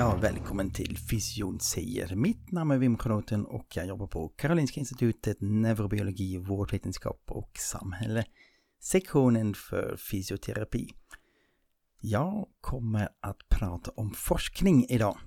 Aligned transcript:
Ja, 0.00 0.16
välkommen 0.16 0.70
till 0.70 0.98
Fysion 0.98 1.60
säger. 1.60 2.16
Mitt 2.16 2.52
namn 2.52 2.70
är 2.70 2.78
Wim 2.78 2.98
Kronoten 2.98 3.44
och 3.44 3.66
jag 3.74 3.86
jobbar 3.86 4.06
på 4.06 4.28
Karolinska 4.28 4.80
Institutet 4.80 5.36
Neurobiologi, 5.40 6.38
vårdvetenskap 6.38 7.22
och 7.26 7.50
samhälle. 7.58 8.24
Sektionen 8.82 9.54
för 9.54 9.96
fysioterapi. 10.10 10.88
Jag 12.00 12.46
kommer 12.60 13.08
att 13.20 13.48
prata 13.48 13.90
om 13.90 14.10
forskning 14.10 14.86
idag. 14.88 15.18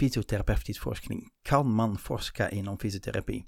Fysioterapeutisk 0.00 0.82
forskning. 0.82 1.28
Kan 1.42 1.74
man 1.74 1.98
forska 1.98 2.50
inom 2.50 2.78
fysioterapi? 2.78 3.44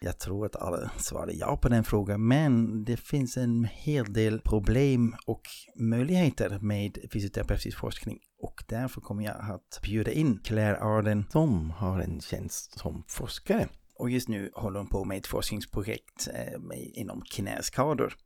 Jag 0.00 0.18
tror 0.18 0.46
att 0.46 0.56
alla 0.56 0.90
svarar 0.98 1.32
ja 1.34 1.56
på 1.56 1.68
den 1.68 1.84
frågan, 1.84 2.28
men 2.28 2.84
det 2.84 2.96
finns 2.96 3.36
en 3.36 3.64
hel 3.64 4.12
del 4.12 4.40
problem 4.40 5.14
och 5.26 5.42
möjligheter 5.80 6.58
med 6.58 6.98
fysioterapeutisk 7.12 7.78
forskning 7.78 8.18
och 8.44 8.64
därför 8.66 9.00
kommer 9.00 9.24
jag 9.24 9.36
att 9.36 9.80
bjuda 9.82 10.12
in 10.12 10.40
Claire 10.44 10.78
Arden 10.80 11.24
som 11.32 11.70
har 11.70 12.00
en 12.00 12.20
tjänst 12.20 12.78
som 12.78 13.04
forskare. 13.08 13.68
Och 13.98 14.10
just 14.10 14.28
nu 14.28 14.50
håller 14.54 14.78
hon 14.78 14.88
på 14.88 15.04
med 15.04 15.18
ett 15.18 15.26
forskningsprojekt 15.26 16.28
eh, 16.34 16.60
med, 16.60 16.90
inom 16.94 17.22
knäskador. 17.30 18.16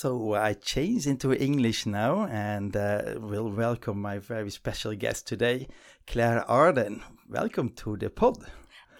So 0.00 0.36
I 0.36 0.54
change 0.62 1.06
into 1.06 1.34
English 1.34 1.86
now 1.86 2.28
and 2.32 2.76
uh, 2.76 3.30
will 3.30 3.56
welcome 3.56 4.12
my 4.12 4.18
very 4.18 4.50
special 4.50 4.94
guest 4.94 5.26
today, 5.26 5.68
Claire 6.06 6.44
Arden. 6.48 7.02
Welcome 7.28 7.70
to 7.76 7.96
the 7.96 8.08
pod. 8.08 8.44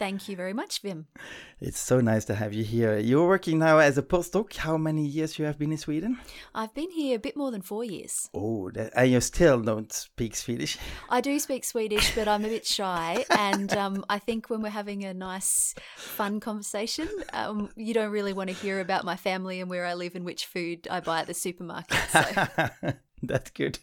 Thank 0.05 0.29
you 0.29 0.37
very 0.37 0.53
much, 0.53 0.83
Wim. 0.83 1.07
It's 1.63 1.79
so 1.79 1.99
nice 2.03 2.27
to 2.27 2.35
have 2.35 2.53
you 2.53 2.63
here. 2.63 2.99
You're 2.99 3.27
working 3.27 3.59
now 3.59 3.79
as 3.79 3.97
a 3.97 4.03
postdoc. 4.03 4.55
How 4.55 4.77
many 4.77 5.07
years 5.07 5.39
you 5.39 5.47
have 5.47 5.59
been 5.59 5.73
in 5.73 5.79
Sweden? 5.79 6.19
I've 6.55 6.75
been 6.75 6.91
here 6.91 7.17
a 7.17 7.19
bit 7.19 7.39
more 7.39 7.51
than 7.51 7.63
four 7.63 7.85
years. 7.85 8.29
Oh, 8.35 8.71
that, 8.73 8.93
and 8.95 9.11
you 9.11 9.23
still 9.23 9.63
don't 9.63 9.91
speak 9.91 10.37
Swedish. 10.37 10.77
I 11.09 11.23
do 11.23 11.39
speak 11.39 11.65
Swedish, 11.65 12.15
but 12.15 12.29
I'm 12.29 12.45
a 12.45 12.49
bit 12.49 12.67
shy. 12.67 13.25
And 13.31 13.73
um, 13.83 14.05
I 14.11 14.19
think 14.19 14.51
when 14.51 14.61
we're 14.61 14.69
having 14.69 15.05
a 15.05 15.15
nice, 15.15 15.75
fun 15.97 16.39
conversation, 16.39 17.09
um, 17.33 17.71
you 17.75 17.95
don't 17.95 18.11
really 18.11 18.35
want 18.35 18.51
to 18.51 18.55
hear 18.55 18.81
about 18.81 19.07
my 19.07 19.17
family 19.17 19.59
and 19.63 19.71
where 19.71 19.87
I 19.87 19.95
live 19.95 20.17
and 20.17 20.27
which 20.27 20.45
food 20.45 20.87
I 20.91 21.01
buy 21.01 21.21
at 21.21 21.29
the 21.29 21.33
supermarket. 21.33 21.99
So. 22.11 22.93
That's 23.29 23.51
good. 23.51 23.79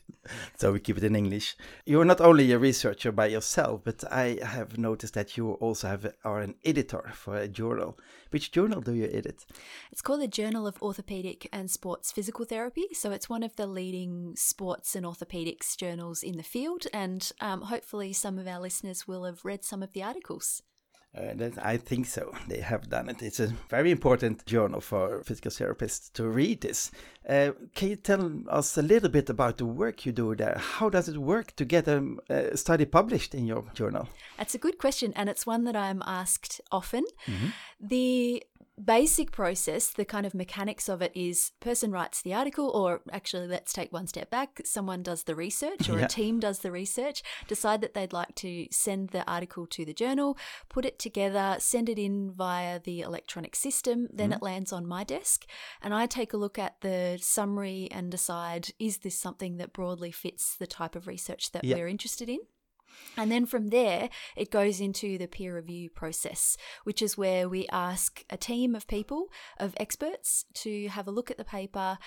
So 0.57 0.72
we 0.72 0.79
keep 0.79 0.97
it 0.97 1.03
in 1.03 1.16
English. 1.16 1.56
You're 1.85 2.06
not 2.06 2.22
only 2.22 2.52
a 2.52 2.59
researcher 2.59 3.12
by 3.12 3.25
yourself, 3.28 3.81
but 3.84 4.03
I 4.12 4.38
have 4.44 4.78
noticed 4.78 5.16
that 5.16 5.35
you 5.35 5.53
also 5.53 5.88
have 5.88 6.13
are 6.24 6.41
an 6.41 6.56
editor 6.63 7.09
for 7.13 7.38
a 7.38 7.47
journal. 7.47 7.97
Which 8.30 8.51
journal 8.51 8.81
do 8.81 8.94
you 8.94 9.09
edit? 9.12 9.46
It's 9.91 10.01
called 10.01 10.22
the 10.22 10.28
Journal 10.28 10.68
of 10.68 10.81
Orthopedic 10.81 11.50
and 11.51 11.72
Sports 11.72 12.12
Physical 12.12 12.46
Therapy. 12.46 12.88
So 12.94 13.12
it's 13.12 13.30
one 13.30 13.44
of 13.44 13.56
the 13.56 13.68
leading 13.68 14.35
sports 14.35 14.96
and 14.96 15.06
orthopedics 15.06 15.75
journals 15.75 16.22
in 16.22 16.38
the 16.38 16.44
field. 16.44 16.85
And 16.94 17.30
um, 17.41 17.62
hopefully, 17.62 18.13
some 18.13 18.38
of 18.38 18.47
our 18.47 18.59
listeners 18.59 19.07
will 19.07 19.25
have 19.25 19.44
read 19.44 19.63
some 19.63 19.81
of 19.81 19.94
the 19.94 20.03
articles. 20.03 20.62
Uh, 21.14 21.34
that, 21.36 21.54
I 21.62 21.76
think 21.76 22.06
so. 22.06 22.34
They 22.48 22.62
have 22.62 22.90
done 22.90 23.10
it. 23.10 23.22
It's 23.22 23.42
a 23.42 23.48
very 23.70 23.92
important 23.92 24.46
journal 24.46 24.80
for 24.80 25.22
physical 25.24 25.52
therapists 25.52 26.12
to 26.14 26.24
read 26.30 26.62
this. 26.62 26.90
Uh, 27.28 27.52
can 27.76 27.90
you 27.90 27.96
tell 27.98 28.32
us 28.48 28.78
a 28.78 28.82
little 28.82 29.10
bit 29.10 29.30
about 29.30 29.58
the 29.58 29.66
work 29.66 30.06
you 30.06 30.14
do 30.14 30.34
there? 30.36 30.58
How 30.58 30.90
does 30.90 31.10
it 31.10 31.18
work 31.18 31.54
to 31.58 31.66
get 31.66 31.88
a, 31.90 32.16
a 32.30 32.56
study 32.56 32.86
published 32.86 33.36
in 33.36 33.46
your 33.46 33.66
journal? 33.74 34.08
That's 34.38 34.56
a 34.56 34.58
good 34.58 34.78
question, 34.78 35.12
and 35.18 35.28
it's 35.28 35.46
one 35.46 35.66
that 35.66 35.76
I'm 35.76 36.02
asked 36.06 36.62
often. 36.72 37.04
The 37.80 38.44
basic 38.84 39.32
process, 39.32 39.90
the 39.92 40.06
kind 40.06 40.26
of 40.26 40.34
mechanics 40.34 40.90
of 40.90 41.02
it 41.02 41.12
is 41.16 41.52
person 41.59 41.92
writes 41.92 42.22
the 42.22 42.34
article, 42.34 42.70
or 42.70 43.02
actually, 43.12 43.48
let's 43.48 43.74
take 43.74 43.92
one 43.92 44.08
step 44.08 44.30
back. 44.30 44.62
Someone 44.66 45.04
does 45.04 45.24
the 45.24 45.36
research, 45.36 45.90
or 45.90 46.00
Yeah. 46.00 46.06
a 46.06 46.08
team 46.08 46.40
does 46.40 46.59
the 46.59 46.72
research, 46.72 47.22
decide 47.48 47.81
that 47.81 47.94
they'd 47.94 48.14
like 48.14 48.36
to 48.36 48.68
send 48.72 49.10
the 49.10 49.30
article 49.30 49.68
to 49.68 49.86
the 49.86 49.94
journal, 49.94 50.38
put 50.70 50.86
it 50.86 51.00
together, 51.00 51.58
send 51.60 51.90
it 51.90 52.00
in 52.00 52.31
via 52.31 52.80
the 52.80 53.02
electronic 53.02 53.56
system, 53.56 54.08
then 54.12 54.30
mm-hmm. 54.30 54.38
it 54.38 54.44
lands 54.44 54.74
on 54.74 54.88
my 54.88 55.04
desk, 55.04 55.46
and 55.81 55.94
I 55.94 56.06
take 56.06 56.34
a 56.34 56.38
look 56.38 56.58
at 56.58 56.81
the 56.81 57.20
summary 57.22 57.88
and 57.92 58.10
decide 58.12 58.70
is 58.80 59.00
this 59.00 59.18
something 59.18 59.58
that 59.58 59.74
broadly 59.74 60.12
fits 60.12 60.56
the 60.56 60.68
type 60.68 60.96
of 60.96 61.08
research 61.08 61.52
that 61.52 61.64
Yeah. 61.64 61.76
we're 61.76 61.88
interested 61.88 62.30
in? 62.30 62.40
And 63.18 63.31
then 63.31 63.46
from 63.46 63.69
there, 63.69 64.09
it 64.35 64.52
goes 64.52 64.79
into 64.79 65.18
the 65.18 65.28
peer 65.28 65.56
review 65.56 65.90
process, 65.90 66.57
which 66.84 67.02
is 67.02 67.18
where 67.18 67.50
we 67.50 67.68
ask 67.68 68.24
a 68.29 68.38
team 68.38 68.75
of 68.75 68.88
people, 68.88 69.28
of 69.59 69.74
experts, 69.78 70.46
to 70.56 70.88
have 70.90 71.07
a 71.07 71.12
look 71.12 71.30
at 71.30 71.38
the 71.38 71.44
paper, 71.44 71.97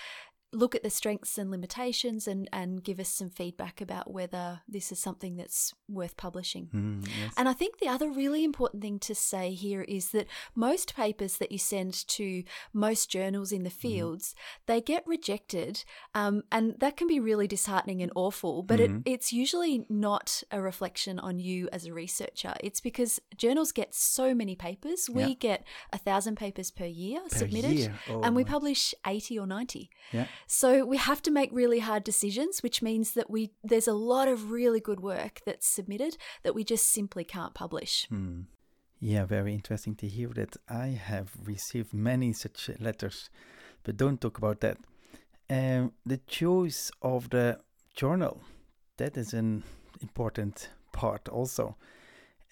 look 0.55 0.73
at 0.75 0.83
the 0.83 0.89
strengths 0.89 1.37
and 1.37 1.51
limitations, 1.51 2.27
and, 2.27 2.49
and 2.53 2.83
give 2.83 2.99
us 2.99 3.09
some 3.09 3.29
feedback 3.29 3.81
about 3.81 4.11
whether 4.11 4.61
this 4.67 4.91
is 4.91 4.99
something 4.99 5.35
that's 5.35 5.73
worth 5.87 6.17
publishing. 6.17 6.69
Mm, 6.73 7.07
yes. 7.07 7.33
And 7.37 7.47
I 7.49 7.53
think 7.53 7.77
the 7.79 7.87
other 7.87 8.09
really 8.09 8.43
important 8.43 8.81
thing 8.81 8.99
to 8.99 9.13
say 9.15 9.51
here 9.53 9.81
is 9.83 10.09
that 10.09 10.27
most 10.55 10.95
papers 10.95 11.37
that 11.37 11.51
you 11.51 11.57
send 11.57 12.07
to 12.07 12.43
most 12.73 13.09
journals 13.09 13.51
in 13.51 13.63
the 13.63 13.69
fields, 13.69 14.33
they 14.65 14.81
get 14.81 15.05
rejected. 15.05 15.83
Um, 16.13 16.43
and 16.51 16.75
that 16.79 16.97
can 16.97 17.07
be 17.07 17.19
really 17.19 17.47
disheartening 17.47 18.01
and 18.01 18.11
awful, 18.15 18.63
but 18.63 18.79
it, 18.79 18.91
it's 19.05 19.33
usually 19.33 19.85
not 19.89 20.43
a 20.51 20.61
reflection 20.61 21.19
on 21.19 21.39
you 21.39 21.67
as 21.71 21.85
a 21.85 21.93
researcher. 21.93 22.53
It's 22.63 22.79
because 22.79 23.19
journals 23.37 23.71
get 23.71 23.93
so 23.93 24.33
many 24.33 24.55
papers. 24.55 25.09
We 25.09 25.23
Yeah. 25.23 25.33
get 25.39 25.63
a 25.91 25.97
thousand 25.97 26.35
papers 26.37 26.71
per 26.71 26.85
year 26.85 27.21
submitted, 27.29 27.71
year? 27.73 27.95
Oh 28.09 28.21
and 28.21 28.35
we 28.35 28.43
publish 28.43 28.93
80 29.05 29.39
or 29.39 29.47
90. 29.47 29.89
Yeah. 30.11 30.27
So 30.47 30.85
we 30.85 30.97
have 30.97 31.21
to 31.23 31.31
make 31.31 31.49
really 31.51 31.79
hard 31.79 32.03
decisions, 32.03 32.61
which 32.61 32.81
means 32.81 33.13
that 33.13 33.29
we 33.29 33.51
there's 33.63 33.87
a 33.87 33.93
lot 33.93 34.27
of 34.27 34.51
really 34.51 34.79
good 34.79 34.99
work 34.99 35.41
that's 35.45 35.67
submitted 35.67 36.17
that 36.43 36.55
we 36.55 36.63
just 36.63 36.91
simply 36.91 37.23
can't 37.23 37.53
publish. 37.53 38.07
Yeah, 38.99 39.25
very 39.25 39.53
interesting 39.53 39.95
to 39.95 40.07
hear 40.07 40.29
that. 40.35 40.57
I 40.69 40.87
have 40.87 41.31
received 41.43 41.93
many 41.93 42.33
such 42.33 42.69
letters, 42.79 43.29
but 43.83 43.97
don't 43.97 44.21
talk 44.21 44.37
about 44.37 44.61
that. 44.61 44.77
Um, 45.49 45.91
the 46.05 46.17
choice 46.17 46.91
of 47.01 47.29
the 47.29 47.59
journal, 47.95 48.41
that 48.97 49.17
is 49.17 49.33
an 49.33 49.63
important 50.01 50.69
part 50.91 51.27
also. 51.29 51.75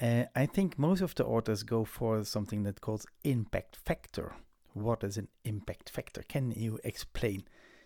Uh, 0.01 0.25
I 0.35 0.45
think 0.45 0.77
most 0.77 1.01
of 1.01 1.15
the 1.15 1.25
authors 1.25 1.63
go 1.63 1.85
for 1.85 2.23
something 2.23 2.63
that 2.63 2.81
calls 2.81 3.05
impact 3.23 3.77
factor. 3.77 4.33
What 4.73 5.03
is 5.03 5.17
an 5.17 5.27
impact 5.45 5.89
factor? 5.89 6.23
Can 6.27 6.51
you 6.51 6.79
explain 6.83 7.43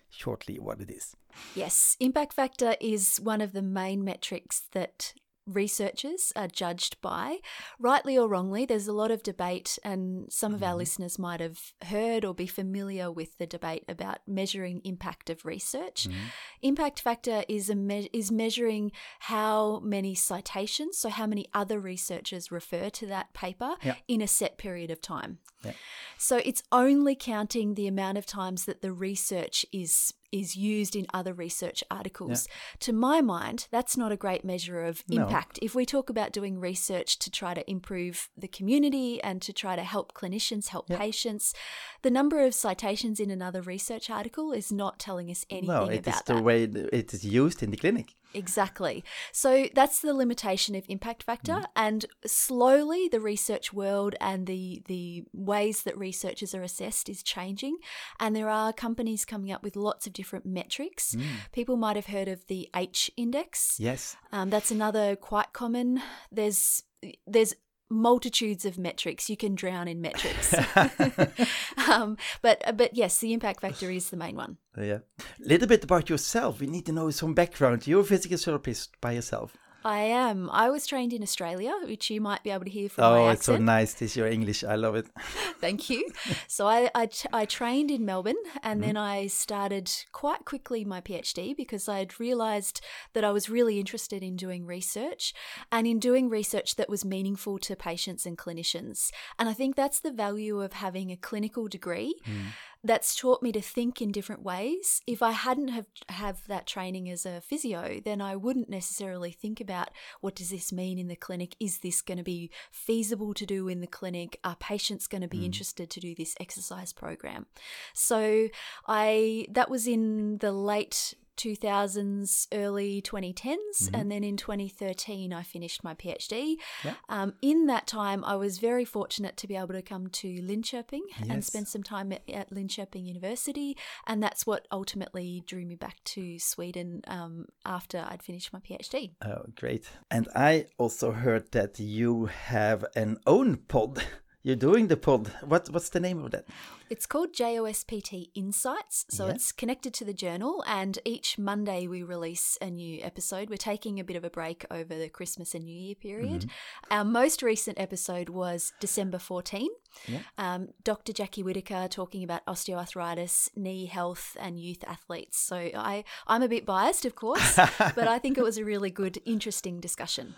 shortly 0.09 0.59
what 0.59 0.81
it 0.81 0.89
is? 0.89 1.15
Yes, 1.55 1.97
impact 1.99 2.33
factor 2.33 2.75
is 2.79 3.19
one 3.21 3.41
of 3.41 3.53
the 3.53 3.61
main 3.61 4.03
metrics 4.03 4.67
that 4.71 5.13
researchers 5.47 6.33
are 6.35 6.47
judged 6.47 6.99
by. 7.01 7.37
Rightly 7.79 8.17
or 8.17 8.27
wrongly, 8.27 8.65
there's 8.65 8.87
a 8.87 8.93
lot 8.93 9.11
of 9.11 9.23
debate, 9.23 9.79
and 9.83 10.31
some 10.31 10.53
of 10.53 10.61
our 10.61 10.69
mm-hmm. 10.69 10.79
listeners 10.79 11.17
might 11.17 11.39
have 11.39 11.73
heard 11.85 12.25
or 12.25 12.33
be 12.33 12.47
familiar 12.47 13.11
with 13.11 13.37
the 13.37 13.47
debate 13.47 13.85
about 13.87 14.19
measuring 14.27 14.81
impact 14.83 15.29
of 15.29 15.45
research. 15.45 16.07
Mm-hmm. 16.07 16.17
Impact 16.61 16.99
factor 16.99 17.43
is 17.47 17.69
a 17.69 17.75
me- 17.75 18.09
is 18.13 18.31
measuring 18.31 18.91
how 19.19 19.79
many 19.79 20.13
citations, 20.13 20.97
so 20.97 21.09
how 21.09 21.25
many 21.25 21.47
other 21.53 21.79
researchers 21.79 22.51
refer 22.51 22.89
to 22.89 23.05
that 23.07 23.33
paper 23.33 23.75
Yeah. 23.81 23.95
in 24.07 24.21
a 24.21 24.27
set 24.27 24.57
period 24.57 24.91
of 24.91 25.01
time. 25.01 25.39
Yeah. 25.63 25.73
So 26.17 26.37
it's 26.37 26.63
only 26.71 27.15
counting 27.15 27.73
the 27.73 27.87
amount 27.87 28.17
of 28.17 28.25
times 28.25 28.65
that 28.65 28.81
the 28.81 28.91
research 28.91 29.65
is 29.71 30.13
is 30.31 30.55
used 30.55 30.95
in 30.95 31.05
other 31.13 31.33
research 31.33 31.83
articles. 31.89 32.47
To 32.79 32.93
my 32.93 33.21
mind, 33.21 33.67
that's 33.71 33.95
not 33.95 34.11
a 34.11 34.17
great 34.17 34.43
measure 34.43 34.83
of 34.83 35.03
No. 35.07 35.23
impact. 35.23 35.59
If 35.61 35.73
we 35.75 35.85
talk 35.85 36.09
about 36.09 36.33
doing 36.33 36.59
research 36.59 37.17
to 37.19 37.31
try 37.31 37.53
to 37.53 37.69
improve 37.69 38.29
the 38.37 38.47
community 38.47 39.21
and 39.23 39.41
to 39.41 39.53
try 39.53 39.75
to 39.75 39.83
help 39.83 40.13
clinicians, 40.13 40.67
help 40.67 40.89
Yeah. 40.89 40.97
patients, 40.97 41.53
the 42.01 42.11
number 42.11 42.41
of 42.45 42.53
citations 42.53 43.19
in 43.19 43.31
another 43.31 43.61
research 43.61 44.09
article 44.09 44.51
is 44.51 44.71
not 44.71 44.99
telling 44.99 45.31
us 45.31 45.45
anything 45.49 45.69
no, 45.69 45.85
it 45.85 46.01
is 46.01 46.07
about 46.07 46.25
the 46.25 46.33
that. 46.35 46.43
way 46.43 46.63
it 46.63 47.13
is 47.13 47.23
used 47.23 47.63
in 47.63 47.71
the 47.71 47.77
clinic. 47.77 48.15
Exactly. 48.33 49.03
So 49.31 49.67
that's 49.73 49.99
the 49.99 50.13
limitation 50.13 50.75
of 50.75 50.85
impact 50.87 51.23
factor, 51.23 51.53
mm. 51.53 51.65
and 51.75 52.05
slowly 52.25 53.07
the 53.07 53.19
research 53.19 53.73
world 53.73 54.15
and 54.19 54.47
the 54.47 54.83
the 54.87 55.23
ways 55.33 55.83
that 55.83 55.97
researchers 55.97 56.53
are 56.53 56.61
assessed 56.63 57.09
is 57.09 57.23
changing, 57.23 57.77
and 58.19 58.35
there 58.35 58.49
are 58.49 58.73
companies 58.73 59.25
coming 59.25 59.51
up 59.51 59.63
with 59.63 59.75
lots 59.75 60.07
of 60.07 60.13
different 60.13 60.45
metrics. 60.45 61.15
Mm. 61.15 61.23
People 61.51 61.77
might 61.77 61.95
have 61.95 62.07
heard 62.07 62.27
of 62.27 62.45
the 62.47 62.69
H 62.75 63.09
index. 63.17 63.77
Yes, 63.79 64.15
um, 64.31 64.49
that's 64.49 64.71
another 64.71 65.15
quite 65.15 65.53
common. 65.53 66.01
There's 66.31 66.83
there's 67.25 67.53
multitudes 67.89 68.65
of 68.65 68.77
metrics. 68.77 69.29
You 69.29 69.37
can 69.37 69.55
drown 69.55 69.87
in 69.87 70.01
metrics. 70.01 70.53
um, 71.89 72.17
but 72.41 72.77
but 72.77 72.95
yes, 72.95 73.17
the 73.19 73.33
impact 73.33 73.61
factor 73.61 73.89
is 73.89 74.09
the 74.09 74.17
main 74.17 74.35
one. 74.35 74.57
Yeah. 74.77 74.99
A 75.19 75.47
little 75.47 75.67
bit 75.67 75.83
about 75.83 76.09
yourself. 76.09 76.59
We 76.59 76.67
need 76.67 76.85
to 76.87 76.91
know 76.91 77.09
some 77.11 77.33
background. 77.33 77.87
You're 77.87 78.01
a 78.01 78.05
physical 78.05 78.37
therapist 78.37 78.99
by 79.01 79.13
yourself. 79.13 79.55
I 79.83 79.99
am. 79.99 80.49
I 80.51 80.69
was 80.69 80.85
trained 80.85 81.13
in 81.13 81.23
Australia, 81.23 81.73
which 81.83 82.09
you 82.09 82.19
might 82.19 82.43
be 82.43 82.49
able 82.49 82.65
to 82.65 82.69
hear 82.69 82.89
from 82.89 83.03
oh, 83.05 83.11
my 83.11 83.31
accent. 83.31 83.37
it's 83.37 83.45
so 83.45 83.57
nice. 83.57 83.93
This 83.93 84.17
your 84.17 84.27
English. 84.27 84.63
I 84.63 84.75
love 84.75 84.95
it. 84.95 85.07
Thank 85.59 85.89
you. 85.89 86.09
So 86.47 86.67
I, 86.67 86.89
I, 86.93 87.09
I 87.31 87.45
trained 87.45 87.91
in 87.91 88.05
Melbourne 88.05 88.35
and 88.63 88.81
mm-hmm. 88.81 88.87
then 88.87 88.97
I 88.97 89.27
started 89.27 89.91
quite 90.11 90.45
quickly 90.45 90.83
my 90.83 91.01
PhD 91.01 91.55
because 91.55 91.87
I 91.87 91.99
had 91.99 92.19
realised 92.19 92.81
that 93.13 93.23
I 93.23 93.31
was 93.31 93.49
really 93.49 93.79
interested 93.79 94.23
in 94.23 94.35
doing 94.35 94.65
research 94.65 95.33
and 95.71 95.87
in 95.87 95.99
doing 95.99 96.29
research 96.29 96.75
that 96.75 96.89
was 96.89 97.05
meaningful 97.05 97.57
to 97.59 97.75
patients 97.75 98.25
and 98.25 98.37
clinicians. 98.37 99.11
And 99.39 99.47
I 99.47 99.53
think 99.53 99.75
that's 99.75 99.99
the 99.99 100.11
value 100.11 100.61
of 100.61 100.73
having 100.73 101.11
a 101.11 101.17
clinical 101.17 101.67
degree. 101.67 102.15
Mm 102.25 102.47
that's 102.87 103.15
taught 103.15 103.43
me 103.43 103.51
to 103.51 103.61
think 103.61 104.01
in 104.01 104.11
different 104.11 104.43
ways. 104.43 105.01
If 105.05 105.21
I 105.21 105.31
hadn't 105.31 105.69
have 105.69 105.85
have 106.09 106.47
that 106.47 106.65
training 106.65 107.09
as 107.09 107.25
a 107.25 107.41
physio, 107.41 107.99
then 108.03 108.21
I 108.21 108.35
wouldn't 108.35 108.69
necessarily 108.69 109.31
think 109.31 109.59
about 109.59 109.89
what 110.21 110.35
does 110.35 110.49
this 110.49 110.71
mean 110.71 110.97
in 110.97 111.07
the 111.07 111.15
clinic? 111.15 111.55
Is 111.59 111.79
this 111.79 112.01
going 112.01 112.17
to 112.17 112.23
be 112.23 112.49
feasible 112.71 113.33
to 113.33 113.45
do 113.45 113.67
in 113.67 113.81
the 113.81 113.87
clinic? 113.87 114.39
Are 114.43 114.55
patients 114.55 115.07
going 115.07 115.21
to 115.21 115.27
be 115.27 115.39
mm. 115.39 115.45
interested 115.45 115.89
to 115.89 115.99
do 115.99 116.15
this 116.15 116.35
exercise 116.39 116.93
program? 116.93 117.45
So 117.93 118.47
I 118.87 119.47
that 119.51 119.69
was 119.69 119.87
in 119.87 120.37
the 120.37 120.51
late 120.51 121.13
2000s, 121.37 122.47
early 122.51 123.01
2010s, 123.01 123.33
mm-hmm. 123.35 123.95
and 123.95 124.11
then 124.11 124.23
in 124.23 124.37
2013 124.37 125.31
I 125.31 125.43
finished 125.43 125.83
my 125.83 125.93
PhD. 125.93 126.55
Yeah. 126.83 126.95
Um, 127.09 127.33
in 127.41 127.67
that 127.67 127.87
time, 127.87 128.23
I 128.25 128.35
was 128.35 128.57
very 128.57 128.85
fortunate 128.85 129.37
to 129.37 129.47
be 129.47 129.55
able 129.55 129.73
to 129.73 129.81
come 129.81 130.07
to 130.07 130.27
Linköping 130.27 131.01
yes. 131.19 131.29
and 131.29 131.45
spend 131.45 131.67
some 131.67 131.83
time 131.83 132.11
at, 132.11 132.27
at, 132.29 132.51
Linköping 132.51 133.05
University, 133.05 133.77
and 134.05 134.21
that's 134.21 134.45
what 134.45 134.67
ultimately 134.71 135.43
drew 135.45 135.65
me 135.65 135.75
back 135.75 136.03
to 136.05 136.39
Sweden 136.39 137.01
um, 137.07 137.45
after 137.65 138.05
I'd 138.07 138.23
finished 138.23 138.51
my 138.51 138.59
PhD. 138.59 139.11
Oh, 139.23 139.45
great! 139.55 139.89
And 140.09 140.27
I 140.35 140.67
also 140.77 141.11
heard 141.11 141.51
that 141.51 141.79
you 141.79 142.25
have 142.25 142.85
an 142.95 143.17
own 143.25 143.57
pod. 143.57 144.03
You're 144.47 144.55
doing 144.55 144.87
the 144.87 144.95
pod. 144.95 145.27
What 145.41 145.69
what's 145.71 145.89
the 145.89 145.99
name 145.99 146.23
of 146.23 146.31
that? 146.31 146.45
It's 146.89 147.05
called 147.05 147.33
JOSPT 147.33 148.29
Insights. 148.33 149.05
So 149.09 149.25
yeah. 149.25 149.33
it's 149.33 149.51
connected 149.51 149.93
to 149.95 150.05
the 150.05 150.13
journal, 150.13 150.63
and 150.65 150.97
each 151.03 151.37
Monday 151.37 151.85
we 151.85 152.01
release 152.01 152.57
a 152.61 152.69
new 152.69 153.03
episode. 153.03 153.49
We're 153.49 153.57
taking 153.57 153.99
a 153.99 154.05
bit 154.05 154.15
of 154.15 154.23
a 154.23 154.29
break 154.29 154.65
over 154.71 154.97
the 154.97 155.09
Christmas 155.09 155.53
and 155.53 155.65
New 155.65 155.75
Year 155.75 155.95
period. 155.95 156.43
Mm-hmm. 156.43 156.93
Our 156.93 157.03
most 157.03 157.43
recent 157.43 157.77
episode 157.77 158.29
was 158.29 158.71
December 158.79 159.19
14. 159.19 159.67
Yeah. 160.07 160.19
Um, 160.37 160.69
Dr. 160.81 161.11
Jackie 161.11 161.43
Whittaker 161.43 161.89
talking 161.89 162.23
about 162.23 162.45
osteoarthritis, 162.45 163.49
knee 163.57 163.87
health, 163.87 164.37
and 164.39 164.57
youth 164.57 164.85
athletes. 164.87 165.37
So 165.37 165.57
I, 165.57 166.05
I'm 166.25 166.41
a 166.41 166.47
bit 166.47 166.65
biased, 166.65 167.03
of 167.03 167.15
course, 167.15 167.57
but 167.77 168.07
I 168.07 168.17
think 168.17 168.37
it 168.37 168.45
was 168.45 168.57
a 168.57 168.63
really 168.63 168.91
good, 168.91 169.19
interesting 169.25 169.81
discussion. 169.81 170.35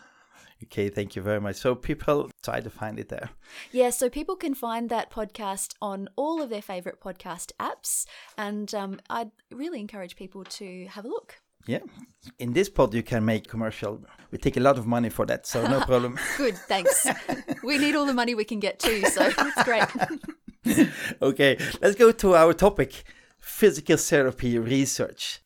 Okay, 0.65 0.89
thank 0.89 1.15
you 1.15 1.21
very 1.21 1.39
much. 1.39 1.55
So 1.55 1.73
people 1.73 2.29
try 2.43 2.59
to 2.59 2.69
find 2.69 2.99
it 2.99 3.09
there. 3.09 3.29
Yeah, 3.71 3.91
so 3.91 4.09
people 4.09 4.35
can 4.35 4.53
find 4.53 4.89
that 4.89 5.09
podcast 5.09 5.73
on 5.81 6.09
all 6.15 6.41
of 6.41 6.49
their 6.49 6.61
favorite 6.61 6.99
podcast 6.99 7.51
apps, 7.59 8.05
and 8.37 8.73
um, 8.75 8.99
I'd 9.09 9.31
really 9.51 9.79
encourage 9.79 10.15
people 10.15 10.43
to 10.43 10.87
have 10.87 11.05
a 11.05 11.07
look. 11.07 11.39
Yeah, 11.65 11.79
in 12.39 12.53
this 12.53 12.69
pod 12.69 12.93
you 12.93 13.03
can 13.03 13.23
make 13.25 13.47
commercial. 13.47 14.03
We 14.31 14.37
take 14.37 14.57
a 14.57 14.61
lot 14.61 14.77
of 14.77 14.85
money 14.85 15.09
for 15.09 15.25
that, 15.27 15.45
so 15.45 15.65
no 15.67 15.79
problem. 15.85 16.17
Good, 16.37 16.57
thanks. 16.57 17.05
we 17.63 17.77
need 17.77 17.95
all 17.95 18.05
the 18.05 18.13
money 18.13 18.35
we 18.35 18.45
can 18.45 18.59
get 18.59 18.79
too, 18.79 19.03
so 19.05 19.29
it's 19.37 19.63
great. 19.63 20.89
okay, 21.21 21.57
let's 21.81 21.95
go 21.95 22.11
to 22.11 22.35
our 22.35 22.53
topic: 22.53 23.03
physical 23.39 23.97
therapy 23.97 24.57
research. 24.59 25.41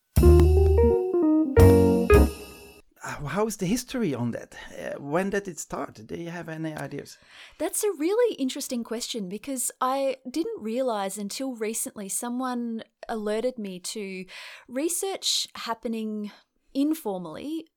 How's 3.25 3.57
the 3.57 3.65
history 3.65 4.13
on 4.13 4.31
that? 4.31 4.55
Uh, 4.71 4.99
when 4.99 5.29
did 5.29 5.47
it 5.47 5.59
start? 5.59 5.99
Do 6.05 6.15
you 6.15 6.29
have 6.29 6.49
any 6.49 6.73
ideas? 6.73 7.17
That's 7.57 7.83
a 7.83 7.91
really 7.91 8.35
interesting 8.35 8.83
question 8.83 9.29
because 9.29 9.71
I 9.81 10.17
didn't 10.29 10.61
realize 10.61 11.17
until 11.17 11.55
recently 11.55 12.09
someone 12.09 12.83
alerted 13.09 13.57
me 13.57 13.79
to 13.79 14.25
research 14.67 15.47
happening 15.55 16.31
informally 16.73 17.67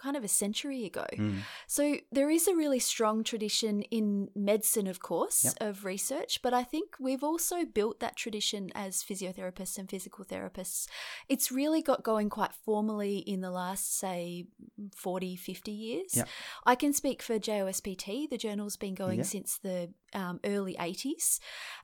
kind 0.00 0.16
of 0.16 0.24
a 0.24 0.28
century 0.28 0.84
ago. 0.84 1.06
Mm. 1.16 1.40
So 1.66 1.96
there 2.10 2.30
is 2.30 2.48
a 2.48 2.54
really 2.54 2.78
strong 2.78 3.22
tradition 3.24 3.82
in 3.82 4.28
medicine, 4.34 4.86
of 4.86 5.00
course, 5.00 5.44
yep. 5.44 5.54
of 5.60 5.84
research, 5.84 6.40
but 6.42 6.54
I 6.54 6.64
think 6.64 6.96
we've 6.98 7.24
also 7.24 7.64
built 7.64 8.00
that 8.00 8.16
tradition 8.16 8.70
as 8.74 9.02
physiotherapists 9.02 9.78
and 9.78 9.88
physical 9.88 10.24
therapists. 10.24 10.86
It's 11.28 11.52
really 11.52 11.82
got 11.82 12.02
going 12.02 12.30
quite 12.30 12.54
formally 12.64 13.18
in 13.18 13.40
the 13.40 13.50
last, 13.50 13.98
say, 13.98 14.46
40, 14.96 15.36
50 15.36 15.70
years. 15.70 16.16
Yep. 16.16 16.28
I 16.66 16.74
can 16.74 16.92
speak 16.92 17.22
for 17.22 17.38
JOSPT. 17.38 18.30
The 18.30 18.38
journal's 18.38 18.76
been 18.76 18.94
going 18.94 19.18
yep. 19.18 19.26
since 19.26 19.58
the 19.58 19.90
um, 20.12 20.40
early 20.44 20.74
80s. 20.74 21.38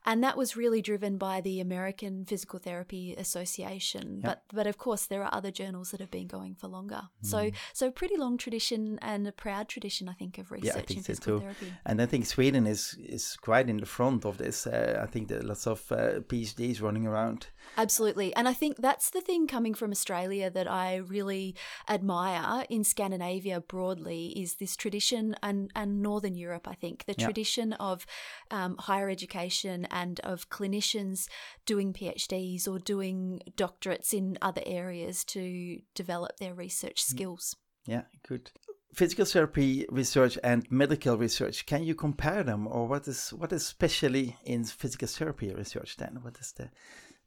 And 0.05 0.23
that 0.23 0.37
was 0.37 0.55
really 0.55 0.81
driven 0.81 1.17
by 1.17 1.41
the 1.41 1.59
American 1.59 2.25
Physical 2.25 2.59
Therapy 2.59 3.13
Association. 3.17 4.21
Yep. 4.23 4.23
But 4.23 4.55
but 4.55 4.67
of 4.67 4.77
course 4.77 5.05
there 5.05 5.23
are 5.23 5.33
other 5.33 5.51
journals 5.51 5.91
that 5.91 5.99
have 5.99 6.11
been 6.11 6.27
going 6.27 6.55
for 6.55 6.67
longer. 6.67 7.03
Mm. 7.23 7.27
So 7.27 7.51
so 7.73 7.91
pretty 7.91 8.17
long 8.17 8.37
tradition 8.37 8.99
and 9.01 9.27
a 9.27 9.31
proud 9.31 9.67
tradition 9.67 10.09
I 10.09 10.13
think 10.13 10.37
of 10.37 10.51
research 10.51 10.89
yeah, 10.89 10.97
in 10.97 11.03
so 11.03 11.07
physical 11.07 11.37
too. 11.37 11.41
therapy. 11.41 11.73
And 11.85 12.01
I 12.01 12.05
think 12.05 12.25
Sweden 12.25 12.67
is 12.67 12.97
is 12.99 13.37
quite 13.37 13.69
in 13.69 13.77
the 13.77 13.85
front 13.85 14.25
of 14.25 14.37
this. 14.37 14.67
Uh, 14.67 14.99
I 15.01 15.07
think 15.07 15.27
there 15.27 15.39
are 15.39 15.43
lots 15.43 15.67
of 15.67 15.91
uh, 15.91 16.19
PhDs 16.29 16.81
running 16.81 17.05
around. 17.05 17.47
Absolutely. 17.77 18.35
And 18.35 18.47
I 18.47 18.53
think 18.53 18.77
that's 18.77 19.09
the 19.09 19.21
thing 19.21 19.47
coming 19.47 19.73
from 19.73 19.91
Australia 19.91 20.49
that 20.49 20.67
I 20.67 20.95
really 20.95 21.55
admire 21.89 22.65
in 22.69 22.83
Scandinavia 22.83 23.61
broadly 23.61 24.27
is 24.35 24.55
this 24.55 24.75
tradition 24.75 25.35
and, 25.43 25.71
and 25.75 26.01
Northern 26.01 26.35
Europe, 26.35 26.67
I 26.67 26.73
think, 26.73 27.05
the 27.05 27.13
tradition 27.13 27.73
of 27.73 28.05
um, 28.51 28.77
higher 28.77 29.09
education 29.09 29.85
and 29.91 30.19
of 30.21 30.49
clinicians 30.49 31.27
doing 31.65 31.93
PhDs 31.93 32.67
or 32.67 32.79
doing 32.79 33.41
doctorates 33.55 34.13
in 34.13 34.37
other 34.41 34.61
areas 34.65 35.23
to 35.25 35.79
develop 35.95 36.37
their 36.37 36.53
research 36.53 37.01
mm. 37.03 37.09
skills. 37.09 37.55
Yeah, 37.85 38.03
good. 38.27 38.51
Physical 38.93 39.25
therapy 39.25 39.85
research 39.89 40.37
and 40.43 40.69
medical 40.71 41.17
research, 41.17 41.65
can 41.65 41.83
you 41.83 41.93
compare 41.93 42.43
them 42.43 42.67
or 42.67 42.87
what 42.87 43.07
is 43.07 43.31
what 43.31 43.51
is 43.53 43.61
especially 43.63 44.37
in 44.43 44.63
physical 44.63 45.07
therapy 45.07 45.53
research 45.53 45.97
then? 45.97 46.19
What 46.21 46.37
is 46.39 46.53
the 46.53 46.69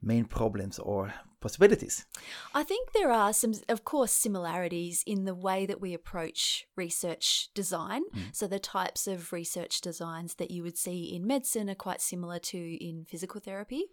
main 0.02 0.24
problems 0.24 0.78
or 0.78 1.12
possibilities? 1.40 2.06
I 2.54 2.62
think 2.62 2.92
there 2.92 3.10
are 3.10 3.32
some, 3.32 3.54
of 3.68 3.84
course, 3.84 4.12
similarities 4.12 5.02
in 5.06 5.24
the 5.24 5.34
way 5.34 5.66
that 5.66 5.80
we 5.80 5.94
approach 5.94 6.66
research 6.76 7.48
design. 7.54 8.02
Mm. 8.14 8.20
So, 8.32 8.46
the 8.46 8.58
types 8.58 9.06
of 9.06 9.32
research 9.32 9.80
designs 9.80 10.34
that 10.34 10.50
you 10.50 10.62
would 10.62 10.78
see 10.78 11.14
in 11.14 11.26
medicine 11.26 11.70
are 11.70 11.74
quite 11.74 12.00
similar 12.00 12.38
to 12.38 12.84
in 12.84 13.04
physical 13.04 13.40
therapy. 13.40 13.84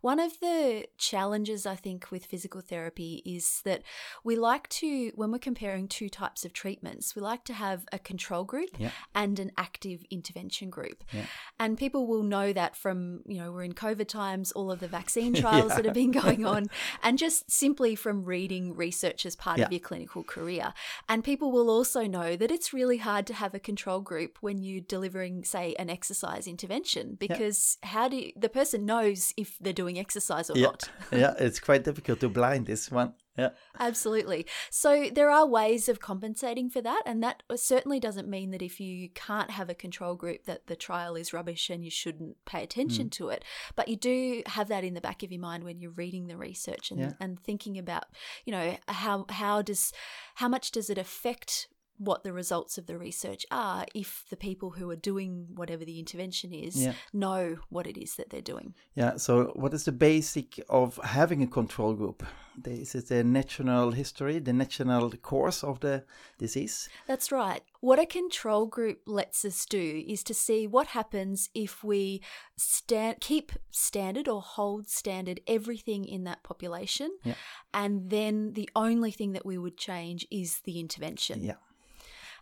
One 0.00 0.20
of 0.20 0.40
the 0.40 0.86
challenges, 0.98 1.66
I 1.66 1.76
think, 1.76 2.10
with 2.10 2.26
physical 2.26 2.60
therapy 2.60 3.22
is 3.24 3.62
that 3.64 3.82
we 4.24 4.36
like 4.36 4.68
to, 4.70 5.12
when 5.14 5.32
we're 5.32 5.38
comparing 5.38 5.88
two 5.88 6.08
types 6.08 6.44
of 6.44 6.52
treatments, 6.52 7.16
we 7.16 7.22
like 7.22 7.44
to 7.44 7.52
have 7.52 7.86
a 7.92 7.98
control 7.98 8.44
group 8.44 8.70
yeah. 8.78 8.90
and 9.14 9.38
an 9.38 9.52
active 9.56 10.04
intervention 10.10 10.70
group. 10.70 11.04
Yeah. 11.12 11.26
And 11.58 11.78
people 11.78 12.06
will 12.06 12.22
know 12.22 12.52
that 12.52 12.76
from, 12.76 13.22
you 13.26 13.40
know, 13.40 13.52
we're 13.52 13.64
in 13.64 13.74
COVID 13.74 14.08
times, 14.08 14.52
all 14.52 14.70
of 14.70 14.80
the 14.80 14.88
vaccine 14.88 15.34
trials 15.42 15.70
yeah. 15.70 15.76
that 15.76 15.84
have 15.84 15.94
been 15.94 16.12
going 16.12 16.44
on 16.44 16.66
and 17.02 17.18
just 17.18 17.50
simply 17.50 17.94
from 17.94 18.24
reading 18.24 18.74
research 18.74 19.26
as 19.26 19.36
part 19.36 19.58
yeah. 19.58 19.66
of 19.66 19.72
your 19.72 19.80
clinical 19.80 20.22
career. 20.22 20.72
And 21.08 21.24
people 21.24 21.52
will 21.52 21.70
also 21.70 22.06
know 22.06 22.36
that 22.36 22.50
it's 22.50 22.72
really 22.72 22.98
hard 22.98 23.26
to 23.28 23.34
have 23.34 23.54
a 23.54 23.58
control 23.58 24.00
group 24.00 24.38
when 24.40 24.62
you're 24.62 24.80
delivering, 24.80 25.44
say, 25.44 25.74
an 25.78 25.90
exercise 25.90 26.46
intervention 26.46 27.16
because 27.18 27.78
yeah. 27.82 27.88
how 27.90 28.08
do 28.08 28.16
you, 28.16 28.32
the 28.36 28.48
person 28.48 28.86
knows 28.86 29.32
if 29.36 29.56
they're 29.60 29.72
doing 29.72 29.98
exercise 29.98 30.50
or 30.50 30.56
yeah. 30.56 30.66
not? 30.66 30.90
yeah, 31.12 31.34
it's 31.38 31.60
quite 31.60 31.84
difficult 31.84 32.20
to 32.20 32.28
blind 32.28 32.66
this 32.66 32.90
one. 32.90 33.14
Yeah. 33.36 33.50
Absolutely. 33.78 34.46
So 34.70 35.08
there 35.12 35.30
are 35.30 35.46
ways 35.46 35.88
of 35.88 36.00
compensating 36.00 36.68
for 36.68 36.82
that, 36.82 37.02
and 37.06 37.22
that 37.22 37.42
certainly 37.56 37.98
doesn't 37.98 38.28
mean 38.28 38.50
that 38.50 38.60
if 38.62 38.78
you 38.78 39.08
can't 39.14 39.50
have 39.50 39.70
a 39.70 39.74
control 39.74 40.14
group 40.14 40.44
that 40.44 40.66
the 40.66 40.76
trial 40.76 41.16
is 41.16 41.32
rubbish 41.32 41.70
and 41.70 41.82
you 41.82 41.90
shouldn't 41.90 42.36
pay 42.44 42.62
attention 42.62 43.06
Mm. 43.06 43.12
to 43.12 43.28
it. 43.30 43.44
But 43.74 43.88
you 43.88 43.96
do 43.96 44.42
have 44.46 44.68
that 44.68 44.84
in 44.84 44.94
the 44.94 45.00
back 45.00 45.22
of 45.22 45.32
your 45.32 45.40
mind 45.40 45.64
when 45.64 45.80
you're 45.80 45.92
reading 45.92 46.26
the 46.26 46.36
research 46.36 46.90
and, 46.90 47.00
Yeah. 47.00 47.12
and 47.20 47.40
thinking 47.42 47.78
about, 47.78 48.04
you 48.44 48.52
know, 48.52 48.76
how 48.88 49.24
how 49.30 49.62
does 49.62 49.92
how 50.36 50.48
much 50.48 50.70
does 50.70 50.90
it 50.90 50.98
affect 50.98 51.68
what 51.98 52.24
the 52.24 52.32
results 52.32 52.78
of 52.78 52.86
the 52.86 52.98
research 52.98 53.46
are 53.50 53.86
if 53.94 54.24
the 54.30 54.36
people 54.36 54.70
who 54.70 54.90
are 54.90 54.96
doing 54.96 55.46
whatever 55.54 55.84
the 55.84 55.98
intervention 55.98 56.52
is 56.52 56.76
Yeah. 56.76 56.94
know 57.12 57.58
what 57.68 57.86
it 57.86 57.96
is 57.96 58.16
that 58.16 58.30
they're 58.30 58.40
doing. 58.40 58.74
Yeah. 58.94 59.16
So, 59.16 59.52
what 59.54 59.72
is 59.74 59.84
the 59.84 59.92
basic 59.92 60.60
of 60.68 60.96
having 61.04 61.42
a 61.42 61.46
control 61.46 61.94
group? 61.94 62.24
This 62.56 62.94
is 62.94 63.04
the 63.04 63.24
national 63.24 63.92
history, 63.92 64.38
the 64.38 64.52
national 64.52 65.10
course 65.22 65.64
of 65.64 65.80
the 65.80 66.04
disease. 66.38 66.88
That's 67.06 67.32
right. 67.32 67.62
What 67.80 67.98
a 67.98 68.04
control 68.04 68.66
group 68.66 69.00
lets 69.06 69.44
us 69.44 69.64
do 69.64 70.04
is 70.06 70.22
to 70.24 70.34
see 70.34 70.66
what 70.66 70.88
happens 70.88 71.48
if 71.54 71.82
we 71.82 72.20
stand, 72.56 73.20
keep 73.20 73.52
standard 73.70 74.28
or 74.28 74.42
hold 74.42 74.88
standard 74.88 75.40
everything 75.46 76.04
in 76.04 76.24
that 76.24 76.42
population, 76.42 77.10
Yeah. 77.24 77.34
and 77.72 78.10
then 78.10 78.52
the 78.52 78.68
only 78.76 79.10
thing 79.12 79.32
that 79.32 79.46
we 79.46 79.56
would 79.56 79.78
change 79.78 80.26
is 80.30 80.60
the 80.64 80.78
intervention. 80.78 81.42
Yeah. 81.42 81.56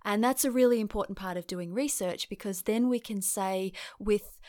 And 0.05 0.23
that's 0.25 0.45
a 0.45 0.51
really 0.51 0.81
important 0.81 1.19
part 1.19 1.37
of 1.37 1.47
doing 1.47 1.73
research 1.75 2.29
because 2.29 2.63
then 2.63 2.89
we 2.89 3.01
can 3.01 3.21
say 3.21 3.73
with 3.99 4.41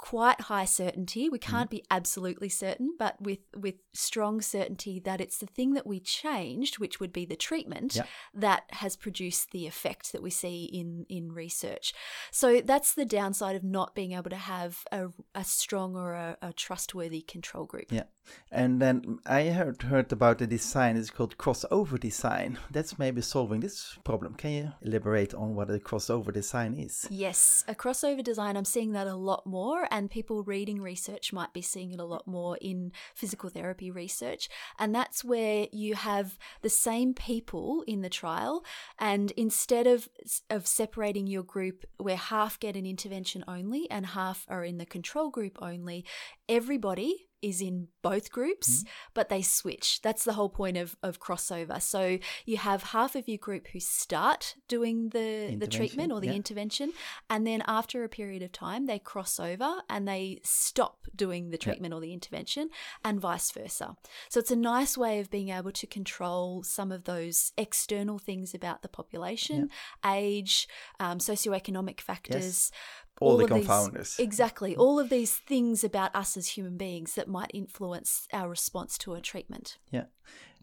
quite 0.00 0.40
high 0.42 0.64
certainty, 0.64 1.28
we 1.28 1.38
Mm-hmm. 1.38 1.56
can't 1.56 1.70
be 1.70 1.84
absolutely 1.90 2.48
certain, 2.48 2.94
but 2.98 3.20
with 3.20 3.40
with 3.56 3.74
strong 3.92 4.40
certainty 4.40 4.98
that 5.00 5.20
it's 5.20 5.38
the 5.38 5.46
thing 5.46 5.74
that 5.74 5.86
we 5.86 6.00
changed, 6.00 6.78
which 6.78 7.00
would 7.00 7.12
be 7.12 7.24
the 7.26 7.36
treatment, 7.36 7.96
Yeah. 7.96 8.04
that 8.34 8.62
has 8.82 8.96
produced 8.96 9.50
the 9.50 9.66
effect 9.66 10.12
that 10.12 10.22
we 10.22 10.30
see 10.30 10.64
in 10.64 11.06
in 11.08 11.32
research. 11.32 11.92
So 12.30 12.60
that's 12.60 12.94
the 12.94 13.04
downside 13.04 13.56
of 13.56 13.64
not 13.64 13.94
being 13.94 14.12
able 14.12 14.30
to 14.30 14.36
have 14.54 14.72
a, 14.92 15.08
a 15.34 15.44
strong 15.44 15.96
or 15.96 16.12
a, 16.14 16.36
a 16.42 16.52
trustworthy 16.52 17.22
control 17.22 17.66
group. 17.66 17.90
Yeah. 17.90 18.04
And 18.52 18.80
then 18.80 19.18
I 19.26 19.40
heard 19.58 19.82
heard 19.82 20.12
about 20.12 20.38
the 20.38 20.46
design. 20.46 20.96
It's 20.96 21.10
called 21.10 21.36
crossover 21.36 21.98
design. 21.98 22.58
That's 22.70 22.98
maybe 22.98 23.22
solving 23.22 23.60
this 23.60 23.98
problem. 24.04 24.34
Can 24.34 24.50
you 24.52 24.72
elaborate 24.82 25.34
on 25.34 25.54
what 25.56 25.70
a 25.70 25.78
crossover 25.78 26.32
design 26.32 26.74
is? 26.74 27.06
Yes, 27.10 27.64
a 27.66 27.74
crossover 27.74 28.22
design, 28.22 28.56
I'm 28.56 28.64
seeing 28.64 28.92
that 28.92 29.06
a 29.08 29.16
lot 29.16 29.42
more, 29.46 29.86
and 29.90 30.10
people 30.10 30.42
reading 30.42 30.80
research 30.80 31.32
might 31.32 31.52
be 31.52 31.62
seeing 31.62 31.92
it 31.92 32.00
a 32.00 32.04
lot 32.04 32.26
more 32.26 32.56
in 32.60 32.92
physical 33.14 33.50
therapy 33.50 33.90
research. 33.90 34.48
And 34.78 34.94
that's 34.94 35.24
where 35.24 35.66
you 35.72 35.94
have 35.94 36.38
the 36.62 36.68
same 36.68 37.14
people 37.14 37.84
in 37.86 38.02
the 38.02 38.08
trial, 38.08 38.64
and 38.98 39.30
instead 39.32 39.86
of, 39.86 40.08
of 40.48 40.66
separating 40.66 41.26
your 41.26 41.42
group 41.42 41.84
where 41.98 42.16
half 42.16 42.58
get 42.60 42.76
an 42.76 42.86
intervention 42.86 43.44
only 43.46 43.90
and 43.90 44.06
half 44.06 44.46
are 44.48 44.64
in 44.64 44.78
the 44.78 44.86
control 44.86 45.30
group 45.30 45.58
only, 45.60 46.04
everybody 46.50 47.28
is 47.42 47.62
in 47.62 47.88
both 48.02 48.30
groups, 48.30 48.84
but 49.14 49.30
they 49.30 49.40
switch. 49.40 50.00
That's 50.02 50.24
the 50.24 50.34
whole 50.34 50.50
point 50.50 50.76
of, 50.76 50.94
of 51.02 51.20
crossover. 51.20 51.80
So 51.80 52.18
you 52.44 52.58
have 52.58 52.82
half 52.82 53.14
of 53.14 53.28
your 53.28 53.38
group 53.38 53.68
who 53.68 53.80
start 53.80 54.56
doing 54.68 55.08
the, 55.08 55.56
the 55.58 55.66
treatment 55.66 56.12
or 56.12 56.20
the 56.20 56.26
yeah. 56.26 56.34
intervention, 56.34 56.92
and 57.30 57.46
then 57.46 57.62
after 57.66 58.04
a 58.04 58.10
period 58.10 58.42
of 58.42 58.52
time, 58.52 58.84
they 58.84 58.98
cross 58.98 59.40
over 59.40 59.76
and 59.88 60.06
they 60.06 60.40
stop 60.44 60.98
doing 61.16 61.48
the 61.48 61.56
treatment 61.56 61.94
or 61.94 62.00
the 62.00 62.12
intervention, 62.12 62.68
and 63.04 63.20
vice 63.20 63.50
versa. 63.52 63.96
So 64.28 64.38
it's 64.38 64.50
a 64.50 64.56
nice 64.56 64.98
way 64.98 65.20
of 65.20 65.30
being 65.30 65.48
able 65.48 65.72
to 65.72 65.86
control 65.86 66.62
some 66.62 66.92
of 66.92 67.04
those 67.04 67.52
external 67.56 68.18
things 68.18 68.52
about 68.54 68.82
the 68.82 68.88
population, 68.88 69.70
age, 70.04 70.68
um, 70.98 71.18
socioeconomic 71.18 72.00
factors. 72.00 72.70
All 73.20 73.36
the 73.36 73.44
of 73.44 73.50
these- 73.50 73.66
confounders. 73.66 74.18
exactly. 74.18 74.74
All 74.76 74.98
of 74.98 75.08
these 75.10 75.36
things 75.36 75.84
about 75.84 76.14
us 76.16 76.36
as 76.36 76.48
human 76.48 76.76
beings 76.76 77.14
that 77.14 77.28
might 77.28 77.50
influence 77.54 78.26
our 78.32 78.48
response 78.48 78.96
to 78.98 79.14
a 79.14 79.20
treatment. 79.20 79.78
Yeah. 79.90 80.04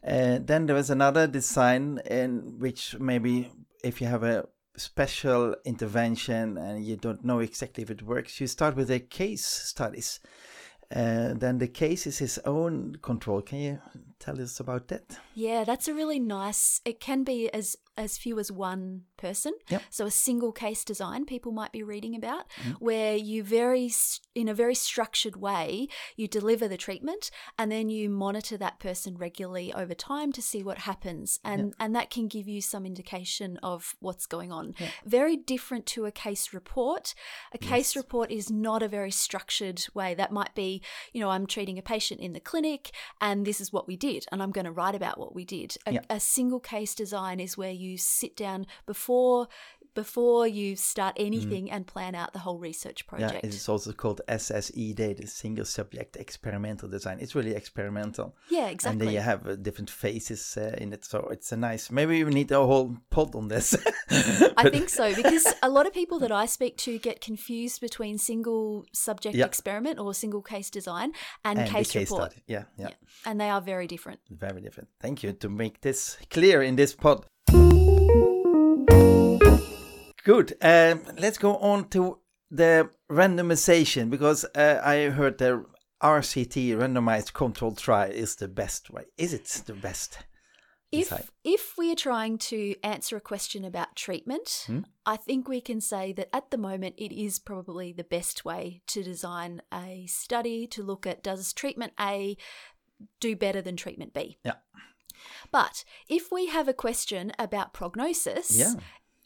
Uh, 0.06 0.38
then 0.40 0.66
there 0.66 0.76
is 0.76 0.90
another 0.90 1.26
design 1.26 2.00
in 2.10 2.58
which 2.58 2.98
maybe 3.00 3.50
if 3.82 4.00
you 4.00 4.06
have 4.06 4.22
a 4.22 4.46
special 4.76 5.56
intervention 5.64 6.56
and 6.56 6.84
you 6.84 6.96
don't 6.96 7.24
know 7.24 7.40
exactly 7.40 7.82
if 7.82 7.90
it 7.90 8.02
works, 8.02 8.40
you 8.40 8.46
start 8.46 8.76
with 8.76 8.88
the 8.88 9.00
case 9.00 9.44
studies. 9.44 10.20
Uh, 10.94 11.34
then 11.34 11.58
the 11.58 11.68
case 11.68 12.06
is 12.06 12.18
his 12.18 12.38
own 12.44 12.96
control. 13.02 13.42
Can 13.42 13.58
you 13.58 13.78
tell 14.18 14.40
us 14.40 14.60
about 14.60 14.88
that? 14.88 15.18
Yeah, 15.34 15.64
that's 15.64 15.88
a 15.88 15.94
really 15.94 16.18
nice. 16.18 16.80
It 16.84 17.00
can 17.00 17.24
be 17.24 17.50
as 17.52 17.76
as 17.96 18.16
few 18.16 18.38
as 18.38 18.52
one 18.52 19.02
person. 19.16 19.52
Yep. 19.70 19.82
So 19.90 20.06
a 20.06 20.10
single 20.10 20.52
case 20.52 20.84
design 20.84 21.24
people 21.24 21.50
might 21.50 21.72
be 21.72 21.82
reading 21.82 22.14
about, 22.14 22.48
mm-hmm. 22.50 22.70
where 22.78 23.16
you 23.16 23.42
very 23.42 23.90
in 24.34 24.48
a 24.48 24.54
very 24.54 24.74
structured 24.74 25.34
way 25.34 25.88
you 26.16 26.28
deliver 26.28 26.68
the 26.68 26.76
treatment 26.76 27.32
and 27.58 27.72
then 27.72 27.88
you 27.88 28.08
monitor 28.08 28.56
that 28.56 28.78
person 28.78 29.16
regularly 29.16 29.72
over 29.72 29.94
time 29.94 30.30
to 30.32 30.40
see 30.40 30.62
what 30.62 30.78
happens, 30.78 31.40
and 31.44 31.74
and 31.80 31.94
that 31.94 32.10
can 32.10 32.28
give 32.28 32.46
you 32.46 32.60
some 32.60 32.86
indication 32.86 33.58
of 33.62 33.96
what's 34.00 34.26
going 34.26 34.52
on. 34.52 34.74
Very 35.04 35.36
different 35.36 35.86
to 35.86 36.06
a 36.06 36.12
case 36.12 36.52
report. 36.52 37.14
A 37.52 37.58
case 37.58 37.96
report 37.96 38.30
is 38.30 38.50
not 38.50 38.82
a 38.82 38.88
very 38.88 39.10
structured 39.10 39.84
way. 39.94 40.14
That 40.14 40.32
might 40.32 40.54
be, 40.54 40.82
you 41.12 41.20
know, 41.20 41.30
I'm 41.30 41.46
treating 41.46 41.78
a 41.78 41.82
patient 41.82 42.20
in 42.20 42.32
the 42.32 42.40
clinic 42.40 42.92
and 43.20 43.46
this 43.46 43.60
is 43.60 43.72
what 43.72 43.86
we 43.88 43.96
did, 43.96 44.07
and 44.30 44.42
I'm 44.42 44.50
going 44.50 44.64
to 44.64 44.72
write 44.72 44.94
about 44.94 45.18
what 45.18 45.34
we 45.34 45.44
did. 45.44 45.76
A, 45.86 45.92
Yeah. 45.94 46.00
a 46.10 46.20
single 46.20 46.60
case 46.60 46.94
design 46.94 47.40
is 47.40 47.56
where 47.56 47.70
you 47.70 47.98
sit 47.98 48.36
down 48.36 48.66
before 48.86 49.48
before 50.04 50.46
you 50.46 50.76
start 50.76 51.14
anything 51.28 51.64
and 51.74 51.84
plan 51.94 52.14
out 52.14 52.32
the 52.32 52.38
whole 52.46 52.60
research 52.70 53.00
project. 53.08 53.32
Mm. 53.32 53.42
Yeah, 53.42 53.48
it's 53.56 53.68
also 53.68 53.92
called 53.92 54.20
SSED, 54.28 55.16
the 55.20 55.26
single 55.26 55.64
subject 55.64 56.14
experimental 56.16 56.88
design. 56.88 57.16
It's 57.20 57.34
really 57.34 57.54
experimental. 57.62 58.36
Yeah, 58.48 58.68
exactly. 58.68 58.92
And 58.92 59.00
then 59.00 59.10
you 59.16 59.20
have 59.32 59.40
uh, 59.44 59.56
different 59.56 59.90
phases 59.90 60.56
uh, 60.56 60.76
in 60.82 60.92
it, 60.92 61.04
so 61.04 61.18
it's 61.32 61.50
a 61.50 61.56
nice. 61.56 61.90
Maybe 61.90 62.22
we 62.22 62.30
need 62.32 62.52
a 62.52 62.64
whole 62.64 62.96
pod 63.10 63.34
on 63.34 63.48
this. 63.48 63.66
I 64.62 64.70
think 64.70 64.88
so 65.00 65.12
because 65.20 65.46
a 65.62 65.68
lot 65.68 65.84
of 65.88 65.92
people 65.92 66.18
that 66.20 66.30
I 66.30 66.46
speak 66.46 66.76
to 66.86 66.98
get 67.08 67.20
confused 67.20 67.80
between 67.80 68.18
single 68.18 68.84
subject 68.92 69.34
Yeah. 69.34 69.46
experiment 69.46 69.98
or 69.98 70.14
single 70.14 70.42
case 70.42 70.70
design 70.70 71.10
and, 71.44 71.58
and 71.58 71.68
case, 71.68 71.90
case 71.90 72.10
report. 72.10 72.30
study. 72.30 72.42
Yeah, 72.46 72.64
yeah, 72.76 72.90
And 73.26 73.40
they 73.40 73.50
are 73.50 73.60
very 73.72 73.86
different. 73.88 74.20
very 74.30 74.60
different. 74.60 74.88
Thank 75.00 75.22
you 75.24 75.32
to 75.32 75.48
make 75.48 75.80
this 75.80 76.16
clear 76.30 76.62
in 76.62 76.76
this 76.76 76.94
pod. 76.94 77.26
Good. 80.28 80.58
Um, 80.60 81.04
let's 81.16 81.38
go 81.38 81.56
on 81.56 81.88
to 81.88 82.18
the 82.50 82.90
randomization 83.10 84.10
because 84.10 84.44
uh, 84.54 84.78
I 84.84 85.08
heard 85.08 85.38
the 85.38 85.64
RCT 86.02 86.76
randomized 86.76 87.32
control 87.32 87.72
trial 87.72 88.10
is 88.10 88.36
the 88.36 88.46
best 88.46 88.90
way. 88.90 89.04
Is 89.16 89.32
it 89.32 89.46
the 89.64 89.72
best? 89.72 90.18
If 90.92 91.12
Inside. 91.12 91.24
if 91.44 91.78
we 91.78 91.90
are 91.92 92.02
trying 92.10 92.36
to 92.38 92.74
answer 92.82 93.16
a 93.16 93.22
question 93.22 93.64
about 93.64 93.96
treatment, 93.96 94.64
Hmm? 94.66 94.80
I 95.06 95.16
think 95.16 95.48
we 95.48 95.62
can 95.62 95.80
say 95.80 96.12
that 96.12 96.28
at 96.36 96.50
the 96.50 96.58
moment 96.58 96.96
it 96.98 97.10
is 97.10 97.38
probably 97.38 97.94
the 97.94 98.04
best 98.04 98.44
way 98.44 98.82
to 98.88 99.02
design 99.02 99.62
a 99.72 100.04
study 100.08 100.66
to 100.66 100.82
look 100.82 101.06
at 101.06 101.22
does 101.22 101.54
treatment 101.54 101.94
A 101.98 102.36
do 103.18 103.34
better 103.34 103.62
than 103.62 103.76
treatment 103.76 104.12
B? 104.12 104.36
Yeah. 104.44 104.56
But 105.50 105.84
if 106.08 106.30
we 106.30 106.46
have 106.46 106.68
a 106.68 106.74
question 106.74 107.32
about 107.38 107.72
prognosis, 107.72 108.56
Yeah. 108.56 108.74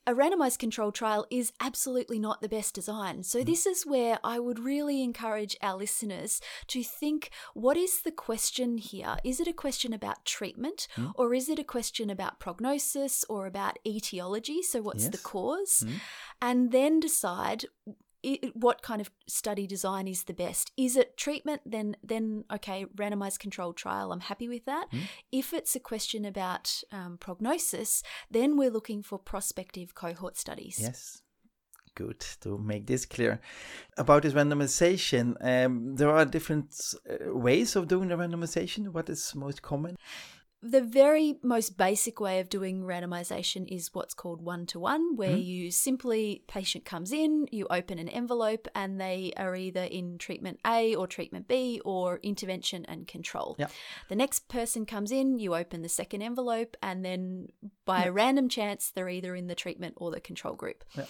A 0.07 0.15
randomized 0.15 0.59
controlled 0.59 0.95
trial 0.95 1.27
is 1.31 1.53
absolutely 1.61 2.19
not 2.19 2.41
the 2.41 2.49
best 2.49 2.75
design. 2.75 3.19
Mm. 3.19 3.25
So, 3.25 3.45
this 3.45 3.67
is 3.67 3.85
where 3.87 4.19
I 4.25 4.39
would 4.39 4.59
really 4.59 5.03
encourage 5.03 5.57
our 5.63 5.77
listeners 5.77 6.41
to 6.69 6.83
think 6.83 7.31
what 7.55 7.77
is 7.77 8.03
the 8.03 8.11
question 8.13 8.79
here? 8.79 9.17
Is 9.25 9.41
it 9.41 9.47
a 9.49 9.53
question 9.53 9.93
about 9.93 10.25
treatment, 10.25 10.89
Mm. 10.97 11.13
or 11.15 11.35
is 11.35 11.49
it 11.49 11.59
a 11.59 11.65
question 11.65 12.11
about 12.11 12.41
prognosis 12.41 13.25
or 13.29 13.47
about 13.47 13.79
etiology? 13.87 14.63
So, 14.63 14.81
what's 14.83 15.09
the 15.09 15.19
cause? 15.19 15.85
Mm. 15.87 16.01
And 16.41 16.73
then 16.73 17.01
decide. 17.01 17.65
I 18.25 18.39
what 18.55 18.83
kind 18.83 19.01
of 19.01 19.11
study 19.27 19.67
design 19.67 20.09
is 20.09 20.25
the 20.25 20.35
best? 20.35 20.73
Is 20.77 20.97
it 20.97 21.17
treatment? 21.17 21.63
Then, 21.65 21.97
then 22.03 22.45
okay, 22.53 22.87
randomized 22.97 23.39
controlled 23.39 23.77
trial. 23.77 24.13
I'm 24.13 24.21
happy 24.21 24.49
with 24.49 24.65
that. 24.67 24.87
Mm. 24.93 25.01
If 25.31 25.53
it's 25.53 25.77
a 25.77 25.81
question 25.81 26.25
about 26.25 26.83
um, 26.91 27.19
prognosis, 27.19 28.03
then 28.31 28.57
we're 28.57 28.71
looking 28.71 29.03
for 29.03 29.19
prospective 29.19 29.95
cohort 29.95 30.37
studies. 30.37 30.79
Yes. 30.81 31.23
Good 31.95 32.21
to 32.41 32.57
make 32.57 32.87
this 32.87 33.05
clear. 33.05 33.39
About 33.99 34.23
this 34.23 34.33
randomization, 34.33 35.37
um, 35.43 35.95
there 35.97 36.09
are 36.09 36.25
different 36.25 36.75
uh, 37.11 37.35
ways 37.37 37.77
of 37.77 37.87
doing 37.87 38.09
the 38.09 38.15
randomization. 38.15 38.89
What 38.89 39.11
is 39.11 39.35
most 39.35 39.61
common? 39.61 39.97
The 40.65 40.81
very 40.81 41.39
most 41.43 41.77
basic 41.77 42.21
way 42.21 42.39
of 42.39 42.49
doing 42.49 42.83
randomization 42.83 43.67
is 43.67 43.93
what's 43.93 44.15
called 44.15 44.41
one 44.41 44.65
to 44.67 44.79
one, 44.79 45.17
where 45.17 45.31
Mhm. 45.37 45.45
you 45.45 45.71
simply, 45.73 46.45
patient 46.47 46.85
comes 46.85 47.13
in, 47.13 47.49
you 47.51 47.67
open 47.69 47.99
an 47.99 48.09
envelope, 48.09 48.69
and 48.75 49.01
they 49.01 49.33
are 49.37 49.57
either 49.57 49.83
in 49.83 50.19
treatment 50.19 50.61
A 50.65 50.95
or 50.95 51.09
treatment 51.09 51.49
B 51.49 51.81
or 51.85 52.21
intervention 52.23 52.85
and 52.85 53.09
control. 53.09 53.57
Yeah. 53.59 53.69
The 54.09 54.15
next 54.15 54.47
person 54.47 54.87
comes 54.87 55.11
in, 55.11 55.41
you 55.41 55.55
open 55.57 55.83
the 55.83 55.89
second 55.89 56.23
envelope, 56.23 56.77
and 56.81 57.05
then 57.05 57.49
by 57.85 58.05
a 58.05 58.13
random 58.13 58.49
chance, 58.49 58.91
they're 58.91 59.09
either 59.09 59.35
in 59.35 59.49
the 59.49 59.57
treatment 59.57 59.95
or 59.97 60.13
the 60.13 60.21
control 60.21 60.55
group. 60.55 60.85
Yeah. 60.97 61.07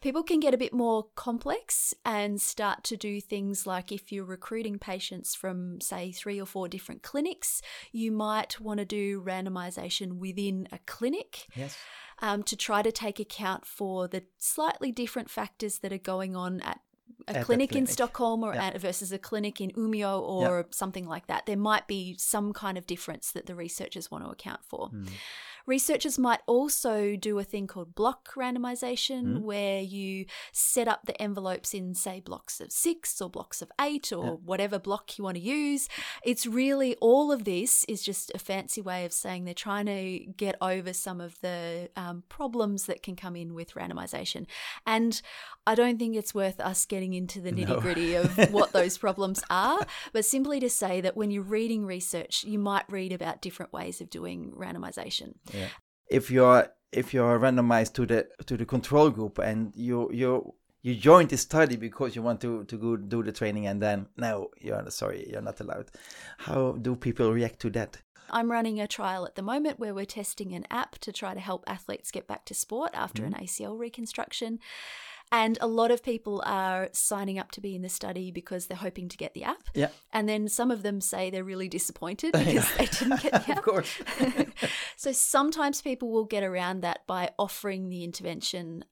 People 0.00 0.22
can 0.22 0.38
get 0.38 0.54
a 0.54 0.58
bit 0.58 0.72
more 0.72 1.06
complex 1.16 1.92
and 2.04 2.40
start 2.40 2.84
to 2.84 2.96
do 2.96 3.20
things 3.20 3.66
like 3.66 3.90
if 3.90 4.12
you're 4.12 4.24
recruiting 4.24 4.78
patients 4.78 5.34
from, 5.34 5.80
say, 5.80 6.12
three 6.12 6.40
or 6.40 6.46
four 6.46 6.68
different 6.68 7.02
clinics, 7.02 7.60
you 7.90 8.12
might 8.12 8.60
want 8.60 8.78
to 8.78 8.84
do 8.84 9.20
randomization 9.20 10.18
within 10.18 10.68
a 10.70 10.78
clinic 10.86 11.46
Yes. 11.56 11.76
um, 12.20 12.44
to 12.44 12.56
try 12.56 12.80
to 12.82 12.92
take 12.92 13.18
account 13.18 13.66
for 13.66 14.06
the 14.06 14.22
slightly 14.38 14.92
different 14.92 15.30
factors 15.30 15.80
that 15.80 15.92
are 15.92 15.98
going 15.98 16.36
on 16.36 16.60
at 16.60 16.80
a 17.26 17.32
that 17.32 17.44
clinic 17.44 17.74
in. 17.74 17.86
Stockholm 17.86 18.44
or 18.44 18.54
Yeah. 18.54 18.66
at, 18.66 18.80
versus 18.80 19.10
a 19.10 19.18
clinic 19.18 19.60
in 19.60 19.70
Umeå 19.72 20.20
or 20.20 20.66
something 20.70 21.06
like 21.08 21.26
that. 21.26 21.46
There 21.46 21.56
might 21.56 21.88
be 21.88 22.14
some 22.18 22.52
kind 22.52 22.78
of 22.78 22.86
difference 22.86 23.32
that 23.32 23.46
the 23.46 23.54
researchers 23.56 24.10
want 24.10 24.24
to 24.24 24.30
account 24.30 24.60
for. 24.64 24.90
Mm. 24.90 25.08
Researchers 25.68 26.18
might 26.18 26.40
also 26.46 27.14
do 27.14 27.38
a 27.38 27.44
thing 27.44 27.66
called 27.66 27.94
block 27.94 28.30
randomization, 28.34 29.22
Mm. 29.24 29.40
where 29.42 29.82
you 29.82 30.24
set 30.50 30.88
up 30.88 31.04
the 31.04 31.20
envelopes 31.20 31.74
in, 31.74 31.94
say, 31.94 32.20
blocks 32.20 32.58
of 32.58 32.72
six 32.72 33.20
or 33.20 33.28
blocks 33.28 33.60
of 33.60 33.70
eight 33.78 34.10
or 34.10 34.24
Yeah. 34.24 34.30
whatever 34.44 34.78
block 34.78 35.18
you 35.18 35.24
want 35.24 35.36
to 35.36 35.42
use. 35.42 35.86
It's 36.24 36.46
really 36.46 36.96
all 37.02 37.30
of 37.30 37.44
this 37.44 37.84
is 37.84 38.02
just 38.02 38.32
a 38.34 38.38
fancy 38.38 38.80
way 38.80 39.04
of 39.04 39.12
saying 39.12 39.44
they're 39.44 39.52
trying 39.52 39.84
to 39.86 40.20
get 40.38 40.56
over 40.62 40.94
some 40.94 41.20
of 41.20 41.38
the 41.42 41.90
um, 41.96 42.24
problems 42.30 42.86
that 42.86 43.02
can 43.02 43.14
come 43.14 43.36
in 43.36 43.52
with 43.52 43.74
randomization. 43.74 44.46
And 44.86 45.20
I 45.66 45.74
don't 45.74 45.98
think 45.98 46.16
it's 46.16 46.34
worth 46.34 46.60
us 46.60 46.86
getting 46.86 47.12
into 47.12 47.42
the 47.42 47.52
nitty 47.52 47.78
gritty 47.82 48.14
of 48.14 48.38
what 48.52 48.72
those 48.72 48.96
problems 48.96 49.42
are, 49.50 49.86
but 50.14 50.24
simply 50.24 50.60
to 50.60 50.70
say 50.70 51.02
that 51.02 51.14
when 51.14 51.30
you're 51.30 51.42
reading 51.42 51.84
research, 51.84 52.42
you 52.44 52.58
might 52.58 52.84
read 52.88 53.12
about 53.12 53.42
different 53.42 53.70
ways 53.74 54.00
of 54.00 54.08
doing 54.08 54.52
randomization. 54.56 55.34
Yeah. 55.52 55.57
If 56.10 56.30
you're 56.30 56.68
if 56.92 57.12
you're 57.12 57.38
randomized 57.38 57.94
to 57.94 58.06
the 58.06 58.28
to 58.46 58.56
the 58.56 58.64
control 58.64 59.10
group 59.10 59.38
and 59.38 59.74
you 59.76 60.10
you 60.12 60.54
you 60.82 60.94
joined 60.94 61.30
the 61.30 61.36
study 61.36 61.76
because 61.76 62.16
you 62.16 62.22
want 62.22 62.40
to 62.40 62.64
to 62.64 62.78
go 62.78 62.96
do 62.96 63.22
the 63.22 63.32
training 63.32 63.66
and 63.66 63.82
then 63.82 64.06
no 64.16 64.50
you're 64.58 64.82
sorry 64.90 65.28
you're 65.30 65.42
not 65.42 65.60
allowed. 65.60 65.90
How 66.38 66.72
do 66.72 66.96
people 66.96 67.32
react 67.32 67.60
to 67.60 67.70
that? 67.70 67.98
I'm 68.30 68.50
running 68.50 68.80
a 68.80 68.86
trial 68.86 69.24
at 69.26 69.36
the 69.36 69.42
moment 69.42 69.78
where 69.78 69.94
we're 69.94 70.04
testing 70.04 70.52
an 70.52 70.66
app 70.70 70.98
to 70.98 71.12
try 71.12 71.34
to 71.34 71.40
help 71.40 71.64
athletes 71.66 72.10
get 72.10 72.26
back 72.26 72.44
to 72.46 72.54
sport 72.54 72.90
after 72.94 73.24
an 73.24 73.32
mm-hmm. 73.32 73.44
ACL 73.44 73.78
reconstruction. 73.78 74.58
And 75.30 75.58
a 75.60 75.66
lot 75.66 75.90
of 75.90 76.02
people 76.02 76.42
are 76.46 76.88
signing 76.92 77.38
up 77.38 77.50
to 77.52 77.60
be 77.60 77.74
in 77.74 77.82
the 77.82 77.88
study 77.88 78.30
because 78.30 78.66
they're 78.66 78.76
hoping 78.76 79.08
to 79.08 79.16
get 79.16 79.34
the 79.34 79.44
app. 79.44 79.68
Yeah. 79.74 79.88
And 80.12 80.28
then 80.28 80.48
some 80.48 80.70
of 80.70 80.82
them 80.82 81.00
say 81.00 81.30
they're 81.30 81.44
really 81.44 81.68
disappointed 81.68 82.32
because 82.38 82.70
they 82.76 82.86
didn't 82.86 83.20
get 83.22 83.32
the 83.46 83.50
app. 83.50 83.58
of 83.58 83.62
course. 83.62 83.98
so 84.96 85.12
sometimes 85.12 85.82
people 85.82 86.10
will 86.10 86.24
get 86.24 86.42
around 86.42 86.80
that 86.82 87.06
by 87.06 87.30
offering 87.38 87.88
the 87.88 88.04
intervention 88.04 88.84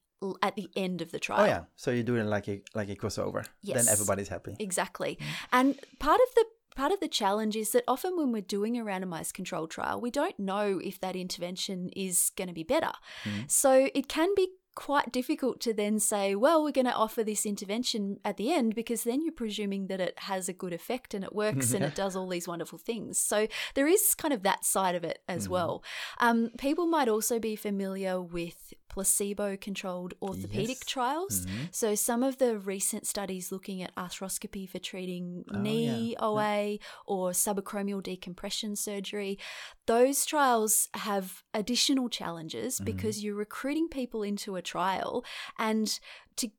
at 0.42 0.56
the 0.56 0.68
end 0.76 1.02
of 1.02 1.10
the 1.10 1.18
trial. 1.18 1.42
Oh 1.42 1.46
yeah. 1.46 1.64
So 1.76 1.90
you're 1.90 2.02
doing 2.02 2.26
like 2.26 2.48
a 2.48 2.62
like 2.74 2.88
a 2.88 2.96
crossover. 2.96 3.44
Yes. 3.62 3.84
Then 3.84 3.92
everybody's 3.92 4.28
happy. 4.28 4.56
Exactly. 4.58 5.16
Mm-hmm. 5.16 5.44
And 5.52 5.80
part 5.98 6.20
of 6.20 6.34
the 6.34 6.44
part 6.74 6.92
of 6.92 7.00
the 7.00 7.08
challenge 7.08 7.56
is 7.56 7.70
that 7.72 7.84
often 7.88 8.16
when 8.16 8.32
we're 8.32 8.42
doing 8.42 8.78
a 8.78 8.84
randomized 8.84 9.34
control 9.34 9.66
trial, 9.66 10.00
we 10.00 10.10
don't 10.10 10.38
know 10.38 10.78
if 10.82 11.00
that 11.00 11.16
intervention 11.16 11.90
is 11.96 12.30
going 12.36 12.48
to 12.48 12.54
be 12.54 12.62
better. 12.62 12.92
Mm-hmm. 13.24 13.42
So 13.48 13.88
it 13.94 14.08
can 14.08 14.34
be 14.36 14.48
quite 14.76 15.10
difficult 15.10 15.60
to 15.62 15.74
then 15.74 15.98
say, 15.98 16.36
well, 16.36 16.62
we're 16.62 16.70
going 16.70 16.86
to 16.86 16.94
offer 16.94 17.24
this 17.24 17.44
intervention 17.44 18.20
at 18.24 18.36
the 18.36 18.52
end 18.52 18.76
because 18.76 19.02
then 19.02 19.22
you're 19.22 19.32
presuming 19.32 19.88
that 19.88 20.00
it 20.00 20.16
has 20.20 20.48
a 20.48 20.52
good 20.52 20.72
effect 20.72 21.14
and 21.14 21.24
it 21.24 21.34
works 21.34 21.72
and 21.72 21.84
it 21.84 21.94
does 21.96 22.14
all 22.14 22.28
these 22.28 22.46
wonderful 22.46 22.78
things. 22.78 23.18
So 23.18 23.48
there 23.74 23.88
is 23.88 24.14
kind 24.14 24.32
of 24.32 24.44
that 24.44 24.64
side 24.64 24.94
of 24.94 25.02
it 25.02 25.20
as 25.26 25.48
well. 25.48 25.82
Um, 26.18 26.50
people 26.58 26.86
might 26.86 27.08
also 27.08 27.40
be 27.40 27.56
familiar 27.56 28.20
with 28.20 28.72
placebo 28.88 29.56
controlled 29.56 30.14
orthopedic 30.22 30.78
Yes. 30.78 30.84
trials. 30.86 31.46
Mm-hmm. 31.46 31.64
So 31.70 31.94
some 31.94 32.22
of 32.22 32.38
the 32.38 32.58
recent 32.58 33.06
studies 33.06 33.52
looking 33.52 33.82
at 33.82 33.94
arthroscopy 33.96 34.68
for 34.68 34.78
treating 34.78 35.44
Oh, 35.52 35.58
knee 35.58 36.12
yeah. 36.12 36.24
OA 36.24 36.78
or 37.06 37.30
subacromial 37.30 38.02
decompression 38.02 38.76
surgery, 38.76 39.38
those 39.86 40.24
trials 40.26 40.88
have 40.94 41.42
additional 41.52 42.08
challenges 42.08 42.76
mm-hmm. 42.76 42.84
because 42.84 43.22
you're 43.22 43.34
recruiting 43.34 43.88
people 43.88 44.22
into 44.22 44.56
a 44.56 44.62
trial 44.62 45.24
and 45.58 45.98
to 46.36 46.50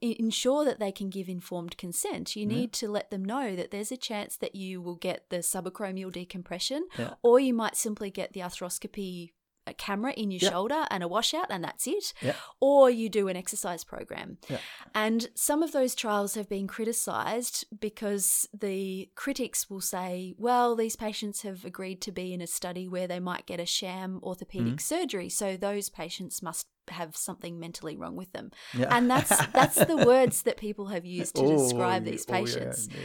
ensure 0.00 0.64
that 0.64 0.80
they 0.80 0.90
can 0.90 1.08
give 1.08 1.28
informed 1.28 1.78
consent, 1.78 2.34
you 2.34 2.44
need 2.44 2.72
to 2.72 2.88
let 2.88 3.10
them 3.10 3.24
know 3.24 3.54
that 3.54 3.70
there's 3.70 3.92
a 3.92 3.96
chance 3.96 4.36
that 4.36 4.56
you 4.56 4.80
will 4.82 4.96
get 4.96 5.30
the 5.30 5.36
subacromial 5.36 6.10
decompression 6.10 6.88
Yeah. 6.98 7.14
or 7.22 7.38
you 7.38 7.54
might 7.54 7.76
simply 7.76 8.10
get 8.10 8.32
the 8.32 8.40
arthroscopy 8.40 9.34
uh, 9.66 9.72
camera 9.78 10.12
in 10.12 10.30
your 10.30 10.40
Yeah. 10.42 10.50
shoulder 10.50 10.86
and 10.90 11.02
a 11.02 11.08
washout 11.08 11.46
and 11.50 11.62
that's 11.62 11.86
it 11.86 12.12
Yeah. 12.20 12.34
or 12.60 12.90
you 12.90 13.08
do 13.08 13.28
an 13.28 13.36
exercise 13.36 13.84
program. 13.84 14.38
Yeah. 14.48 14.58
And 14.94 15.28
some 15.34 15.62
of 15.62 15.72
those 15.72 15.94
trials 15.94 16.34
have 16.34 16.48
been 16.48 16.66
criticized 16.66 17.64
because 17.80 18.48
the 18.52 19.10
critics 19.14 19.68
will 19.70 19.80
say, 19.80 20.34
well, 20.38 20.74
these 20.76 20.96
patients 20.96 21.42
have 21.42 21.64
agreed 21.64 22.00
to 22.02 22.12
be 22.12 22.32
in 22.32 22.40
a 22.40 22.46
study 22.46 22.88
where 22.88 23.06
they 23.06 23.20
might 23.20 23.46
get 23.46 23.60
a 23.60 23.66
sham 23.66 24.20
orthopedic 24.22 24.62
Mm-hmm. 24.62 24.78
surgery, 24.78 25.28
so 25.28 25.56
those 25.56 25.88
patients 25.88 26.42
must 26.42 26.66
have 26.88 27.16
something 27.16 27.58
mentally 27.60 27.96
wrong 27.96 28.16
with 28.16 28.32
them. 28.32 28.50
Yeah. 28.76 28.94
And 28.94 29.10
that's 29.10 29.46
that's 29.48 29.76
the 29.76 29.96
words 30.06 30.42
that 30.42 30.56
people 30.56 30.86
have 30.86 31.04
used 31.04 31.36
to 31.36 31.42
Oh, 31.42 31.58
describe 31.58 32.04
yeah. 32.04 32.10
these 32.12 32.26
Oh, 32.28 32.32
yeah, 32.34 32.40
patients. 32.40 32.88
yeah. 32.90 32.96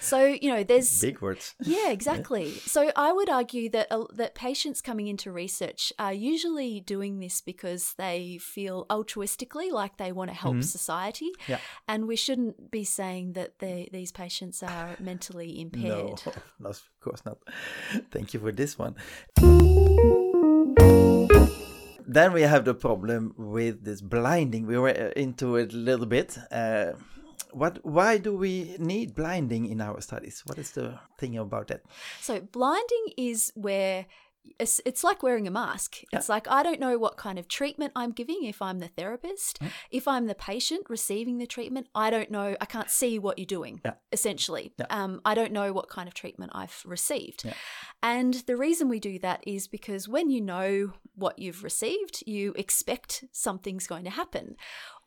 So, 0.00 0.24
you 0.24 0.50
know, 0.54 0.62
there's 0.64 1.00
Big 1.00 1.20
words. 1.20 1.54
yeah, 1.62 1.90
exactly. 1.90 2.50
So 2.52 2.90
I 2.96 3.12
would 3.12 3.28
argue 3.30 3.68
that 3.70 3.86
uh, 3.90 4.04
that 4.14 4.34
patients 4.34 4.80
coming 4.80 5.06
into 5.08 5.32
research 5.32 5.92
are 5.98 6.12
usually 6.12 6.80
doing 6.80 7.18
this 7.20 7.40
because 7.40 7.94
they 7.98 8.38
feel 8.38 8.86
altruistically 8.90 9.70
like 9.70 9.96
they 9.96 10.12
want 10.12 10.30
to 10.30 10.36
help 10.36 10.62
society, 10.62 11.30
Mm-hmm. 11.32 11.52
Yeah. 11.52 11.58
and 11.88 12.06
we 12.06 12.16
shouldn't 12.16 12.70
be 12.70 12.84
saying 12.84 13.32
that 13.34 13.58
they, 13.58 13.88
these 13.92 14.12
patients 14.12 14.62
are 14.62 14.96
mentally 15.00 15.60
impaired. 15.60 16.22
No, 16.26 16.32
no, 16.60 16.70
of 16.70 16.82
course 17.00 17.22
not. 17.24 17.38
Thank 18.10 18.34
you 18.34 18.40
for 18.40 18.52
this 18.52 18.78
one. 18.78 18.94
Then 22.06 22.32
we 22.32 22.42
have 22.42 22.64
the 22.64 22.74
problem 22.74 23.34
with 23.36 23.84
this 23.84 24.00
blinding. 24.00 24.66
We 24.66 24.78
were 24.78 24.90
uh, 24.90 25.10
into 25.16 25.56
it 25.56 25.72
a 25.72 25.76
little 25.76 26.06
bit. 26.06 26.38
Uh, 26.50 26.92
what? 27.52 27.84
Why 27.84 28.18
do 28.18 28.36
we 28.36 28.76
need 28.78 29.14
blinding 29.14 29.66
in 29.66 29.80
our 29.80 30.00
studies? 30.00 30.42
What 30.46 30.58
is 30.58 30.72
the 30.72 30.98
thing 31.18 31.36
about 31.38 31.68
that? 31.68 31.82
So 32.20 32.40
blinding 32.40 33.12
is 33.16 33.52
where 33.54 34.06
it's, 34.58 34.80
it's 34.84 35.02
like 35.04 35.22
wearing 35.22 35.46
a 35.46 35.50
mask. 35.50 35.98
It's 36.12 36.28
like 36.28 36.46
I 36.48 36.62
don't 36.62 36.80
know 36.80 36.98
what 36.98 37.16
kind 37.16 37.38
of 37.38 37.48
treatment 37.48 37.92
I'm 37.96 38.12
giving 38.12 38.44
if 38.44 38.60
I'm 38.60 38.78
the 38.80 38.88
therapist. 38.88 39.58
If 39.90 40.06
I'm 40.06 40.26
the 40.26 40.34
patient 40.34 40.86
receiving 40.88 41.38
the 41.38 41.46
treatment, 41.46 41.88
I 41.94 42.10
don't 42.10 42.30
know. 42.30 42.56
I 42.60 42.64
can't 42.66 42.90
see 42.90 43.18
what 43.18 43.38
you're 43.38 43.46
doing. 43.46 43.80
Yeah. 43.84 43.94
Essentially, 44.12 44.72
Yeah. 44.78 44.86
um, 44.90 45.20
I 45.24 45.34
don't 45.34 45.52
know 45.52 45.72
what 45.72 45.88
kind 45.88 46.08
of 46.08 46.14
treatment 46.14 46.52
I've 46.54 46.82
received. 46.84 47.44
Yeah. 47.44 47.54
And 48.02 48.34
the 48.46 48.56
reason 48.56 48.88
we 48.88 49.00
do 49.00 49.18
that 49.20 49.42
is 49.46 49.68
because 49.68 50.08
when 50.08 50.28
you 50.30 50.40
know 50.40 50.92
what 51.14 51.38
you've 51.38 51.62
received, 51.62 52.22
you 52.26 52.52
expect 52.56 53.24
something's 53.32 53.86
going 53.86 54.04
to 54.04 54.10
happen. 54.10 54.56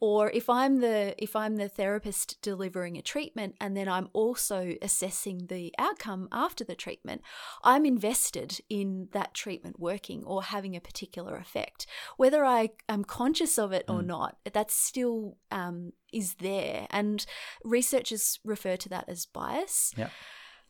Or 0.02 0.30
if 0.32 0.50
I'm 0.50 0.82
the 0.82 1.16
if 1.18 1.36
I'm 1.36 1.56
the 1.56 1.70
therapist 1.70 2.42
delivering 2.42 2.98
a 2.98 3.02
treatment 3.02 3.56
and 3.62 3.76
then 3.78 3.88
I'm 3.88 4.10
also 4.14 4.76
assessing 4.82 5.48
the 5.48 5.74
outcome 5.80 6.28
after 6.32 6.64
the 6.66 6.76
treatment, 6.76 7.22
I'm 7.64 7.86
invested 7.86 8.60
in 8.70 9.08
that 9.14 9.25
treatment 9.34 9.80
working 9.80 10.24
or 10.24 10.44
having 10.44 10.76
a 10.76 10.82
particular 10.82 11.36
effect. 11.38 11.88
Whether 12.18 12.46
I 12.46 12.72
am 12.88 13.04
conscious 13.04 13.58
of 13.58 13.72
it 13.72 13.86
or 13.88 14.02
not, 14.02 14.38
that 14.52 14.72
still 14.72 15.38
um, 15.52 15.94
is 16.14 16.36
there. 16.36 16.88
And 16.90 17.26
researchers 17.64 18.40
refer 18.44 18.78
to 18.78 18.90
that 18.90 19.06
as 19.08 19.26
bias. 19.26 19.94
Yeah. 19.98 20.10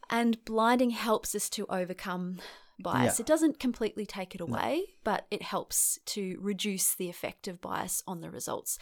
And 0.10 0.44
blinding 0.46 0.92
helps 0.92 1.34
us 1.34 1.50
to 1.52 1.66
overcome 1.70 2.40
bias. 2.80 3.20
Yeah. 3.20 3.24
It 3.24 3.28
doesn't 3.28 3.60
completely 3.60 4.06
take 4.06 4.36
it 4.36 4.42
away, 4.42 4.84
but 5.04 5.26
it 5.32 5.42
helps 5.42 6.00
to 6.06 6.38
reduce 6.40 6.94
the 6.94 7.10
effect 7.10 7.48
of 7.48 7.62
bias 7.62 8.04
on 8.08 8.22
the 8.22 8.30
results. 8.30 8.78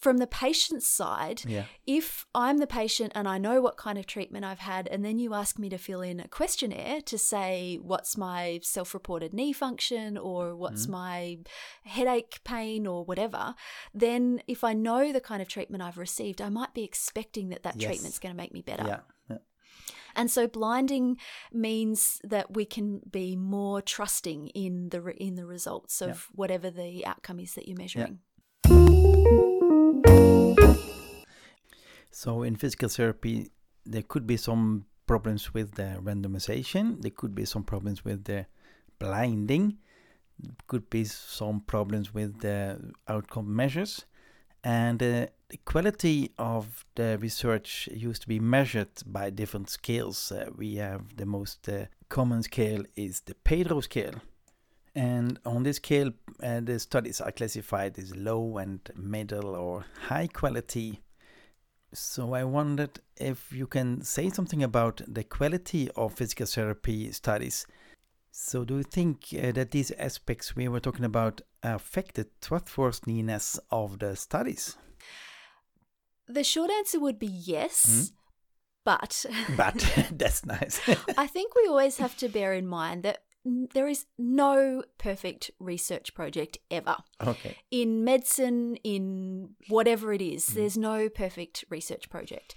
From 0.00 0.16
the 0.16 0.26
patient's 0.26 0.86
side, 0.86 1.42
Yeah. 1.46 1.64
if 1.86 2.24
I'm 2.34 2.56
the 2.56 2.66
patient 2.66 3.12
and 3.14 3.28
I 3.28 3.36
know 3.36 3.60
what 3.60 3.76
kind 3.76 3.98
of 3.98 4.06
treatment 4.06 4.44
I've 4.44 4.60
had, 4.60 4.88
and 4.88 5.04
then 5.04 5.18
you 5.18 5.34
ask 5.34 5.58
me 5.58 5.68
to 5.68 5.76
fill 5.76 6.00
in 6.00 6.20
a 6.20 6.28
questionnaire 6.28 7.02
to 7.02 7.18
say 7.18 7.78
what's 7.82 8.16
my 8.16 8.60
self 8.62 8.94
reported 8.94 9.34
knee 9.34 9.52
function 9.52 10.16
or 10.16 10.56
what's 10.56 10.86
mm. 10.86 10.90
my 10.90 11.38
headache 11.84 12.40
pain 12.44 12.86
or 12.86 13.04
whatever, 13.04 13.54
then 13.92 14.42
if 14.46 14.64
I 14.64 14.72
know 14.72 15.12
the 15.12 15.20
kind 15.20 15.42
of 15.42 15.48
treatment 15.48 15.82
I've 15.82 15.98
received, 15.98 16.40
I 16.40 16.48
might 16.48 16.72
be 16.72 16.82
expecting 16.82 17.50
that 17.50 17.62
that 17.62 17.76
Yes. 17.76 17.90
treatment's 17.90 18.18
going 18.18 18.34
to 18.34 18.36
make 18.36 18.54
me 18.54 18.62
better. 18.62 18.84
Yeah. 18.86 19.00
yeah. 19.28 19.38
And 20.16 20.30
so 20.30 20.46
blinding 20.46 21.18
means 21.52 22.20
that 22.24 22.54
we 22.54 22.64
can 22.64 23.00
be 23.10 23.36
more 23.36 23.82
trusting 23.82 24.48
in 24.48 24.88
the 24.90 25.00
re- 25.02 25.16
in 25.18 25.34
the 25.34 25.44
results 25.44 26.00
of 26.00 26.28
whatever 26.32 26.70
the 26.70 27.04
outcome 27.04 27.40
is 27.40 27.54
that 27.54 27.68
you're 27.68 27.76
measuring. 27.76 28.20
So 32.10 32.42
in 32.42 32.56
physical 32.56 32.88
therapy, 32.88 33.50
there 33.84 34.02
could 34.02 34.26
be 34.26 34.38
some 34.38 34.86
problems 35.06 35.52
with 35.52 35.74
the 35.74 35.98
randomization. 36.02 37.02
There 37.02 37.10
could 37.10 37.34
be 37.34 37.44
some 37.44 37.64
problems 37.64 38.04
with 38.04 38.24
the 38.24 38.46
blinding. 38.98 39.76
Could 40.66 40.88
be 40.88 41.04
some 41.04 41.60
problems 41.60 42.14
with 42.14 42.40
the 42.40 42.80
outcome 43.08 43.54
measures. 43.54 44.06
And 44.64 45.02
uh, 45.02 45.26
the 45.50 45.58
quality 45.66 46.32
of 46.38 46.86
the 46.94 47.18
research 47.20 47.88
used 47.92 48.22
to 48.22 48.28
be 48.28 48.40
measured 48.40 48.88
by 49.04 49.28
different 49.28 49.68
scales. 49.68 50.32
Uh, 50.32 50.48
we 50.56 50.76
have 50.76 51.16
the 51.16 51.26
most 51.26 51.68
uh, 51.68 51.84
common 52.08 52.42
scale 52.42 52.84
is 52.96 53.20
the 53.20 53.34
PEDro 53.34 53.82
scale. 53.82 54.14
And 54.94 55.40
on 55.44 55.64
this 55.64 55.76
scale, 55.76 56.12
uh, 56.42 56.60
the 56.60 56.78
studies 56.78 57.20
are 57.20 57.32
classified 57.32 57.98
as 57.98 58.14
low 58.14 58.58
and 58.58 58.80
middle 58.96 59.56
or 59.56 59.84
high 60.08 60.28
quality. 60.28 61.00
So 61.92 62.34
I 62.34 62.44
wondered 62.44 63.00
if 63.16 63.52
you 63.52 63.66
can 63.66 64.02
say 64.02 64.30
something 64.30 64.62
about 64.62 65.00
the 65.06 65.24
quality 65.24 65.90
of 65.96 66.14
physical 66.14 66.46
therapy 66.46 67.10
studies. 67.12 67.66
So 68.30 68.64
do 68.64 68.78
you 68.78 68.82
think 68.82 69.26
uh, 69.32 69.52
that 69.52 69.70
these 69.70 69.92
aspects 69.92 70.56
we 70.56 70.66
were 70.68 70.80
talking 70.80 71.04
about 71.04 71.40
affect 71.62 72.16
the 72.16 72.26
trustworthiness 72.40 73.60
of 73.70 74.00
the 74.00 74.16
studies? 74.16 74.76
The 76.26 76.42
short 76.42 76.70
answer 76.70 76.98
would 76.98 77.18
be 77.18 77.26
yes, 77.26 78.12
but 78.84 79.24
But 79.56 80.08
that's 80.12 80.44
nice. 80.44 80.80
I 81.16 81.26
think 81.26 81.54
we 81.54 81.68
always 81.68 81.98
have 81.98 82.16
to 82.18 82.28
bear 82.28 82.54
in 82.54 82.66
mind 82.66 83.02
that 83.04 83.22
there 83.44 83.86
is 83.86 84.06
no 84.18 84.82
perfect 84.98 85.50
research 85.58 86.14
project 86.14 86.58
ever. 86.70 86.96
okay. 87.24 87.56
In 87.70 88.04
medicine, 88.04 88.76
in 88.76 89.50
whatever 89.68 90.12
it 90.12 90.22
is, 90.22 90.48
mm. 90.50 90.54
there's 90.54 90.76
no 90.76 91.08
perfect 91.08 91.64
research 91.68 92.08
project. 92.08 92.54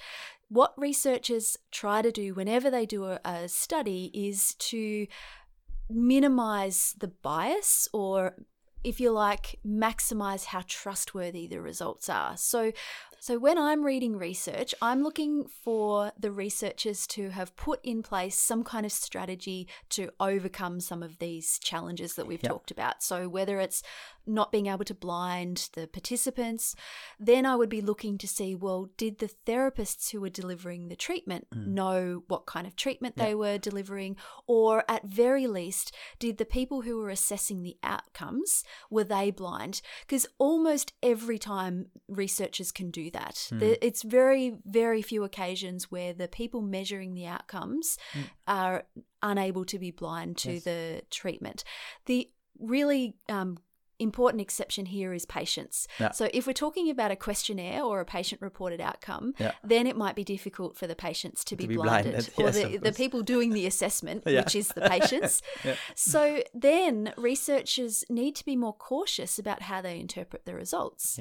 What 0.50 0.74
researchers 0.78 1.58
try 1.72 2.02
to 2.02 2.12
do 2.12 2.34
whenever 2.34 2.70
they 2.70 2.86
do 2.86 3.06
a, 3.06 3.20
a 3.26 3.50
study 3.50 4.12
is 4.14 4.56
to 4.56 5.08
minimize 5.90 6.96
the 6.98 7.08
bias 7.08 7.88
or 7.94 8.36
if 8.84 9.00
you 9.00 9.12
like 9.12 9.60
maximize 9.66 10.46
how 10.46 10.64
trustworthy 10.68 11.48
the 11.48 11.62
results 11.62 12.10
are. 12.10 12.38
So 12.38 12.72
so 13.20 13.40
when 13.40 13.58
i'm 13.58 13.84
reading 13.84 14.16
research 14.16 14.76
i'm 14.80 15.02
looking 15.02 15.44
for 15.48 16.12
the 16.20 16.32
researchers 16.32 17.08
to 17.08 17.30
have 17.30 17.56
put 17.56 17.80
in 17.84 18.04
place 18.04 18.36
some 18.36 18.64
kind 18.64 18.86
of 18.86 18.92
strategy 18.92 19.68
to 19.90 20.12
overcome 20.20 20.80
some 20.80 21.02
of 21.02 21.18
these 21.18 21.58
challenges 21.58 22.14
that 22.14 22.28
we've 22.28 22.44
Yeah. 22.44 22.50
talked 22.50 22.70
about. 22.70 23.02
So 23.02 23.28
whether 23.28 23.60
it's 23.60 23.82
not 24.28 24.52
being 24.52 24.68
able 24.68 24.86
to 24.86 24.94
blind 24.94 25.70
the 25.74 25.88
participants 25.88 26.76
then 27.20 27.46
i 27.46 27.56
would 27.56 27.70
be 27.70 27.82
looking 27.82 28.18
to 28.18 28.28
see 28.28 28.54
well 28.54 28.90
did 28.98 29.20
the 29.20 29.32
therapists 29.46 30.12
who 30.12 30.20
were 30.20 30.30
delivering 30.30 30.90
the 30.90 30.96
treatment 30.96 31.48
mm. 31.50 31.66
know 31.66 32.24
what 32.28 32.46
kind 32.46 32.68
of 32.68 32.76
treatment 32.76 33.16
they 33.16 33.34
were 33.34 33.58
delivering? 33.58 34.16
Or 34.46 34.84
at 34.88 35.06
very 35.06 35.48
least 35.48 35.94
did 36.20 36.38
the 36.38 36.46
people 36.46 36.82
who 36.82 36.98
were 36.98 37.10
assessing 37.10 37.64
the 37.64 37.78
outcomes 37.84 38.64
were 38.90 39.04
they 39.04 39.32
blind? 39.32 39.82
Because 40.02 40.26
almost 40.38 40.94
every 41.04 41.38
time 41.40 41.88
researchers 42.08 42.72
can 42.72 42.92
do 42.92 43.10
that. 43.12 43.48
There- 43.52 43.78
it's 43.82 44.04
very 44.04 44.58
very 44.66 45.02
few 45.02 45.24
occasions 45.24 45.92
where 45.92 46.14
the 46.14 46.28
people 46.28 46.62
measuring 46.62 47.14
the 47.14 47.26
outcomes 47.26 47.98
are 48.48 48.86
unable 49.22 49.66
to 49.66 49.80
be 49.80 49.92
blind 49.92 50.38
to 50.38 50.54
Yes. 50.54 50.64
the 50.64 51.02
treatment. 51.10 51.64
The 52.06 52.30
really 52.60 53.16
um, 53.30 53.58
important 54.00 54.42
exception 54.42 54.86
here 54.88 55.14
is 55.14 55.26
patients. 55.26 55.88
Yeah. 56.00 56.12
So 56.12 56.30
if 56.34 56.46
we're 56.48 56.54
talking 56.54 56.90
about 56.90 57.12
a 57.12 57.16
questionnaire 57.16 57.82
or 57.84 58.00
a 58.00 58.06
patient 58.06 58.42
reported 58.42 58.80
outcome, 58.82 59.34
Yeah. 59.40 59.54
then 59.64 59.88
it 59.88 59.96
might 59.98 60.16
be 60.16 60.24
difficult 60.24 60.78
for 60.78 60.88
the 60.88 60.96
patients 60.96 61.44
to 61.46 61.56
be, 61.56 61.68
be 61.68 61.76
blinded, 61.76 62.14
blinded, 62.14 62.34
or 62.38 62.44
yes, 62.44 62.56
the, 62.56 62.78
the 62.78 62.92
people 62.92 63.24
doing 63.24 63.52
the 63.54 63.66
assessment, 63.66 64.24
Yeah. 64.28 64.42
which 64.42 64.56
is 64.56 64.70
the 64.70 64.82
patients. 64.82 65.42
So 65.96 66.44
then 66.54 67.14
researchers 67.18 68.04
need 68.10 68.36
to 68.36 68.46
be 68.46 68.56
more 68.56 68.74
cautious 68.74 69.40
about 69.40 69.64
how 69.64 69.82
they 69.82 70.00
interpret 70.00 70.46
the 70.46 70.54
results. 70.54 71.20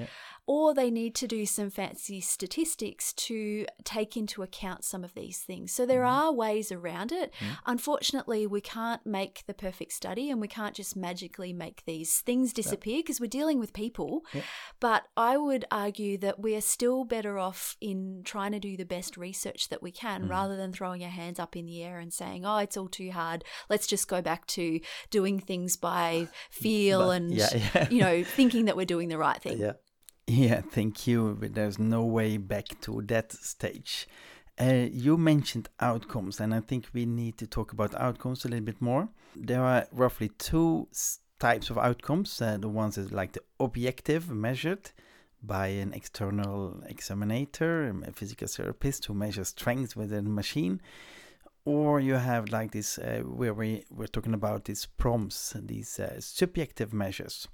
Or 0.48 0.74
they 0.74 0.90
need 0.92 1.14
to 1.16 1.26
do 1.26 1.44
some 1.44 1.70
fancy 1.70 2.20
statistics 2.20 3.12
to 3.14 3.66
take 3.82 4.16
into 4.16 4.42
account 4.44 4.84
some 4.84 5.02
of 5.02 5.12
these 5.14 5.38
things. 5.40 5.72
So 5.72 5.84
there 5.84 6.02
Mm-hmm. 6.02 6.28
are 6.28 6.32
ways 6.32 6.70
around 6.70 7.10
it. 7.10 7.32
Unfortunately, 7.64 8.46
we 8.46 8.60
can't 8.60 9.04
make 9.04 9.42
the 9.46 9.54
perfect 9.54 9.92
study 9.92 10.30
and 10.30 10.40
we 10.40 10.48
can't 10.48 10.74
just 10.74 10.94
magically 10.96 11.52
make 11.52 11.84
these 11.84 12.20
things 12.20 12.52
disappear 12.66 12.98
because 12.98 13.20
we're 13.20 13.26
dealing 13.28 13.58
with 13.58 13.72
people. 13.72 14.24
Yeah. 14.34 14.42
But 14.80 15.04
I 15.16 15.36
would 15.36 15.64
argue 15.70 16.18
that 16.18 16.38
we 16.40 16.54
are 16.54 16.60
still 16.60 17.04
better 17.04 17.38
off 17.38 17.76
in 17.80 18.22
trying 18.24 18.52
to 18.52 18.58
do 18.60 18.76
the 18.76 18.84
best 18.84 19.16
research 19.16 19.68
that 19.70 19.82
we 19.82 19.90
can 19.92 20.24
Mm. 20.24 20.30
rather 20.30 20.56
than 20.56 20.72
throwing 20.72 21.02
our 21.02 21.10
hands 21.10 21.38
up 21.38 21.56
in 21.56 21.66
the 21.66 21.82
air 21.82 21.98
and 21.98 22.12
saying, 22.12 22.44
oh, 22.44 22.58
it's 22.58 22.76
all 22.76 22.88
too 22.88 23.10
hard. 23.10 23.44
Let's 23.68 23.86
just 23.86 24.08
go 24.08 24.20
back 24.22 24.46
to 24.48 24.80
doing 25.10 25.40
things 25.40 25.76
by 25.76 26.28
feel 26.50 27.00
But- 27.06 27.10
and, 27.16 27.34
yeah, 27.34 27.48
yeah. 27.74 27.88
you 27.90 28.00
know, 28.00 28.24
thinking 28.24 28.64
that 28.66 28.76
we're 28.76 28.86
doing 28.86 29.08
the 29.08 29.18
right 29.18 29.40
thing. 29.40 29.58
Yeah. 29.58 29.72
Yeah, 30.28 30.60
thank 30.60 31.06
you. 31.06 31.36
But 31.40 31.54
there's 31.54 31.78
no 31.78 32.04
way 32.04 32.36
back 32.36 32.66
to 32.82 33.00
that 33.06 33.32
stage. 33.32 34.08
Uh, 34.60 34.86
you 34.90 35.16
mentioned 35.18 35.68
outcomes, 35.80 36.40
and 36.40 36.54
I 36.54 36.60
think 36.60 36.88
we 36.94 37.04
need 37.04 37.36
to 37.38 37.46
talk 37.46 37.72
about 37.72 37.94
outcomes 37.94 38.44
a 38.44 38.48
little 38.48 38.64
bit 38.64 38.80
more. 38.80 39.08
There 39.36 39.62
are 39.62 39.86
roughly 39.92 40.30
two 40.38 40.88
types 41.38 41.70
of 41.70 41.78
outcomes. 41.78 42.40
Uh, 42.40 42.56
the 42.58 42.68
ones 42.68 42.98
is 42.98 43.12
like 43.12 43.32
the 43.32 43.42
objective, 43.60 44.30
measured 44.30 44.90
by 45.42 45.68
an 45.68 45.92
external 45.92 46.82
examinator, 46.86 47.88
um, 47.88 48.04
a 48.06 48.12
physical 48.12 48.48
therapist 48.48 49.04
who 49.04 49.14
measures 49.14 49.48
strength 49.48 49.96
within 49.96 50.26
a 50.26 50.30
machine. 50.30 50.80
Or 51.64 51.98
you 51.98 52.14
have 52.14 52.50
like 52.50 52.70
this, 52.72 52.98
uh, 52.98 53.22
where 53.24 53.52
we, 53.52 53.84
we're 53.90 54.06
talking 54.06 54.34
about 54.34 54.64
these 54.64 54.86
prompts, 54.86 55.54
these 55.60 55.98
uh, 55.98 56.20
subjective 56.20 56.92
measures 56.92 57.48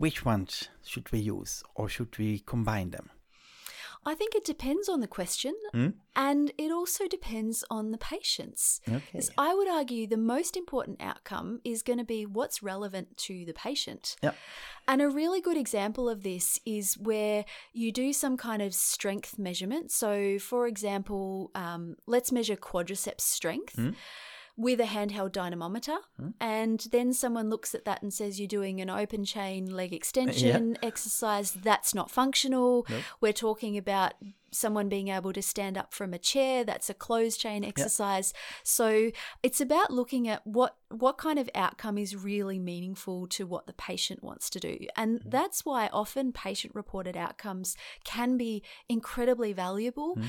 which 0.00 0.24
ones 0.24 0.68
should 0.82 1.12
we 1.12 1.18
use 1.18 1.62
or 1.74 1.86
should 1.86 2.16
we 2.18 2.38
combine 2.38 2.90
them? 2.90 3.10
I 4.04 4.14
think 4.14 4.34
it 4.34 4.44
depends 4.44 4.88
on 4.88 5.00
the 5.00 5.06
question 5.06 5.54
Mm? 5.74 5.94
and 6.16 6.52
it 6.58 6.72
also 6.72 7.06
depends 7.06 7.64
on 7.70 7.90
the 7.90 7.98
patients. 7.98 8.80
Okay. 8.88 9.20
I 9.38 9.54
would 9.54 9.68
argue 9.68 10.06
the 10.06 10.16
most 10.16 10.56
important 10.56 11.00
outcome 11.00 11.60
is 11.64 11.82
going 11.82 11.98
to 11.98 12.04
be 12.04 12.26
what's 12.26 12.62
relevant 12.62 13.16
to 13.18 13.44
the 13.44 13.52
patient. 13.52 14.16
Yep. 14.22 14.36
And 14.88 15.02
a 15.02 15.08
really 15.08 15.40
good 15.40 15.56
example 15.56 16.08
of 16.08 16.22
this 16.22 16.58
is 16.66 16.98
where 16.98 17.44
you 17.72 17.92
do 17.92 18.12
some 18.12 18.36
kind 18.36 18.62
of 18.62 18.74
strength 18.74 19.38
measurement. 19.38 19.92
So, 19.92 20.38
for 20.38 20.66
example, 20.66 21.50
um, 21.54 21.96
let's 22.06 22.32
measure 22.32 22.56
quadriceps 22.56 23.20
strength. 23.20 23.76
Mm. 23.76 23.94
With 24.60 24.78
a 24.80 24.84
handheld 24.84 25.32
dynamometer, 25.32 25.96
hmm. 26.18 26.30
and 26.38 26.86
then 26.92 27.14
someone 27.14 27.48
looks 27.48 27.74
at 27.74 27.86
that 27.86 28.02
and 28.02 28.12
says, 28.12 28.38
You're 28.38 28.46
doing 28.46 28.80
an 28.80 28.90
open 28.90 29.24
chain 29.24 29.74
leg 29.74 29.92
uh, 29.92 29.96
extension 29.96 30.76
exercise. 30.82 31.52
That's 31.52 31.94
not 31.94 32.10
functional. 32.10 32.84
Nope. 32.88 33.02
We're 33.22 33.32
talking 33.32 33.78
about 33.78 34.14
someone 34.52 34.88
being 34.88 35.08
able 35.08 35.32
to 35.32 35.42
stand 35.42 35.78
up 35.78 35.94
from 35.94 36.12
a 36.12 36.18
chair. 36.18 36.64
That's 36.64 36.90
a 36.90 36.94
closed 36.94 37.40
chain 37.40 37.64
exercise. 37.64 38.32
So 38.62 39.10
it's 39.42 39.60
about 39.60 39.90
looking 39.90 40.28
at 40.28 40.46
what 40.46 40.76
what 40.88 41.16
kind 41.16 41.38
of 41.38 41.48
outcome 41.54 41.96
is 41.96 42.16
really 42.16 42.58
meaningful 42.58 43.28
to 43.28 43.46
what 43.46 43.66
the 43.66 43.72
patient 43.72 44.22
wants 44.22 44.50
to 44.50 44.60
do. 44.60 44.76
And 44.96 45.22
hmm. 45.22 45.30
that's 45.30 45.64
why 45.64 45.88
often 45.92 46.32
patient 46.32 46.74
reported 46.74 47.16
outcomes 47.16 47.76
can 48.04 48.36
be 48.36 48.62
incredibly 48.88 49.52
valuable. 49.52 50.16
Hmm. 50.16 50.24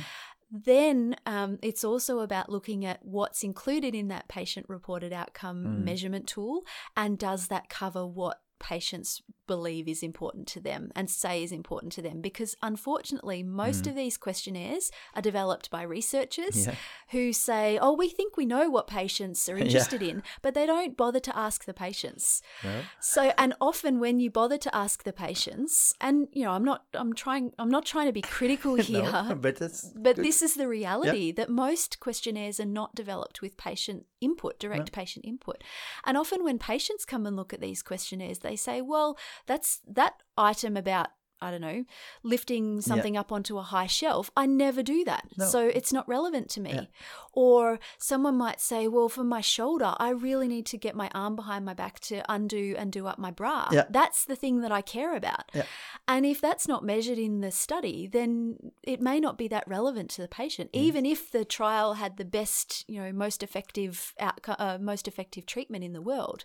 Then 0.52 1.16
um, 1.26 1.60
it's 1.62 1.84
also 1.84 2.20
about 2.20 2.50
looking 2.50 2.84
at 2.86 3.06
what's 3.06 3.44
included 3.44 3.96
in 3.96 4.10
that 4.10 4.28
patient 4.28 4.66
reported 4.68 5.14
outcome 5.14 5.86
measurement 5.86 6.28
tool 6.28 6.64
and 6.98 7.18
does 7.18 7.48
that 7.48 7.70
cover 7.70 8.06
what 8.06 8.42
patients 8.62 9.22
believe 9.48 9.88
is 9.88 10.02
important 10.02 10.48
to 10.48 10.62
them 10.62 10.92
and 10.96 11.10
say 11.10 11.44
is 11.44 11.52
important 11.52 11.92
to 11.92 12.02
them 12.02 12.22
because 12.22 12.56
unfortunately 12.62 13.44
most 13.44 13.84
mm. 13.84 13.90
of 13.90 13.96
these 13.96 14.16
questionnaires 14.16 14.92
are 15.14 15.22
developed 15.22 15.70
by 15.70 15.82
researchers 15.82 16.68
Yeah. 16.68 16.76
who 17.10 17.34
say 17.34 17.78
oh 17.82 17.94
we 17.94 18.08
think 18.08 18.38
we 18.38 18.46
know 18.46 18.70
what 18.70 18.88
patients 18.88 19.50
are 19.50 19.58
Yeah. 19.58 19.66
interested 19.66 20.02
in 20.02 20.24
but 20.42 20.54
they 20.54 20.66
don't 20.66 20.96
bother 20.96 21.20
to 21.20 21.36
ask 21.38 21.66
the 21.66 21.74
patients 21.74 22.42
No? 22.64 22.82
so 23.02 23.34
and 23.38 23.54
often 23.60 24.00
when 24.00 24.20
you 24.22 24.30
bother 24.32 24.58
to 24.58 24.74
ask 24.74 25.04
the 25.04 25.14
patients 25.14 25.94
and 26.00 26.28
you 26.32 26.46
know 26.46 26.52
i'm 26.52 26.64
not 26.64 26.86
i'm 26.94 27.14
trying 27.14 27.52
i'm 27.60 27.70
not 27.70 27.86
trying 27.86 28.06
to 28.08 28.14
be 28.14 28.22
critical 28.22 28.76
here 28.92 29.04
No, 29.04 29.36
but 29.36 29.60
but 29.96 30.16
this 30.16 30.42
is 30.42 30.54
the 30.54 30.68
reality 30.68 31.32
that 31.34 31.50
most 31.50 32.00
questionnaires 32.00 32.60
are 32.60 32.66
not 32.66 32.96
developed 32.96 33.42
with 33.42 33.58
patient 33.58 34.06
input, 34.22 34.60
direct 34.60 34.92
patient 34.92 35.26
input. 35.26 35.64
And 36.06 36.16
often 36.18 36.44
when 36.44 36.60
patients 36.60 37.06
come 37.06 37.26
and 37.26 37.36
look 37.36 37.54
at 37.54 37.60
these 37.60 37.82
questionnaires, 37.82 38.40
they 38.40 38.51
say, 38.56 38.82
well, 38.82 39.18
that's 39.46 39.82
that 39.88 40.16
item 40.38 40.78
about 40.78 41.10
I 41.42 41.50
don't 41.50 41.62
know, 41.62 41.86
lifting 42.22 42.82
something 42.82 43.18
up 43.18 43.32
onto 43.32 43.58
a 43.58 43.64
high 43.64 43.88
shelf, 43.88 44.30
I 44.38 44.46
never 44.46 44.84
do 44.84 45.04
that. 45.06 45.28
No. 45.38 45.46
So 45.48 45.68
it's 45.68 45.92
not 45.92 46.08
relevant 46.08 46.50
to 46.50 46.62
me. 46.62 46.74
Yeah. 46.74 46.86
Or 47.34 47.80
someone 47.98 48.38
might 48.38 48.62
say, 48.62 48.88
well, 48.88 49.10
for 49.10 49.24
my 49.24 49.42
shoulder, 49.42 49.96
I 49.98 50.10
really 50.10 50.48
need 50.48 50.68
to 50.68 50.78
get 50.78 50.96
my 50.96 51.10
arm 51.16 51.36
behind 51.36 51.66
my 51.66 51.74
back 51.74 52.00
to 52.02 52.22
undo 52.32 52.76
and 52.78 52.92
do 52.92 53.08
up 53.08 53.18
my 53.18 53.32
bra. 53.32 53.70
Yeah. 53.72 53.86
That's 53.90 54.26
the 54.26 54.36
thing 54.36 54.62
that 54.62 54.72
I 54.72 54.82
care 54.82 55.16
about. 55.16 55.52
Yeah. 55.54 55.64
And 56.08 56.28
if 56.28 56.40
that's 56.40 56.68
not 56.68 56.86
measured 56.86 57.18
in 57.18 57.42
the 57.42 57.52
study, 57.52 58.06
then 58.06 58.58
it 58.84 59.02
may 59.02 59.20
not 59.20 59.38
be 59.38 59.48
that 59.48 59.68
relevant 59.68 60.12
to 60.12 60.22
the 60.22 60.28
patient, 60.28 60.70
even 60.74 61.08
if 61.08 61.32
the 61.32 61.44
trial 61.44 61.96
had 61.96 62.18
the 62.18 62.26
best, 62.26 62.88
you 62.88 63.02
know, 63.02 63.12
most 63.12 63.42
effective 63.42 64.14
outcome, 64.20 64.58
uh, 64.60 64.78
most 64.80 65.08
effective 65.08 65.48
treatment 65.48 65.84
in 65.84 65.94
the 65.94 66.02
world. 66.02 66.44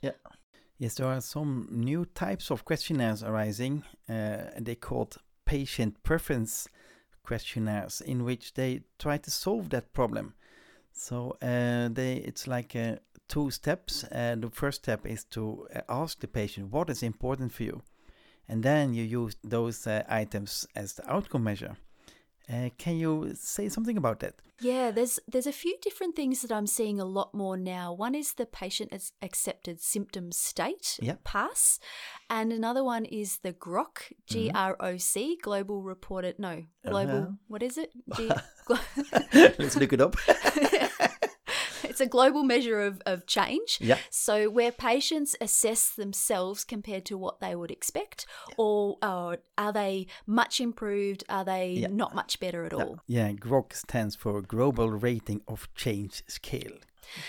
Yes, 0.78 0.94
there 0.94 1.06
are 1.06 1.22
some 1.22 1.68
new 1.70 2.04
types 2.04 2.50
of 2.50 2.66
questionnaires 2.66 3.22
arising. 3.22 3.82
Uh, 4.08 4.50
they 4.58 4.74
called 4.74 5.16
patient 5.46 6.02
preference 6.02 6.68
questionnaires, 7.22 8.02
in 8.02 8.24
which 8.24 8.52
they 8.54 8.82
try 8.98 9.16
to 9.16 9.30
solve 9.30 9.70
that 9.70 9.94
problem. 9.94 10.34
So 10.92 11.38
uh, 11.40 11.88
they, 11.90 12.16
it's 12.16 12.46
like 12.46 12.76
uh, 12.76 12.96
two 13.26 13.50
steps. 13.50 14.02
The 14.02 14.50
first 14.52 14.82
step 14.82 15.06
is 15.06 15.24
to 15.30 15.66
uh, 15.74 15.80
ask 15.88 16.20
the 16.20 16.28
patient 16.28 16.70
what 16.70 16.90
is 16.90 17.02
important 17.02 17.52
for 17.52 17.62
you, 17.62 17.82
and 18.46 18.62
then 18.62 18.92
you 18.92 19.02
use 19.02 19.36
those 19.42 19.86
uh, 19.86 20.02
items 20.08 20.66
as 20.76 20.92
the 20.92 21.10
outcome 21.10 21.44
measure. 21.44 21.76
Uh, 22.48 22.70
can 22.78 22.96
you 22.96 23.32
say 23.35 23.68
something 23.68 23.96
about 23.96 24.20
that? 24.20 24.35
Yeah, 24.61 24.90
there's 24.92 25.18
there's 25.26 25.46
a 25.48 25.52
few 25.52 25.76
different 25.82 26.14
things 26.16 26.40
that 26.42 26.52
I'm 26.52 26.66
seeing 26.66 27.00
a 27.00 27.04
lot 27.04 27.35
more 27.35 27.56
now. 27.59 27.92
One 27.92 28.14
is 28.14 28.35
the 28.35 28.46
patient 28.46 28.92
has 28.92 29.12
accepted 29.20 29.80
symptom 29.82 30.30
state 30.32 30.98
pass, 31.24 31.78
and 32.30 32.52
another 32.52 32.82
one 32.85 33.04
is 33.04 33.38
the 33.42 33.52
GROC 33.52 34.12
G 34.26 34.50
R 34.54 34.76
O 34.80 34.96
C 34.96 34.96
Mm-hmm. 34.96 34.96
R 34.96 34.96
O 34.96 34.96
C 34.96 35.38
global 35.42 35.82
reported 35.82 36.38
no 36.38 36.64
global 36.88 37.16
Uh-huh. 37.18 37.30
what 37.48 37.62
is 37.62 37.76
it 37.78 37.90
G, 38.16 38.30
Let's 39.59 39.76
look 39.76 39.92
it 39.92 40.00
up. 40.00 40.16
it's 41.96 42.00
a 42.02 42.06
global 42.06 42.42
measure 42.42 42.82
of, 42.82 43.00
of 43.06 43.24
change. 43.26 43.78
Yeah. 43.80 43.96
So 44.11 44.50
where 44.50 44.70
patients 44.70 45.35
assess 45.40 45.88
themselves 45.88 46.62
compared 46.62 47.06
to 47.06 47.16
what 47.16 47.40
they 47.40 47.56
would 47.56 47.70
expect, 47.70 48.26
or, 48.59 48.98
or 49.02 49.38
are 49.56 49.72
they 49.72 50.06
much 50.26 50.61
improved? 50.61 51.24
Are 51.30 51.44
they 51.44 51.70
Yeah. 51.70 51.88
not 51.90 52.14
much 52.14 52.38
better 52.38 52.66
at 52.66 52.74
all? 52.74 52.98
Yeah, 53.06 53.32
GROC 53.32 53.72
stands 53.72 54.14
for 54.14 54.42
Global 54.42 54.90
Rating 54.90 55.40
of 55.48 55.68
Change 55.74 56.22
Scale. 56.28 56.76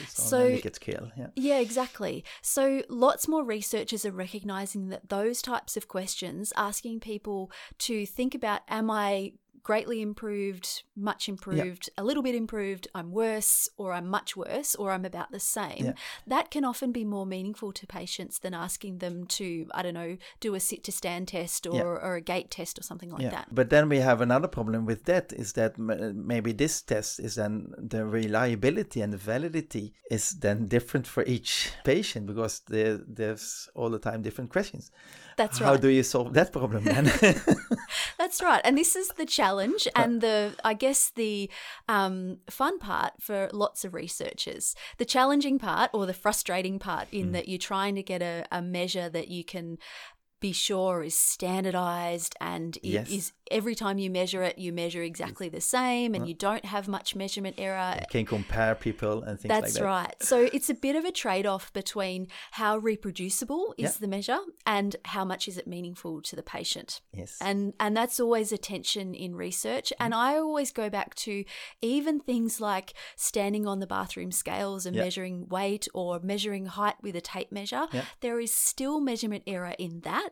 So- 0.08 0.58
scale. 0.74 1.12
Yeah. 1.16 1.28
Yeah, 1.36 1.60
exactly. 1.60 2.26
So 2.42 2.82
lots 2.90 3.28
more 3.28 3.44
researchers 3.44 4.06
are 4.06 4.12
recognizing 4.12 4.90
that 4.90 5.08
those 5.08 5.42
types 5.42 5.78
of 5.78 5.88
questions, 5.88 6.52
asking 6.58 7.00
people 7.00 7.52
to 7.80 8.06
think 8.06 8.36
about, 8.36 8.62
am 8.68 8.90
I 8.92 9.34
greatly 9.68 10.00
improved, 10.02 10.68
much 10.96 11.24
improved, 11.34 11.84
a 11.98 12.04
little 12.10 12.24
bit 12.24 12.36
improved, 12.44 12.88
I'm 12.96 13.12
worse, 13.12 13.54
or 13.82 13.88
I'm 13.98 14.08
much 14.18 14.30
worse, 14.44 14.72
or 14.76 14.88
I'm 14.94 15.04
about 15.14 15.30
the 15.38 15.42
same, 15.60 15.84
Yeah. 15.88 15.94
that 16.36 16.46
can 16.54 16.64
often 16.72 16.90
be 17.00 17.04
more 17.16 17.26
meaningful 17.36 17.70
to 17.80 17.86
patients 18.02 18.36
than 18.44 18.54
asking 18.68 18.94
them 19.00 19.16
to, 19.38 19.46
I 19.78 19.82
don't 19.84 19.94
know, 20.02 20.14
do 20.40 20.56
a 20.56 20.62
sit 20.70 20.82
to 20.86 20.92
stand 21.02 21.28
test 21.28 21.68
or, 21.68 21.76
Yeah. 21.76 22.08
or 22.08 22.16
a 22.16 22.22
gait 22.22 22.50
test 22.58 22.74
or 22.80 22.84
something 22.90 23.12
like 23.16 23.30
that. 23.36 23.48
But 23.60 23.70
then 23.70 23.90
we 23.90 23.98
have 24.10 24.20
another 24.22 24.48
problem 24.58 24.86
with 24.86 25.02
that 25.12 25.26
is 25.44 25.50
that 25.60 25.72
m- 25.78 26.26
maybe 26.34 26.52
this 26.54 26.82
test 26.82 27.20
is 27.28 27.36
then 27.36 27.54
the 27.94 28.06
reliability 28.06 29.00
and 29.04 29.12
the 29.12 29.18
validity 29.34 29.86
is 30.10 30.24
then 30.46 30.68
different 30.76 31.06
for 31.14 31.24
each 31.36 31.72
patient 31.84 32.24
because 32.32 32.62
there, 32.74 32.96
there's 33.20 33.68
all 33.76 33.90
the 33.90 34.00
time 34.08 34.22
different 34.22 34.50
questions. 34.50 34.92
That's 35.38 35.62
right. 35.62 35.68
How 35.68 35.78
do 35.78 35.88
you 35.90 36.04
solve 36.04 36.34
that 36.34 36.52
problem 36.52 36.84
then? 36.84 37.06
That's 38.18 38.42
right. 38.42 38.62
And 38.64 38.78
this 38.78 38.96
is 38.96 39.10
the 39.10 39.26
challenge 39.26 39.88
and 39.96 40.20
the, 40.22 40.56
I 40.64 40.74
guess, 40.74 41.12
the 41.16 41.50
um, 41.88 42.38
fun 42.50 42.80
part 42.80 43.14
for 43.22 43.50
lots 43.54 43.86
of 43.86 43.94
researchers. 43.94 44.76
The 44.98 45.06
challenging 45.06 45.60
part 45.60 45.92
or 45.94 46.06
the 46.06 46.14
frustrating 46.14 46.80
part 46.80 46.98
Mm. 47.12 47.20
in 47.20 47.32
that 47.34 47.48
you're 47.48 47.60
trying 47.60 47.96
to 47.96 48.04
get 48.04 48.22
a, 48.22 48.46
a 48.52 48.62
measure 48.62 49.08
that 49.10 49.28
you 49.28 49.44
can 49.44 49.78
be 50.40 50.52
sure 50.52 51.04
is 51.04 51.16
standardized 51.16 52.36
and 52.40 52.78
it 52.78 52.84
Yes. 52.84 53.10
is 53.10 53.34
every 53.50 53.76
time 53.76 53.98
you 53.98 54.10
measure 54.10 54.44
it, 54.44 54.58
you 54.58 54.72
measure 54.74 55.02
exactly 55.02 55.48
the 55.50 55.62
same 55.62 56.14
and 56.14 56.28
you 56.28 56.34
don't 56.34 56.66
have 56.66 56.88
much 56.88 57.16
measurement 57.16 57.56
error. 57.58 57.96
you 58.00 58.06
can 58.10 58.26
compare 58.26 58.76
people 58.76 59.24
and 59.24 59.40
things 59.40 59.50
like 59.50 59.62
That's 59.62 59.74
that. 59.76 59.84
right. 59.84 60.16
So 60.22 60.50
it's 60.52 60.70
a 60.70 60.74
bit 60.74 60.96
of 60.98 61.06
a 61.06 61.12
trade 61.12 61.46
off 61.46 61.72
between 61.74 62.28
how 62.52 62.78
reproducible 62.78 63.74
is 63.78 63.84
Yeah. 63.94 63.98
the 64.02 64.08
measure 64.08 64.40
and 64.66 64.96
how 65.06 65.24
much 65.26 65.48
is 65.48 65.58
it 65.58 65.66
meaningful 65.66 66.22
to 66.24 66.36
the 66.36 66.44
patient 66.44 67.02
Yes. 67.14 67.38
and 67.42 67.74
and 67.80 67.96
that's 67.96 68.20
always 68.20 68.52
a 68.52 68.58
tension 68.58 69.14
in 69.16 69.36
research 69.36 69.92
and 70.00 70.14
mm. 70.14 70.18
i 70.18 70.36
always 70.38 70.72
go 70.72 70.90
back 70.90 71.16
to 71.16 71.44
even 71.82 72.20
things 72.20 72.60
like 72.60 72.94
standing 73.16 73.66
on 73.66 73.80
the 73.80 73.88
bathroom 73.88 74.32
scales 74.32 74.86
and 74.86 74.96
Yeah. 74.96 75.04
measuring 75.04 75.48
weight 75.48 75.88
or 75.94 76.20
measuring 76.20 76.66
height 76.66 76.96
with 77.02 77.16
a 77.16 77.22
tape 77.22 77.52
measure 77.52 77.88
Yeah. 77.94 78.04
there 78.22 78.40
is 78.40 78.52
still 78.54 79.00
measurement 79.00 79.44
error 79.48 79.74
in 79.80 80.02
that 80.02 80.27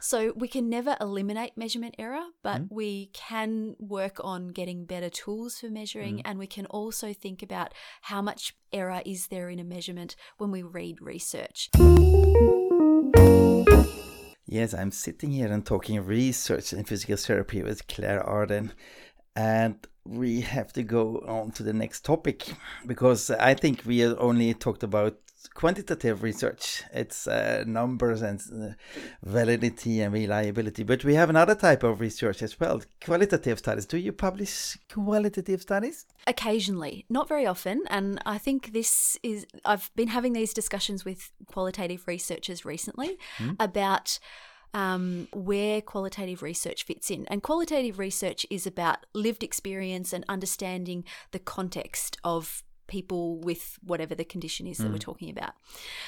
so 0.00 0.32
we 0.36 0.48
can 0.48 0.68
never 0.68 0.96
eliminate 1.00 1.52
measurement 1.56 1.94
error 1.98 2.24
but 2.42 2.58
Mm-hmm. 2.62 2.74
we 2.74 3.10
can 3.12 3.76
work 3.78 4.16
on 4.22 4.48
getting 4.48 4.84
better 4.84 5.10
tools 5.10 5.58
for 5.60 5.68
measuring 5.70 6.16
Mm-hmm. 6.16 6.26
and 6.28 6.38
we 6.38 6.46
can 6.46 6.66
also 6.66 7.12
think 7.12 7.42
about 7.42 7.72
how 8.02 8.20
much 8.22 8.54
error 8.72 9.02
is 9.04 9.28
there 9.28 9.48
in 9.48 9.58
a 9.58 9.64
measurement 9.64 10.16
when 10.38 10.50
we 10.50 10.62
read 10.62 10.96
research 11.00 11.70
Yes, 14.50 14.72
I'm 14.72 14.90
sitting 14.92 15.30
here 15.30 15.52
and 15.52 15.64
talking 15.64 16.00
research 16.04 16.72
in 16.72 16.84
physical 16.84 17.16
therapy 17.18 17.62
with 17.62 17.86
Clare 17.86 18.24
Ardern, 18.26 18.70
and 19.36 19.76
we 20.06 20.40
have 20.40 20.72
to 20.72 20.82
go 20.82 21.22
on 21.28 21.50
to 21.52 21.62
the 21.62 21.74
next 21.74 22.02
topic 22.06 22.54
because 22.86 23.30
I 23.30 23.52
think 23.52 23.82
we 23.84 24.06
only 24.06 24.54
talked 24.54 24.82
about 24.82 25.18
quantitative 25.58 26.22
research. 26.22 26.84
It's 26.94 27.26
uh, 27.26 27.64
numbers 27.66 28.22
and 28.22 28.40
uh, 28.40 28.74
validity 29.24 30.00
and 30.02 30.14
reliability, 30.14 30.84
but 30.84 31.04
we 31.04 31.14
have 31.14 31.30
another 31.30 31.56
type 31.56 31.82
of 31.82 32.00
research 32.00 32.42
as 32.42 32.60
well: 32.60 32.80
qualitative 33.04 33.58
studies. 33.58 33.84
Do 33.84 33.98
you 33.98 34.12
publish 34.12 34.78
qualitative 34.88 35.60
studies? 35.60 36.06
occasionally 36.26 37.06
not 37.08 37.26
very 37.26 37.46
often 37.46 37.82
and 37.88 38.20
i 38.26 38.36
think 38.36 38.74
this 38.74 39.16
is 39.22 39.46
i've 39.64 39.90
been 39.96 40.08
having 40.08 40.34
these 40.34 40.52
discussions 40.52 41.02
with 41.02 41.30
qualitative 41.46 42.06
researchers 42.06 42.66
recently 42.66 43.16
about 43.58 44.18
um, 44.74 45.26
where 45.32 45.80
qualitative 45.80 46.42
research 46.42 46.84
fits 46.84 47.10
in 47.10 47.26
and 47.28 47.42
qualitative 47.42 47.98
research 47.98 48.44
is 48.50 48.66
about 48.66 49.06
lived 49.14 49.42
experience 49.42 50.12
and 50.12 50.22
understanding 50.28 51.04
the 51.30 51.38
context 51.38 52.18
of 52.22 52.62
people 52.88 53.38
with 53.38 53.78
whatever 53.84 54.14
the 54.14 54.24
condition 54.24 54.66
is 54.66 54.78
that 54.78 54.90
we're 54.90 54.96
mm. 54.96 55.00
talking 55.00 55.30
about. 55.30 55.52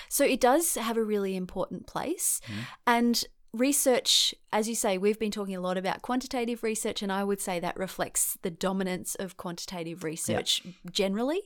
So 0.09 0.25
it 0.25 0.41
does 0.41 0.75
have 0.75 0.97
a 0.97 1.05
really 1.05 1.37
important 1.37 1.87
place. 1.87 2.41
Mm. 2.47 2.55
And 2.87 3.25
research 3.53 4.35
as 4.53 4.69
you 4.69 4.75
say 4.75 4.97
we've 4.97 5.19
been 5.19 5.31
talking 5.31 5.57
a 5.57 5.61
lot 5.61 5.77
about 5.77 6.03
quantitative 6.03 6.63
research 6.63 7.03
and 7.03 7.11
i 7.11 7.23
would 7.25 7.41
say 7.41 7.59
that 7.59 7.77
reflects 7.77 8.39
the 8.43 8.51
dominance 8.51 9.17
of 9.17 9.37
quantitative 9.37 10.05
research 10.05 10.63
generally. 10.91 11.43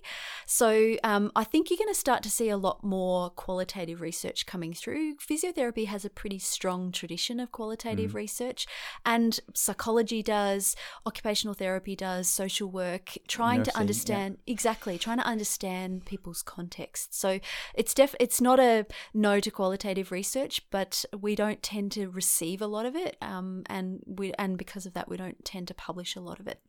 So 0.47 0.97
um, 1.03 1.33
i 1.35 1.45
think 1.45 1.71
you're 1.71 1.79
going 1.79 1.89
to 1.89 1.99
start 1.99 2.23
to 2.25 2.31
see 2.31 2.49
a 2.49 2.57
lot 2.57 2.85
more 2.85 3.31
qualitative 3.31 4.01
research 4.01 4.47
coming 4.47 4.75
through. 4.75 5.17
Physiotherapy 5.17 5.87
has 5.87 6.05
a 6.05 6.11
pretty 6.11 6.39
strong 6.39 6.93
tradition 6.93 7.41
of 7.41 7.53
qualitative 7.53 8.15
research 8.15 8.67
and 9.07 9.41
psychology 9.55 10.23
does 10.23 10.77
occupational 11.07 11.55
therapy 11.55 11.97
does 11.97 12.29
social 12.29 12.69
work 12.69 13.13
trying 13.29 13.59
Nursing, 13.59 13.73
to 13.73 13.77
yeah. 13.77 13.81
understand 13.81 14.39
exactly 14.47 14.99
trying 14.99 15.19
to 15.19 15.27
understand 15.27 16.05
people's 16.05 16.43
context. 16.43 17.15
So 17.15 17.41
it's 17.75 17.95
def 17.95 18.15
it's 18.21 18.41
not 18.41 18.61
a 18.61 18.87
no 19.15 19.41
to 19.41 19.51
qualitative 19.51 20.13
research 20.13 20.61
but 20.71 21.05
we 21.19 21.35
don't 21.35 21.63
tend 21.63 21.94
to 21.95 22.09
receive 22.11 22.61
a 22.63 22.67
lot 22.67 22.87
of 22.87 22.95
it 22.95 23.17
um, 23.21 23.63
and 23.67 24.01
we 24.07 24.33
and 24.35 24.59
because 24.59 24.87
of 24.87 24.93
that 24.95 25.09
we 25.09 25.17
don't 25.17 25.45
tend 25.45 25.67
to 25.69 25.75
publish 25.75 26.17
a 26.17 26.21
lot 26.21 26.39
of 26.41 26.47
it 26.47 26.61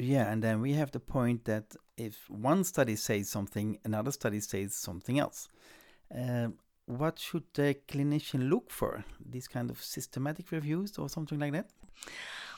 Yeah, 0.00 0.32
and 0.32 0.42
then 0.42 0.62
we 0.62 0.72
have 0.72 0.92
the 0.92 1.00
point 1.00 1.44
that 1.44 1.76
if 1.98 2.30
one 2.30 2.64
study 2.64 2.96
says 2.96 3.28
something, 3.28 3.78
another 3.84 4.12
study 4.12 4.40
says 4.40 4.74
something 4.74 5.18
else. 5.18 5.48
Um, 6.14 6.54
what 6.86 7.18
should 7.18 7.44
the 7.52 7.76
clinician 7.86 8.48
look 8.48 8.70
for? 8.70 9.04
These 9.24 9.46
kind 9.46 9.70
of 9.70 9.82
systematic 9.82 10.50
reviews 10.52 10.96
or 10.96 11.10
something 11.10 11.38
like 11.38 11.52
that? 11.52 11.70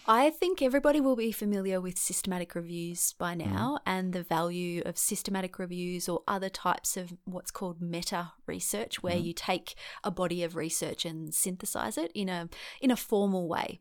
I 0.07 0.31
think 0.31 0.61
everybody 0.61 1.01
will 1.01 1.17
be 1.17 1.31
familiar 1.33 1.81
with 1.81 1.97
systematic 1.99 2.55
reviews 2.55 3.15
by 3.19 3.35
Mm-hmm. 3.35 3.55
now 3.55 3.79
and 3.87 4.13
the 4.13 4.23
value 4.23 4.83
of 4.85 4.99
systematic 4.99 5.59
reviews 5.59 6.09
or 6.09 6.23
other 6.27 6.49
types 6.49 6.97
of 6.97 7.13
what's 7.25 7.51
called 7.51 7.81
meta 7.81 8.33
research 8.47 9.03
where 9.03 9.15
Mm-hmm. 9.15 9.27
you 9.27 9.33
take 9.33 9.75
a 10.05 10.11
body 10.11 10.43
of 10.43 10.57
research 10.57 11.05
and 11.05 11.33
synthesize 11.35 11.97
it 11.97 12.11
in 12.15 12.29
a 12.29 12.49
in 12.81 12.91
a 12.91 12.97
formal 12.97 13.49
way. 13.49 13.81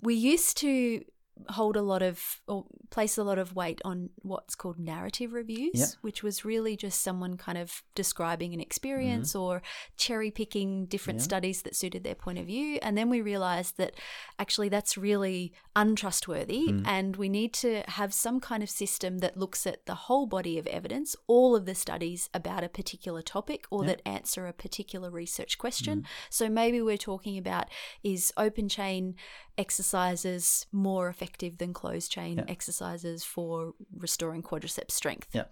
We 0.00 0.14
used 0.14 0.56
to 0.58 1.02
hold 1.50 1.76
a 1.76 1.82
lot 1.82 2.02
of 2.02 2.40
or 2.46 2.64
place 2.90 3.16
a 3.18 3.24
lot 3.24 3.38
of 3.38 3.54
weight 3.54 3.80
on 3.84 4.10
what's 4.22 4.54
called 4.54 4.78
narrative 4.78 5.32
reviews, 5.32 5.70
Yeah. 5.74 5.86
which 6.00 6.22
was 6.22 6.44
really 6.44 6.76
just 6.76 7.02
someone 7.02 7.36
kind 7.36 7.58
of 7.58 7.82
describing 7.94 8.54
an 8.54 8.60
experience 8.60 9.34
or 9.34 9.62
cherry 9.96 10.30
picking 10.30 10.86
different 10.86 11.18
Mm-hmm. 11.18 11.22
Yeah. 11.22 11.36
studies 11.36 11.62
that 11.62 11.76
suited 11.76 12.04
their 12.04 12.14
point 12.14 12.38
of 12.38 12.46
view. 12.46 12.78
And 12.82 12.96
then 12.96 13.08
we 13.10 13.20
realized 13.20 13.76
that 13.78 13.94
actually 14.38 14.68
that's 14.68 14.96
really 14.98 15.52
untrustworthy 15.76 16.68
Mm. 16.68 16.86
and 16.86 17.16
we 17.16 17.28
need 17.28 17.52
to 17.54 17.82
have 17.88 18.12
some 18.12 18.40
kind 18.40 18.62
of 18.62 18.70
system 18.70 19.18
that 19.18 19.36
looks 19.36 19.66
at 19.66 19.86
the 19.86 19.94
whole 19.94 20.26
body 20.26 20.58
of 20.58 20.66
evidence, 20.66 21.14
all 21.26 21.54
of 21.56 21.66
the 21.66 21.74
studies 21.74 22.28
about 22.34 22.64
a 22.64 22.68
particular 22.68 23.22
topic 23.22 23.64
or 23.70 23.84
Yeah. 23.84 23.90
Mm. 23.90 23.96
that 23.96 24.08
answer 24.08 24.46
a 24.46 24.52
particular 24.52 25.10
research 25.10 25.58
question. 25.58 26.04
So 26.30 26.48
maybe 26.48 26.80
we're 26.82 26.96
talking 26.96 27.36
about 27.38 27.68
is 28.02 28.32
open 28.36 28.68
chain 28.68 29.14
exercises 29.56 30.66
more 30.72 31.08
effective 31.08 31.27
than 31.58 31.72
closed 31.74 32.10
chain 32.10 32.38
Yeah. 32.38 32.44
exercises 32.48 33.24
for 33.24 33.74
restoring 33.94 34.42
quadriceps 34.42 34.92
strength? 34.92 35.28
Yeah. 35.34 35.44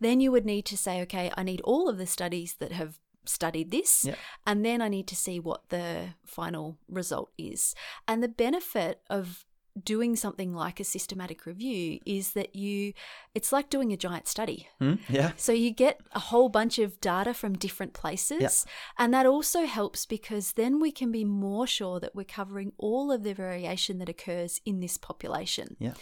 Then 0.00 0.20
you 0.20 0.30
would 0.32 0.44
need 0.44 0.66
to 0.66 0.76
say, 0.76 1.00
okay, 1.02 1.30
I 1.36 1.42
need 1.42 1.60
all 1.62 1.88
of 1.88 1.96
the 1.96 2.06
studies 2.06 2.54
that 2.58 2.72
have 2.72 2.98
studied 3.24 3.70
this 3.70 4.04
Yeah. 4.04 4.16
and 4.46 4.64
then 4.64 4.82
I 4.82 4.88
need 4.88 5.06
to 5.08 5.16
see 5.16 5.40
what 5.40 5.70
the 5.70 6.14
final 6.24 6.76
result 6.88 7.32
is. 7.38 7.74
And 8.06 8.22
the 8.22 8.28
benefit 8.28 9.00
of 9.08 9.45
doing 9.84 10.16
something 10.16 10.54
like 10.54 10.80
a 10.80 10.84
systematic 10.84 11.44
review 11.46 11.98
is 12.06 12.32
that 12.32 12.56
you 12.56 12.92
it's 13.34 13.52
like 13.52 13.68
doing 13.68 13.92
a 13.92 13.96
giant 13.96 14.26
study. 14.26 14.68
Hmm? 14.78 14.94
Yeah. 15.08 15.32
So 15.36 15.52
you 15.52 15.70
get 15.70 16.00
a 16.12 16.18
whole 16.18 16.48
bunch 16.48 16.78
of 16.78 17.00
data 17.00 17.34
from 17.34 17.54
different 17.58 17.92
places. 17.92 18.64
And 18.98 19.12
that 19.12 19.26
also 19.26 19.66
helps 19.66 20.06
because 20.06 20.52
then 20.52 20.80
we 20.80 20.90
can 20.90 21.12
be 21.12 21.24
more 21.24 21.66
sure 21.66 22.00
that 22.00 22.14
we're 22.14 22.24
covering 22.24 22.72
all 22.78 23.12
of 23.12 23.22
the 23.22 23.34
variation 23.34 23.98
that 23.98 24.08
occurs 24.08 24.60
in 24.64 24.80
this 24.80 24.96
population. 24.96 25.76
Yeah. 25.78 25.94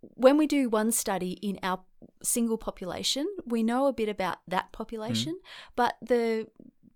When 0.00 0.36
we 0.36 0.46
do 0.46 0.68
one 0.68 0.92
study 0.92 1.32
in 1.42 1.58
our 1.62 1.80
single 2.22 2.58
population, 2.58 3.26
we 3.44 3.62
know 3.62 3.86
a 3.86 3.92
bit 3.92 4.08
about 4.08 4.38
that 4.46 4.70
population, 4.72 5.32
Mm-hmm. 5.32 5.72
but 5.74 5.96
the, 6.00 6.46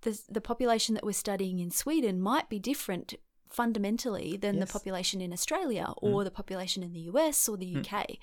the 0.02 0.20
the 0.28 0.40
population 0.40 0.94
that 0.94 1.04
we're 1.04 1.12
studying 1.12 1.58
in 1.58 1.70
Sweden 1.70 2.20
might 2.20 2.48
be 2.48 2.58
different 2.58 3.14
fundamentally 3.52 4.36
than 4.36 4.56
the 4.56 4.60
Yes. 4.60 4.70
Mm. 4.70 4.72
population 4.72 5.20
in 5.20 5.32
Australia 5.32 5.86
or 5.98 6.24
the 6.24 6.30
population 6.30 6.82
in 6.82 6.92
the 6.92 7.04
US 7.12 7.48
or 7.48 7.56
the 7.56 7.76
UK. 7.76 8.18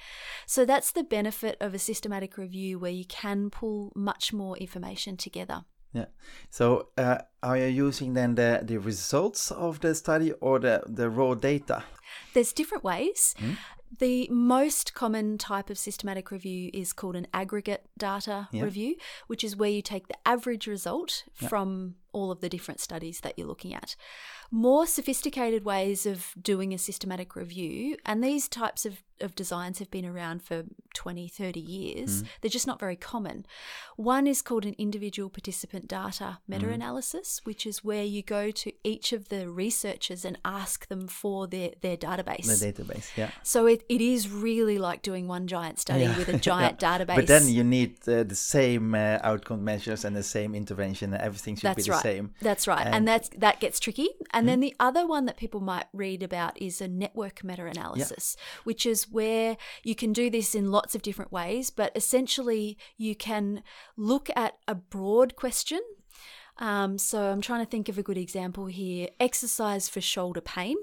So 0.45 0.65
that's 0.65 0.91
the 0.91 1.03
benefit 1.03 1.57
of 1.59 1.73
a 1.73 1.79
systematic 1.79 2.37
review 2.37 2.79
where 2.79 2.91
you 2.91 3.05
can 3.05 3.49
pull 3.49 3.91
much 3.95 4.33
more 4.33 4.57
information 4.57 5.17
together. 5.17 5.65
Yeah. 5.93 6.05
So, 6.51 6.89
uh, 6.97 7.17
are 7.41 7.57
you 7.57 7.65
using 7.87 8.13
then 8.13 8.35
the, 8.35 8.61
the 8.63 8.77
results 8.77 9.49
of 9.51 9.79
the 9.79 9.95
study 9.95 10.33
or 10.33 10.59
the, 10.59 10.83
the 10.85 11.09
raw 11.09 11.33
data? 11.33 11.83
There's 12.33 12.53
different 12.53 12.83
ways. 12.83 13.35
Hmm? 13.39 13.53
The 13.97 14.27
most 14.29 14.93
common 14.93 15.39
type 15.39 15.71
of 15.71 15.77
systematic 15.79 16.29
review 16.29 16.69
is 16.73 16.93
called 16.93 17.15
an 17.15 17.25
aggregate 17.33 17.85
data 17.97 18.47
Yeah. 18.51 18.63
review, 18.63 18.95
which 19.25 19.43
is 19.43 19.55
where 19.55 19.69
you 19.71 19.81
take 19.81 20.07
the 20.07 20.27
average 20.27 20.67
result 20.67 21.23
Yeah. 21.39 21.49
from 21.49 21.95
all 22.11 22.31
of 22.31 22.39
the 22.41 22.49
different 22.49 22.79
studies 22.79 23.19
that 23.21 23.37
you're 23.37 23.47
looking 23.47 23.73
at. 23.73 23.95
More 24.51 24.87
sophisticated 24.87 25.63
ways 25.63 26.07
of 26.07 26.33
doing 26.41 26.73
a 26.73 26.77
systematic 26.79 27.35
review, 27.35 27.97
and 28.03 28.23
these 28.23 28.47
types 28.47 28.83
of, 28.83 29.03
of 29.21 29.35
designs 29.35 29.77
have 29.77 29.91
been 29.91 30.05
around 30.05 30.41
for 30.41 30.63
20, 30.95 31.27
30 31.27 31.59
years, 31.59 32.23
they're 32.41 32.49
just 32.49 32.65
not 32.65 32.79
very 32.79 32.95
common. 32.95 33.45
One 33.95 34.25
is 34.25 34.41
called 34.41 34.65
an 34.65 34.73
individual 34.79 35.29
participant 35.29 35.87
data 35.87 36.39
meta 36.47 36.69
analysis, 36.69 37.41
which 37.43 37.67
is 37.67 37.83
where 37.83 38.03
you 38.03 38.23
go 38.23 38.49
to 38.51 38.71
each 38.83 39.13
of 39.13 39.29
the 39.29 39.47
researchers 39.49 40.25
and 40.25 40.39
ask 40.43 40.87
them 40.87 41.07
for 41.07 41.45
their, 41.47 41.71
their 41.81 41.97
database. 41.99 42.47
The 42.59 42.71
database, 42.71 43.07
yeah. 43.17 43.31
So 43.43 43.65
it, 43.67 43.83
it 43.89 44.01
is 44.01 44.29
really 44.29 44.77
like 44.77 45.01
doing 45.01 45.27
one 45.27 45.45
giant 45.47 45.77
study 45.79 46.03
Yeah. 46.03 46.17
with 46.17 46.29
a 46.29 46.37
giant 46.51 46.81
Yeah. 46.81 46.89
database. 46.97 47.15
But 47.15 47.27
then 47.27 47.47
you 47.47 47.63
need 47.63 47.97
uh, 48.07 48.23
the 48.23 48.35
same 48.35 48.95
uh, 48.95 49.19
outcome 49.31 49.63
measures 49.63 50.05
and 50.05 50.15
the 50.15 50.23
same 50.23 50.55
intervention. 50.55 51.13
and 51.13 51.21
Everything 51.21 51.55
should 51.55 51.67
that's 51.69 51.85
be 51.85 51.91
the 51.91 51.99
same. 52.01 52.33
That's 52.41 52.67
right. 52.67 52.85
And, 52.85 52.95
And- 52.95 53.07
that's 53.07 53.29
that 53.37 53.59
gets 53.59 53.79
tricky. 53.79 54.09
And 54.31 54.47
then 54.47 54.59
the 54.59 54.75
other 54.79 55.05
one 55.05 55.25
that 55.25 55.37
people 55.37 55.61
might 55.61 55.85
read 55.93 56.23
about 56.23 56.59
is 56.61 56.81
a 56.81 56.87
network 56.87 57.43
meta-analysis, 57.43 58.35
which 58.63 58.85
is 58.85 59.09
where 59.11 59.57
you 59.83 59.95
can 59.95 60.13
do 60.13 60.29
this 60.29 60.55
in 60.55 60.71
lots 60.71 60.95
of 60.95 61.01
different 61.01 61.31
ways, 61.31 61.69
but 61.69 61.91
essentially 61.95 62.77
you 62.97 63.15
can 63.15 63.61
look 63.97 64.29
at 64.35 64.53
a 64.67 64.75
broad 64.75 65.35
question. 65.35 65.79
Um, 66.57 66.97
so 66.97 67.31
I'm 67.31 67.41
trying 67.41 67.63
to 67.65 67.69
think 67.69 67.87
of 67.89 67.97
a 67.97 68.03
good 68.03 68.17
example 68.17 68.65
here. 68.65 69.07
Exercise 69.19 69.87
for 69.87 70.01
shoulder 70.01 70.41
pain. 70.41 70.75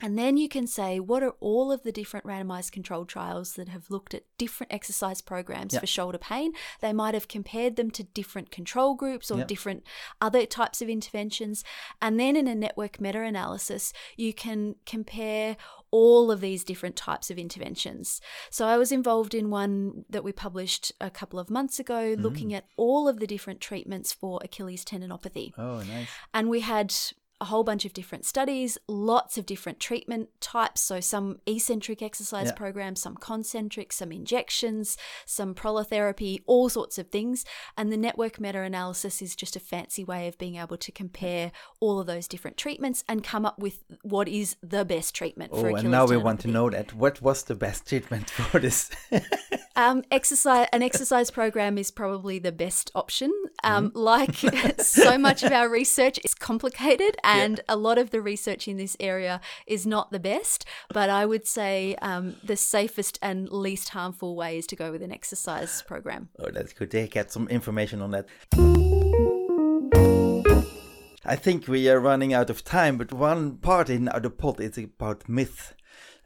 And 0.00 0.18
then 0.18 0.36
you 0.36 0.48
can 0.48 0.66
say, 0.66 1.00
what 1.00 1.22
are 1.22 1.34
all 1.40 1.72
of 1.72 1.82
the 1.82 1.92
different 1.92 2.26
randomized 2.26 2.72
controlled 2.72 3.08
trials 3.08 3.54
that 3.54 3.68
have 3.68 3.90
looked 3.90 4.12
at 4.12 4.24
different 4.36 4.72
exercise 4.72 5.22
programs 5.22 5.72
Yeah. 5.72 5.80
for 5.80 5.86
shoulder 5.86 6.18
pain? 6.18 6.52
They 6.80 6.92
might 6.92 7.14
have 7.14 7.28
compared 7.28 7.76
them 7.76 7.90
to 7.92 8.02
different 8.02 8.50
control 8.50 8.94
groups 8.94 9.30
or 9.30 9.38
Yeah. 9.38 9.44
different 9.44 9.84
other 10.20 10.44
types 10.44 10.82
of 10.82 10.88
interventions. 10.88 11.64
And 12.02 12.20
then 12.20 12.36
in 12.36 12.46
a 12.46 12.54
network 12.54 13.00
meta 13.00 13.22
analysis, 13.22 13.92
you 14.16 14.34
can 14.34 14.76
compare 14.84 15.56
all 15.90 16.30
of 16.30 16.40
these 16.40 16.62
different 16.62 16.96
types 16.96 17.30
of 17.30 17.38
interventions. 17.38 18.20
So 18.50 18.66
I 18.66 18.76
was 18.76 18.92
involved 18.92 19.34
in 19.34 19.50
one 19.50 20.04
that 20.10 20.24
we 20.24 20.32
published 20.32 20.92
a 21.00 21.10
couple 21.10 21.38
of 21.38 21.48
months 21.48 21.78
ago 21.78 22.16
looking 22.18 22.50
mm. 22.50 22.56
at 22.56 22.66
all 22.76 23.08
of 23.08 23.18
the 23.18 23.26
different 23.26 23.60
treatments 23.60 24.12
for 24.12 24.40
Achilles 24.44 24.84
tendinopathy. 24.84 25.52
Oh, 25.56 25.82
nice. 25.82 26.08
And 26.34 26.50
we 26.50 26.60
had 26.60 26.94
a 27.40 27.46
whole 27.46 27.64
bunch 27.64 27.84
of 27.84 27.92
different 27.92 28.24
studies, 28.24 28.78
lots 28.88 29.36
of 29.36 29.44
different 29.46 29.78
treatment 29.80 30.28
types. 30.40 30.80
So, 30.80 31.00
some 31.00 31.38
eccentric 31.46 32.00
exercise 32.02 32.46
Yeah. 32.46 32.52
programs, 32.54 33.00
some 33.02 33.16
concentric, 33.16 33.92
some 33.92 34.10
injections, 34.12 34.96
some 35.26 35.54
prolotherapy, 35.54 36.42
all 36.46 36.68
sorts 36.68 36.98
of 36.98 37.08
things. 37.08 37.44
And 37.76 37.92
the 37.92 37.96
network 37.96 38.40
meta 38.40 38.60
analysis 38.62 39.20
is 39.20 39.36
just 39.36 39.56
a 39.56 39.60
fancy 39.60 40.02
way 40.04 40.28
of 40.28 40.38
being 40.38 40.56
able 40.56 40.76
to 40.78 40.92
compare 40.92 41.52
all 41.80 42.00
of 42.00 42.06
those 42.06 42.26
different 42.26 42.56
treatments 42.56 43.04
and 43.08 43.22
come 43.22 43.44
up 43.44 43.58
with 43.58 43.84
what 44.02 44.28
is 44.28 44.56
the 44.62 44.84
best 44.84 45.14
treatment 45.14 45.50
for 45.52 45.58
Oh, 45.58 45.60
Achilles 45.66 45.82
and 45.82 45.90
now 45.90 46.06
we 46.06 46.16
want 46.16 46.40
to 46.40 46.48
know 46.48 46.70
that. 46.70 46.94
What 46.94 47.20
was 47.20 47.42
the 47.44 47.54
best 47.54 47.86
treatment 47.88 48.30
for 48.50 48.58
this? 48.58 48.90
Um, 49.78 50.04
exercise 50.10 50.68
an 50.72 50.82
exercise 50.82 51.30
program 51.30 51.76
is 51.76 51.90
probably 51.90 52.38
the 52.38 52.50
best 52.50 52.90
option. 52.94 53.30
Um, 53.62 53.90
Mm-hmm. 53.90 53.98
Like 53.98 54.80
so 54.80 55.18
much 55.18 55.42
of 55.42 55.52
our 55.52 55.68
research 55.68 56.18
is 56.24 56.32
complicated, 56.34 57.16
and 57.26 57.60
a 57.68 57.76
lot 57.76 57.98
of 57.98 58.10
the 58.10 58.20
research 58.20 58.68
in 58.68 58.76
this 58.76 58.96
area 59.00 59.40
is 59.66 59.86
not 59.86 60.10
the 60.10 60.20
best. 60.20 60.64
But 60.92 61.10
I 61.10 61.26
would 61.26 61.46
say 61.46 61.96
um, 62.02 62.36
the 62.42 62.56
safest 62.56 63.18
and 63.22 63.48
least 63.50 63.90
harmful 63.90 64.36
way 64.36 64.58
is 64.58 64.66
to 64.68 64.76
go 64.76 64.90
with 64.92 65.02
an 65.02 65.12
exercise 65.12 65.82
program. 65.82 66.28
oh, 66.38 66.50
that's 66.50 66.72
good. 66.72 66.90
They 66.90 67.06
get 67.08 67.32
some 67.32 67.48
information 67.48 68.00
on 68.02 68.10
that. 68.12 68.26
I 71.28 71.34
think 71.34 71.66
we 71.66 71.88
are 71.88 71.98
running 71.98 72.32
out 72.32 72.50
of 72.50 72.62
time, 72.62 72.98
but 72.98 73.12
one 73.12 73.56
part 73.56 73.90
in 73.90 74.04
the 74.04 74.30
pod 74.30 74.60
is 74.60 74.78
about 74.78 75.28
myth 75.28 75.74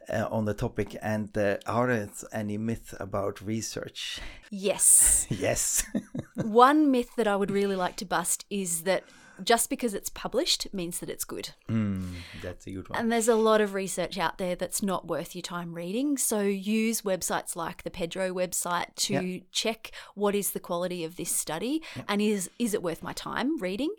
uh, 0.07 0.27
on 0.29 0.45
the 0.45 0.53
topic. 0.53 0.95
And 1.01 1.35
uh, 1.35 1.57
are 1.65 1.87
there 1.87 2.09
any 2.31 2.57
myth 2.57 2.93
about 2.99 3.41
research? 3.41 4.19
Yes. 4.49 5.27
Yes. 5.29 5.83
One 6.35 6.91
myth 6.91 7.09
that 7.17 7.27
I 7.27 7.35
would 7.35 7.51
really 7.51 7.75
like 7.75 7.95
to 7.97 8.05
bust 8.05 8.45
is 8.49 8.83
that 8.83 9.03
just 9.43 9.69
because 9.69 9.93
it's 9.93 10.09
published 10.09 10.67
means 10.73 10.99
that 10.99 11.09
it's 11.09 11.23
good. 11.23 11.49
mm, 11.69 12.13
that's 12.41 12.65
a 12.67 12.71
good 12.71 12.89
one. 12.89 12.99
And 12.99 13.11
there's 13.11 13.27
a 13.27 13.35
lot 13.35 13.61
of 13.61 13.73
research 13.73 14.17
out 14.17 14.37
there 14.37 14.55
that's 14.55 14.81
not 14.83 15.07
worth 15.07 15.35
your 15.35 15.41
time 15.41 15.73
reading. 15.73 16.17
So 16.17 16.41
use 16.41 17.01
websites 17.01 17.55
like 17.55 17.83
the 17.83 17.89
PEDro 17.91 18.31
website 18.31 18.95
to 19.07 19.13
Yeah. 19.13 19.39
check 19.51 19.91
what 20.15 20.35
is 20.35 20.51
the 20.51 20.59
quality 20.59 21.03
of 21.03 21.15
this 21.15 21.31
study 21.35 21.81
and 22.07 22.21
is 22.21 22.49
is 22.59 22.73
it 22.73 22.81
worth 22.83 23.01
my 23.03 23.13
time 23.13 23.57
reading. 23.59 23.93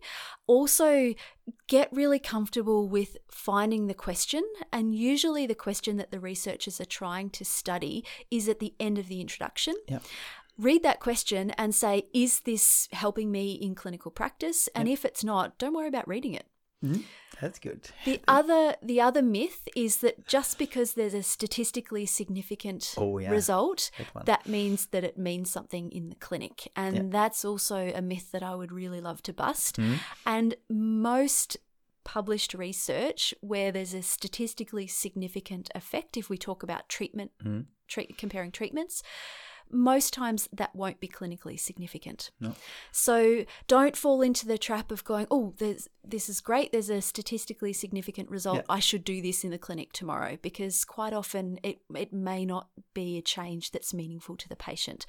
Also 0.47 1.15
get 1.67 1.89
really 1.93 2.19
comfortable 2.19 2.87
with 2.89 3.17
finding 3.29 3.87
the 3.89 3.95
question 3.95 4.43
and 4.73 4.95
usually 4.95 5.47
the 5.47 5.55
question 5.55 5.97
that 5.97 6.11
the 6.11 6.21
researchers 6.21 6.81
are 6.81 6.85
trying 6.85 7.29
to 7.31 7.45
study 7.45 8.05
is 8.31 8.49
at 8.49 8.61
the 8.61 8.75
end 8.79 8.99
of 8.99 9.09
the 9.09 9.21
introduction 9.21 9.75
Yeah. 9.89 9.99
Read 10.59 10.83
that 10.83 11.01
question 11.01 11.51
and 11.53 11.75
say, 11.75 12.07
is 12.13 12.41
this 12.41 12.89
helping 12.93 13.31
me 13.31 13.53
in 13.53 13.75
clinical 13.75 14.11
practice? 14.11 14.69
And 14.75 14.89
if 14.89 15.05
it's 15.05 15.25
not, 15.25 15.59
don't 15.59 15.75
worry 15.75 15.89
about 15.89 16.07
reading 16.09 16.35
it. 16.35 16.47
Mhm. 16.85 17.05
That's 17.41 17.59
good. 17.61 17.89
The 18.05 18.21
other 18.29 18.75
the 18.83 19.01
other 19.01 19.23
myth 19.23 19.69
is 19.77 19.99
that 19.99 20.27
just 20.27 20.59
because 20.59 20.95
there's 20.95 21.15
a 21.15 21.23
statistically 21.23 22.07
significant 22.07 22.95
Oh, 22.97 23.19
yeah. 23.19 23.31
result, 23.31 23.91
That 24.15 24.27
that 24.27 24.47
means 24.49 24.87
that 24.87 25.05
it 25.05 25.17
means 25.17 25.51
something 25.51 25.91
in 25.93 26.09
the 26.09 26.17
clinic. 26.17 26.71
And 26.77 26.97
Yeah. 26.97 27.03
that's 27.11 27.45
also 27.45 27.93
a 27.95 28.03
myth 28.03 28.33
that 28.33 28.43
I 28.43 28.55
would 28.57 28.73
really 28.73 29.01
love 29.01 29.23
to 29.25 29.33
bust. 29.33 29.77
Mhm. 29.77 30.01
And 30.27 30.57
most 30.69 31.57
published 32.05 32.53
research 32.53 33.33
where 33.41 33.71
there's 33.71 33.95
a 33.95 34.03
statistically 34.03 34.89
significant 34.89 35.71
effect 35.75 36.17
if 36.17 36.29
we 36.29 36.37
talk 36.37 36.65
about 36.65 36.89
treatment 36.89 37.31
Mhm. 37.45 37.67
treat, 37.87 38.19
comparing 38.19 38.51
treatments 38.51 39.05
most 39.73 40.13
times 40.13 40.49
that 40.53 40.75
won't 40.75 41.01
be 41.01 41.09
clinically 41.09 41.59
significant. 41.59 42.31
No. 42.41 42.55
So 42.91 43.45
don't 43.67 43.97
fall 43.97 44.23
into 44.23 44.47
the 44.47 44.59
trap 44.59 44.91
of 44.91 45.05
going, 45.05 45.27
oh, 45.31 45.55
there's, 45.59 45.89
this 46.05 46.29
is 46.29 46.41
great. 46.41 46.73
There's 46.73 46.91
a 46.91 47.01
statistically 47.01 47.73
significant 47.73 48.31
result. 48.31 48.57
Yeah. 48.57 48.63
I 48.69 48.81
should 48.81 49.05
do 49.05 49.23
this 49.23 49.45
in 49.45 49.51
the 49.51 49.59
clinic 49.59 49.93
tomorrow 49.93 50.37
because 50.43 50.85
quite 50.85 51.13
often 51.13 51.59
it, 51.63 51.79
it 51.95 52.13
may 52.13 52.45
not 52.45 52.69
be 52.95 53.19
a 53.19 53.23
change 53.23 53.71
that's 53.71 53.95
meaningful 53.95 54.37
to 54.37 54.49
the 54.49 54.57
patient. 54.57 55.07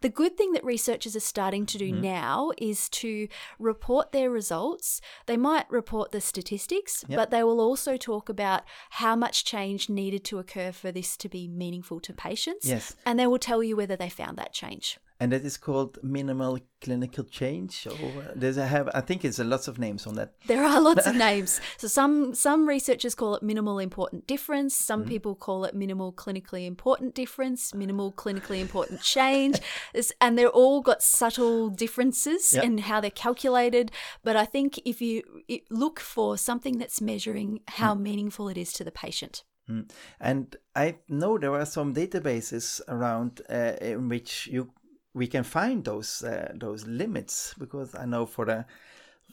The 0.00 0.08
good 0.08 0.36
thing 0.36 0.52
that 0.52 0.64
researchers 0.64 1.14
are 1.16 1.20
starting 1.20 1.64
to 1.66 1.78
do 1.78 1.82
Mm-hmm. 1.92 2.00
now 2.00 2.52
is 2.58 2.88
to 2.90 3.28
report 3.58 4.12
their 4.12 4.30
results. 4.30 5.00
They 5.26 5.36
might 5.36 5.70
report 5.70 6.12
the 6.12 6.20
statistics, 6.20 7.04
but 7.08 7.30
they 7.30 7.42
will 7.42 7.60
also 7.60 7.96
talk 7.96 8.28
about 8.28 8.62
how 8.90 9.16
much 9.16 9.44
change 9.44 9.88
needed 9.88 10.24
to 10.24 10.38
occur 10.38 10.72
for 10.72 10.92
this 10.92 11.16
to 11.18 11.28
be 11.28 11.48
meaningful 11.48 12.00
to 12.00 12.12
patients. 12.12 12.66
Yes. 12.66 12.94
And 13.04 13.18
they 13.18 13.26
will 13.26 13.38
tell 13.38 13.62
you 13.62 13.76
whether 13.76 13.96
they 14.02 14.08
found 14.08 14.36
that 14.38 14.52
change. 14.52 14.98
And 15.20 15.30
that 15.30 15.44
is 15.44 15.56
called 15.56 15.98
minimal 16.02 16.58
clinical 16.80 17.22
change, 17.22 17.86
or 17.86 18.22
uh, 18.22 18.34
does 18.36 18.56
it 18.56 18.66
have? 18.66 18.90
I 18.92 19.00
think 19.00 19.24
it's 19.24 19.38
a 19.38 19.44
lots 19.44 19.68
of 19.68 19.78
names 19.78 20.04
on 20.04 20.16
that. 20.16 20.32
There 20.48 20.64
are 20.64 20.80
lots 20.80 21.06
of 21.06 21.14
names. 21.28 21.60
So 21.76 21.86
some 21.86 22.34
some 22.34 22.68
researchers 22.68 23.14
call 23.14 23.36
it 23.36 23.42
minimal 23.44 23.78
important 23.78 24.26
difference. 24.26 24.74
Some 24.74 25.02
mm-hmm. 25.02 25.10
people 25.10 25.34
call 25.36 25.64
it 25.64 25.76
minimal 25.76 26.12
clinically 26.12 26.66
important 26.66 27.14
difference, 27.14 27.72
minimal 27.72 28.10
clinically 28.10 28.60
important 28.60 29.00
change, 29.02 29.60
and 30.20 30.36
they're 30.36 30.48
all 30.62 30.80
got 30.80 31.04
subtle 31.04 31.68
differences 31.68 32.54
Yeah. 32.54 32.64
in 32.64 32.78
how 32.78 33.00
they're 33.00 33.22
calculated. 33.26 33.92
But 34.24 34.34
I 34.34 34.44
think 34.44 34.80
if 34.84 35.00
you 35.00 35.22
look 35.70 36.00
for 36.00 36.36
something 36.36 36.78
that's 36.78 37.00
measuring 37.00 37.60
how 37.78 37.94
hmm. 37.94 38.02
meaningful 38.02 38.48
it 38.48 38.58
is 38.58 38.72
to 38.72 38.82
the 38.82 38.90
patient. 39.06 39.44
Mm. 39.68 39.90
And 40.20 40.56
I 40.74 40.96
know 41.08 41.38
there 41.38 41.54
are 41.54 41.66
some 41.66 41.94
databases 41.94 42.80
around 42.88 43.42
uh, 43.48 43.76
in 43.80 44.08
which 44.08 44.48
you 44.48 44.70
we 45.14 45.26
can 45.26 45.44
find 45.44 45.84
those 45.84 46.22
uh, 46.24 46.52
those 46.54 46.86
limits 46.86 47.54
because 47.58 47.94
I 47.94 48.06
know 48.06 48.26
for 48.26 48.46
the 48.46 48.64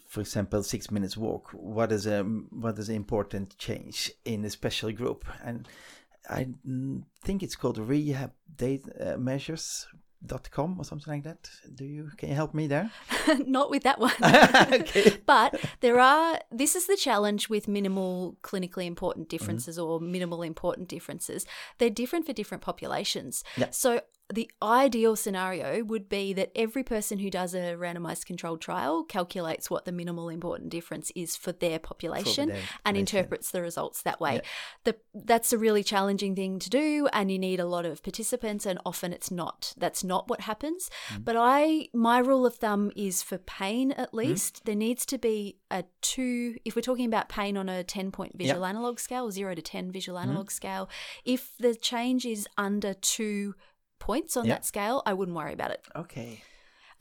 for 0.08 0.22
example 0.22 0.64
six 0.64 0.92
minutes 0.92 1.16
walk 1.18 1.50
what 1.52 1.92
is 1.92 2.06
a 2.06 2.24
what 2.24 2.78
is 2.78 2.90
an 2.90 2.96
important 2.96 3.58
change 3.58 4.12
in 4.26 4.44
a 4.46 4.50
special 4.50 4.92
group 4.92 5.26
and 5.44 5.68
I 6.30 6.48
think 7.24 7.44
it's 7.44 7.56
called 7.56 7.78
rehab 7.78 8.32
data 8.56 9.14
uh, 9.14 9.18
measures 9.18 9.88
dot 10.26 10.50
com 10.52 10.78
or 10.78 10.84
something 10.84 11.14
like 11.14 11.24
that. 11.24 11.50
Do 11.74 11.86
you 11.86 12.12
can 12.18 12.30
you 12.30 12.36
help 12.36 12.54
me 12.54 12.68
there? 12.68 12.92
Not 13.46 13.70
with 13.70 13.84
that 13.84 14.00
one. 14.00 14.14
okay. 14.74 15.18
But 15.26 15.60
there 15.80 16.00
are 16.00 16.40
this 16.52 16.76
is 16.76 16.88
the 16.88 16.98
challenge 16.98 17.50
with 17.50 17.68
minimal 17.68 18.38
clinically 18.44 18.86
important 18.86 19.28
mm-hmm. 19.28 19.38
differences 19.38 19.80
or 19.80 20.00
minimal 20.00 20.42
important 20.42 20.90
differences. 20.90 21.46
They're 21.78 21.90
different 21.90 22.26
for 22.26 22.34
different 22.34 22.64
populations. 22.64 23.44
Yeah. 23.58 23.70
so 23.72 24.02
the 24.32 24.50
ideal 24.62 25.16
scenario 25.16 25.84
would 25.84 26.08
be 26.08 26.34
that 26.34 26.52
every 26.56 26.84
person 26.84 27.20
who 27.20 27.30
does 27.30 27.54
a 27.56 27.76
randomized 27.76 28.26
controlled 28.26 28.62
trial 28.62 29.04
calculates 29.04 29.70
what 29.72 29.86
the 29.86 29.92
minimal 29.92 30.30
important 30.30 30.70
difference 30.70 31.12
is 31.16 31.36
for 31.36 31.52
their 31.52 31.80
population 31.80 32.50
their 32.50 32.58
and 32.58 32.66
population. 32.96 33.00
interprets 33.18 33.52
the 33.52 33.62
results 33.62 34.02
that 34.04 34.22
way. 34.22 34.36
Yeah. 34.36 34.42
The, 34.84 34.96
that's 35.16 35.52
a 35.52 35.58
really 35.58 35.84
challenging 35.84 36.36
thing 36.36 36.60
to 36.60 36.70
do 36.70 37.08
and 37.12 37.32
you 37.32 37.40
need 37.40 37.60
a 37.60 37.66
lot 37.66 37.86
of 37.86 38.04
participants 38.04 38.66
and 38.66 38.80
often 38.86 39.14
it's 39.14 39.32
not 39.32 39.74
that's 39.78 40.04
not 40.04 40.30
what 40.30 40.42
happens. 40.42 40.90
Mm. 41.14 41.26
But 41.26 41.36
I 41.40 41.88
my 41.94 42.20
rule 42.20 42.46
of 42.46 42.56
thumb 42.56 42.92
is 42.96 43.24
for 43.24 43.38
pain 43.40 43.90
Mm. 43.90 44.00
at 44.00 44.14
least 44.14 44.66
there 44.66 44.76
needs 44.76 45.06
to 45.08 45.18
be 45.18 45.58
a 45.72 45.84
2 46.02 46.58
if 46.66 46.76
we're 46.76 46.82
talking 46.82 47.06
about 47.06 47.30
pain 47.30 47.58
on 47.58 47.70
a 47.70 47.84
10 47.84 48.12
point 48.12 48.38
visual 48.38 48.66
analog 48.66 49.00
scale 49.00 49.32
0 49.32 49.56
to 49.56 49.62
10 49.62 49.92
visual 49.92 50.20
Mm-hmm. 50.20 50.30
analog 50.30 50.52
scale 50.52 50.90
if 51.26 51.52
the 51.60 51.74
change 51.76 52.26
is 52.26 52.48
under 52.58 52.94
2 52.94 53.56
points 54.00 54.36
on 54.38 54.46
Yeah. 54.46 54.56
that 54.56 54.66
scale 54.66 55.02
I 55.06 55.14
wouldn't 55.14 55.36
worry 55.38 55.54
about 55.54 55.72
it. 55.72 55.82
okay 55.96 56.42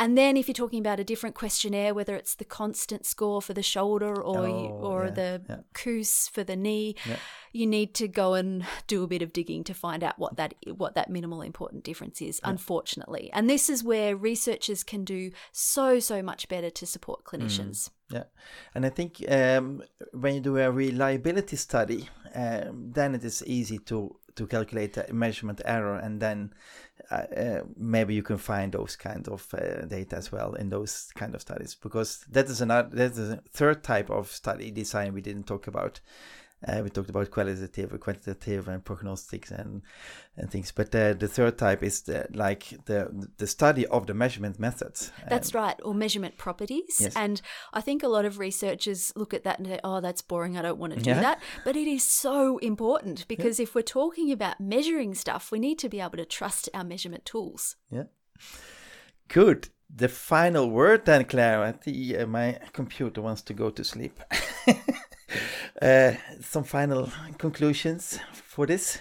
And 0.00 0.16
then 0.16 0.36
if 0.36 0.46
you're 0.46 0.54
talking 0.64 0.78
about 0.86 1.00
a 1.00 1.04
different 1.12 1.34
questionnaire, 1.34 1.92
whether 1.92 2.14
it's 2.20 2.36
the 2.36 2.44
constant 2.60 3.04
score 3.04 3.40
for 3.42 3.52
the 3.54 3.64
shoulder 3.64 4.12
or 4.30 4.46
Oh, 4.46 4.88
or 4.88 5.04
yeah, 5.06 5.10
the 5.20 5.30
yeah. 5.48 5.56
KOOS 5.74 6.28
for 6.34 6.44
the 6.44 6.54
knee, 6.64 6.94
Yeah. 7.04 7.16
you 7.52 7.66
need 7.66 7.90
to 7.94 8.06
go 8.22 8.34
and 8.40 8.64
do 8.86 9.02
a 9.02 9.08
bit 9.08 9.22
of 9.22 9.32
digging 9.32 9.64
to 9.64 9.74
find 9.74 10.02
out 10.04 10.16
what 10.22 10.36
that 10.36 10.54
what 10.82 10.92
that 10.94 11.08
minimal 11.10 11.42
important 11.42 11.82
difference 11.88 12.18
is. 12.28 12.40
Unfortunately, 12.44 13.24
and 13.32 13.50
this 13.50 13.68
is 13.68 13.82
where 13.82 14.10
researchers 14.30 14.84
can 14.84 15.02
do 15.04 15.20
so 15.52 15.98
so 16.00 16.22
much 16.22 16.42
better 16.48 16.70
to 16.70 16.86
support 16.86 17.24
clinicians. 17.24 17.90
Yeah, 18.16 18.26
and 18.74 18.86
I 18.86 18.90
think 18.90 19.10
um, 19.38 19.82
when 20.22 20.32
you 20.34 20.40
do 20.40 20.56
a 20.58 20.70
reliability 20.70 21.56
study, 21.56 22.08
um, 22.34 22.92
then 22.94 23.14
it 23.14 23.24
is 23.24 23.42
easy 23.46 23.78
to 23.90 23.98
to 24.36 24.46
calculate 24.46 24.92
the 24.92 25.12
measurement 25.12 25.60
error, 25.64 25.98
and 26.04 26.20
then 26.20 26.52
uh, 27.10 27.14
uh, 27.14 27.62
maybe 27.76 28.14
you 28.14 28.22
can 28.22 28.38
find 28.38 28.72
those 28.72 28.96
kind 28.96 29.28
of 29.28 29.46
uh, 29.54 29.86
data 29.86 30.16
as 30.16 30.30
well 30.30 30.54
in 30.54 30.68
those 30.68 31.10
kind 31.14 31.34
of 31.34 31.40
studies, 31.40 31.74
because 31.74 32.24
that 32.30 32.46
is 32.46 32.60
another 32.60 32.88
that 32.96 33.12
is 33.12 33.30
a 33.30 33.42
third 33.50 33.82
type 33.82 34.10
of 34.10 34.30
study 34.30 34.70
design 34.70 35.14
we 35.14 35.20
didn't 35.20 35.46
talk 35.46 35.66
about. 35.66 36.00
Uh, 36.66 36.80
we 36.82 36.90
talked 36.90 37.08
about 37.08 37.30
qualitative, 37.30 37.98
quantitative, 38.00 38.66
and 38.66 38.84
prognostics 38.84 39.50
and 39.52 39.82
and 40.36 40.50
things. 40.50 40.72
But 40.72 40.92
uh, 40.94 41.12
the 41.14 41.28
third 41.28 41.56
type 41.56 41.84
is 41.84 42.02
the, 42.02 42.26
like 42.32 42.74
the 42.86 43.28
the 43.36 43.46
study 43.46 43.86
of 43.86 44.06
the 44.08 44.14
measurement 44.14 44.58
methods. 44.58 45.12
That's 45.28 45.54
right, 45.54 45.78
or 45.84 45.94
measurement 45.94 46.36
properties. 46.36 46.98
Yes. 47.00 47.14
And 47.14 47.40
I 47.72 47.80
think 47.80 48.02
a 48.02 48.08
lot 48.08 48.24
of 48.24 48.38
researchers 48.40 49.12
look 49.14 49.32
at 49.34 49.44
that 49.44 49.58
and 49.58 49.68
say, 49.68 49.78
oh, 49.84 50.00
that's 50.00 50.20
boring. 50.22 50.56
I 50.58 50.62
don't 50.62 50.78
want 50.78 50.94
to 50.94 51.00
do 51.00 51.10
Yeah. 51.10 51.20
that. 51.20 51.42
But 51.64 51.76
it 51.76 51.86
is 51.86 52.02
so 52.02 52.58
important 52.58 53.28
because 53.28 53.60
if 53.60 53.74
we're 53.76 53.82
talking 53.82 54.32
about 54.32 54.60
measuring 54.60 55.14
stuff, 55.14 55.52
we 55.52 55.60
need 55.60 55.78
to 55.78 55.88
be 55.88 56.00
able 56.00 56.16
to 56.18 56.24
trust 56.24 56.68
our 56.74 56.82
measurement 56.84 57.24
tools. 57.24 57.76
Yeah. 57.90 58.04
Good. 59.28 59.68
The 59.94 60.08
final 60.08 60.68
word 60.70 61.04
then, 61.06 61.24
Clare. 61.24 61.62
I 61.62 61.72
think 61.72 62.18
uh, 62.18 62.26
my 62.26 62.58
computer 62.72 63.22
wants 63.22 63.42
to 63.42 63.54
go 63.54 63.70
to 63.70 63.82
sleep. 63.84 64.20
uh, 65.82 66.12
some 66.40 66.64
final 66.64 67.10
conclusions 67.38 68.18
for 68.32 68.66
this. 68.66 69.00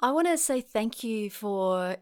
I 0.00 0.10
want 0.10 0.28
to 0.28 0.38
say 0.38 0.60
thank 0.60 1.04
you 1.04 1.30
for 1.30 1.96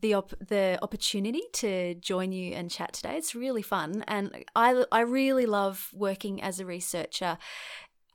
the 0.00 0.14
op- 0.14 0.38
the 0.40 0.78
opportunity 0.82 1.42
to 1.52 1.94
join 1.96 2.32
you 2.32 2.54
and 2.54 2.70
chat 2.70 2.94
today. 2.94 3.16
It's 3.16 3.34
really 3.34 3.62
fun, 3.62 4.04
and 4.08 4.44
I 4.56 4.84
I 4.90 5.00
really 5.00 5.46
love 5.46 5.90
working 5.92 6.42
as 6.42 6.60
a 6.60 6.66
researcher. 6.66 7.38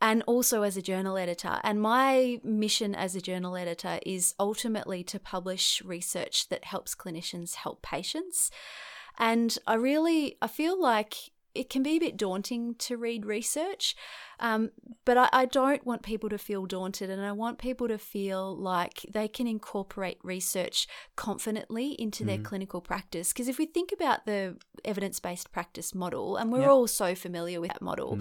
And 0.02 0.22
also 0.26 0.62
as 0.62 0.78
a 0.78 0.82
journal 0.82 1.18
editor. 1.18 1.60
And 1.62 1.78
my 1.78 2.40
mission 2.42 2.94
as 2.94 3.14
a 3.14 3.20
journal 3.20 3.54
editor 3.54 4.00
is 4.06 4.34
ultimately 4.40 5.04
to 5.04 5.20
publish 5.20 5.82
research 5.84 6.48
that 6.48 6.64
helps 6.64 6.94
clinicians 6.94 7.56
help 7.56 7.82
patients. 7.82 8.50
And 9.18 9.58
I 9.66 9.74
really, 9.74 10.38
I 10.40 10.46
feel 10.46 10.80
like 10.80 11.16
it 11.54 11.68
can 11.70 11.82
be 11.82 11.96
a 11.96 11.98
bit 11.98 12.16
daunting 12.16 12.74
to 12.76 12.96
read 12.96 13.26
research, 13.26 13.94
um, 14.38 14.70
but 15.04 15.18
I, 15.18 15.28
I 15.32 15.44
don't 15.46 15.84
want 15.84 16.02
people 16.02 16.28
to 16.30 16.38
feel 16.38 16.66
daunted, 16.66 17.10
and 17.10 17.22
I 17.22 17.32
want 17.32 17.58
people 17.58 17.88
to 17.88 17.98
feel 17.98 18.56
like 18.56 19.04
they 19.12 19.28
can 19.28 19.46
incorporate 19.46 20.18
research 20.22 20.86
confidently 21.16 21.92
into 21.98 22.24
their 22.24 22.38
clinical 22.38 22.80
practice. 22.80 23.32
Because 23.32 23.48
if 23.48 23.58
we 23.58 23.66
think 23.66 23.92
about 23.92 24.26
the 24.26 24.56
evidence 24.84 25.20
based 25.20 25.52
practice 25.52 25.94
model, 25.94 26.36
and 26.36 26.52
we're 26.52 26.62
Yeah. 26.62 26.70
all 26.70 26.86
so 26.86 27.14
familiar 27.14 27.60
with 27.60 27.72
that 27.72 27.82
model. 27.82 28.18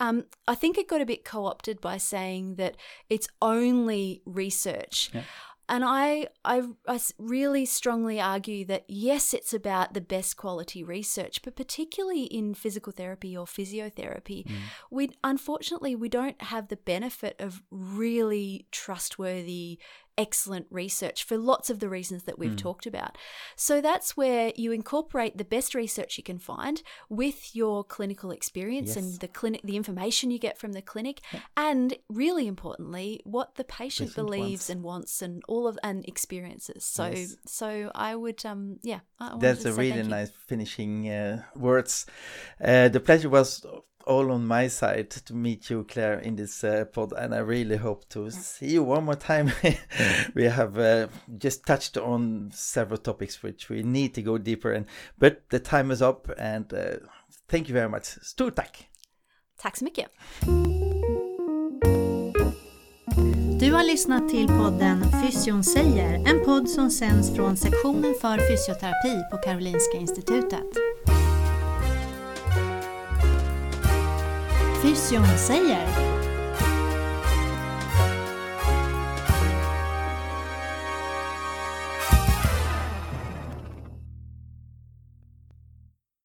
Um, 0.00 0.24
I 0.48 0.54
think 0.54 0.78
it 0.78 0.88
got 0.88 1.02
a 1.02 1.06
bit 1.06 1.26
co 1.26 1.44
opted 1.44 1.78
by 1.78 1.98
saying 1.98 2.54
that 2.54 2.76
it's 3.10 3.28
only 3.42 4.22
research. 4.24 5.10
Yeah. 5.12 5.24
And 5.70 5.84
I, 5.84 6.26
I, 6.44 6.62
I 6.88 6.98
really 7.16 7.64
strongly 7.64 8.20
argue 8.20 8.64
that 8.64 8.84
yes, 8.88 9.32
it's 9.32 9.54
about 9.54 9.94
the 9.94 10.00
best 10.00 10.36
quality 10.36 10.82
research, 10.82 11.42
but 11.42 11.54
particularly 11.54 12.24
in 12.24 12.54
physical 12.54 12.92
therapy 12.92 13.36
or 13.36 13.46
physiotherapy, 13.46 14.44
mm. 14.44 14.56
we 14.90 15.10
unfortunately 15.22 15.94
we 15.94 16.08
don't 16.08 16.42
have 16.42 16.68
the 16.68 16.76
benefit 16.76 17.36
of 17.38 17.62
really 17.70 18.66
trustworthy, 18.72 19.78
excellent 20.18 20.66
research 20.70 21.24
for 21.24 21.36
lots 21.38 21.70
of 21.70 21.78
the 21.78 21.88
reasons 21.88 22.24
that 22.24 22.38
we've 22.38 22.56
talked 22.56 22.86
about. 22.86 23.16
So 23.56 23.80
that's 23.80 24.16
where 24.16 24.52
you 24.56 24.72
incorporate 24.72 25.38
the 25.38 25.44
best 25.44 25.74
research 25.74 26.18
you 26.18 26.24
can 26.24 26.38
find 26.38 26.82
with 27.08 27.54
your 27.56 27.84
clinical 27.84 28.30
experience 28.30 28.88
Yes. 28.88 28.96
and 28.96 29.20
the 29.20 29.28
clinic, 29.28 29.60
the 29.64 29.76
information 29.76 30.30
you 30.30 30.38
get 30.38 30.58
from 30.58 30.72
the 30.72 30.82
clinic, 30.82 31.20
and 31.56 31.94
really 32.08 32.46
importantly, 32.46 33.20
what 33.24 33.54
the 33.56 33.64
patient 33.64 34.10
Patient 34.10 34.14
believes 34.16 34.68
wants. 34.68 34.70
and 34.70 34.82
wants 34.82 35.22
and 35.22 35.42
all 35.48 35.66
of 35.66 35.78
and 35.82 36.04
experiences. 36.06 36.84
So 36.84 37.06
Yes. 37.08 37.36
so 37.46 37.90
I 37.94 38.14
would 38.16 38.44
um 38.44 38.78
yeah, 38.82 39.00
I 39.18 39.36
That's 39.38 39.64
a 39.64 39.72
really 39.72 40.02
nice 40.02 40.30
finishing 40.30 41.08
uh, 41.08 41.42
words. 41.56 42.06
Uh, 42.62 42.88
the 42.88 43.00
pleasure 43.00 43.28
was 43.28 43.64
all 44.06 44.30
on 44.30 44.46
my 44.46 44.68
side 44.68 45.10
to 45.10 45.34
meet 45.34 45.70
you, 45.70 45.84
Claire, 45.84 46.18
in 46.18 46.36
this 46.36 46.64
uh, 46.64 46.84
pod, 46.92 47.12
and 47.12 47.34
I 47.34 47.38
really 47.38 47.76
hope 47.76 48.08
to 48.10 48.30
see 48.30 48.72
you 48.72 48.82
one 48.82 49.04
more 49.04 49.16
time. 49.16 49.52
we 50.34 50.44
have 50.44 50.78
uh, 50.78 51.08
just 51.38 51.66
touched 51.66 51.96
on 51.96 52.50
several 52.52 52.98
topics 52.98 53.42
which 53.42 53.68
we 53.68 53.82
need 53.82 54.14
to 54.14 54.22
go 54.22 54.38
deeper 54.38 54.72
in, 54.72 54.86
but 55.18 55.48
the 55.50 55.58
time 55.58 55.90
is 55.90 56.02
up, 56.02 56.28
and 56.38 56.72
uh, 56.72 56.96
thank 57.48 57.68
you 57.68 57.74
very 57.74 57.88
much. 57.88 58.18
Stort 58.22 58.56
tack! 58.56 58.86
Tack 59.62 59.76
så 59.76 59.84
mycket. 59.84 60.06
Du 63.60 63.72
har 63.72 63.84
lyssnat 63.84 64.28
till 64.28 64.48
podden 64.48 65.04
Fysion 65.22 65.64
säger, 65.64 66.14
en 66.14 66.44
podd 66.44 66.68
som 66.68 66.90
sänds 66.90 67.36
från 67.36 67.56
sektionen 67.56 68.14
för 68.20 68.38
fysioterapi 68.48 69.22
på 69.30 69.36
Karolinska 69.36 69.98
Institutet. 69.98 70.66
Christian 74.80 75.22
Seyer. 75.36 76.09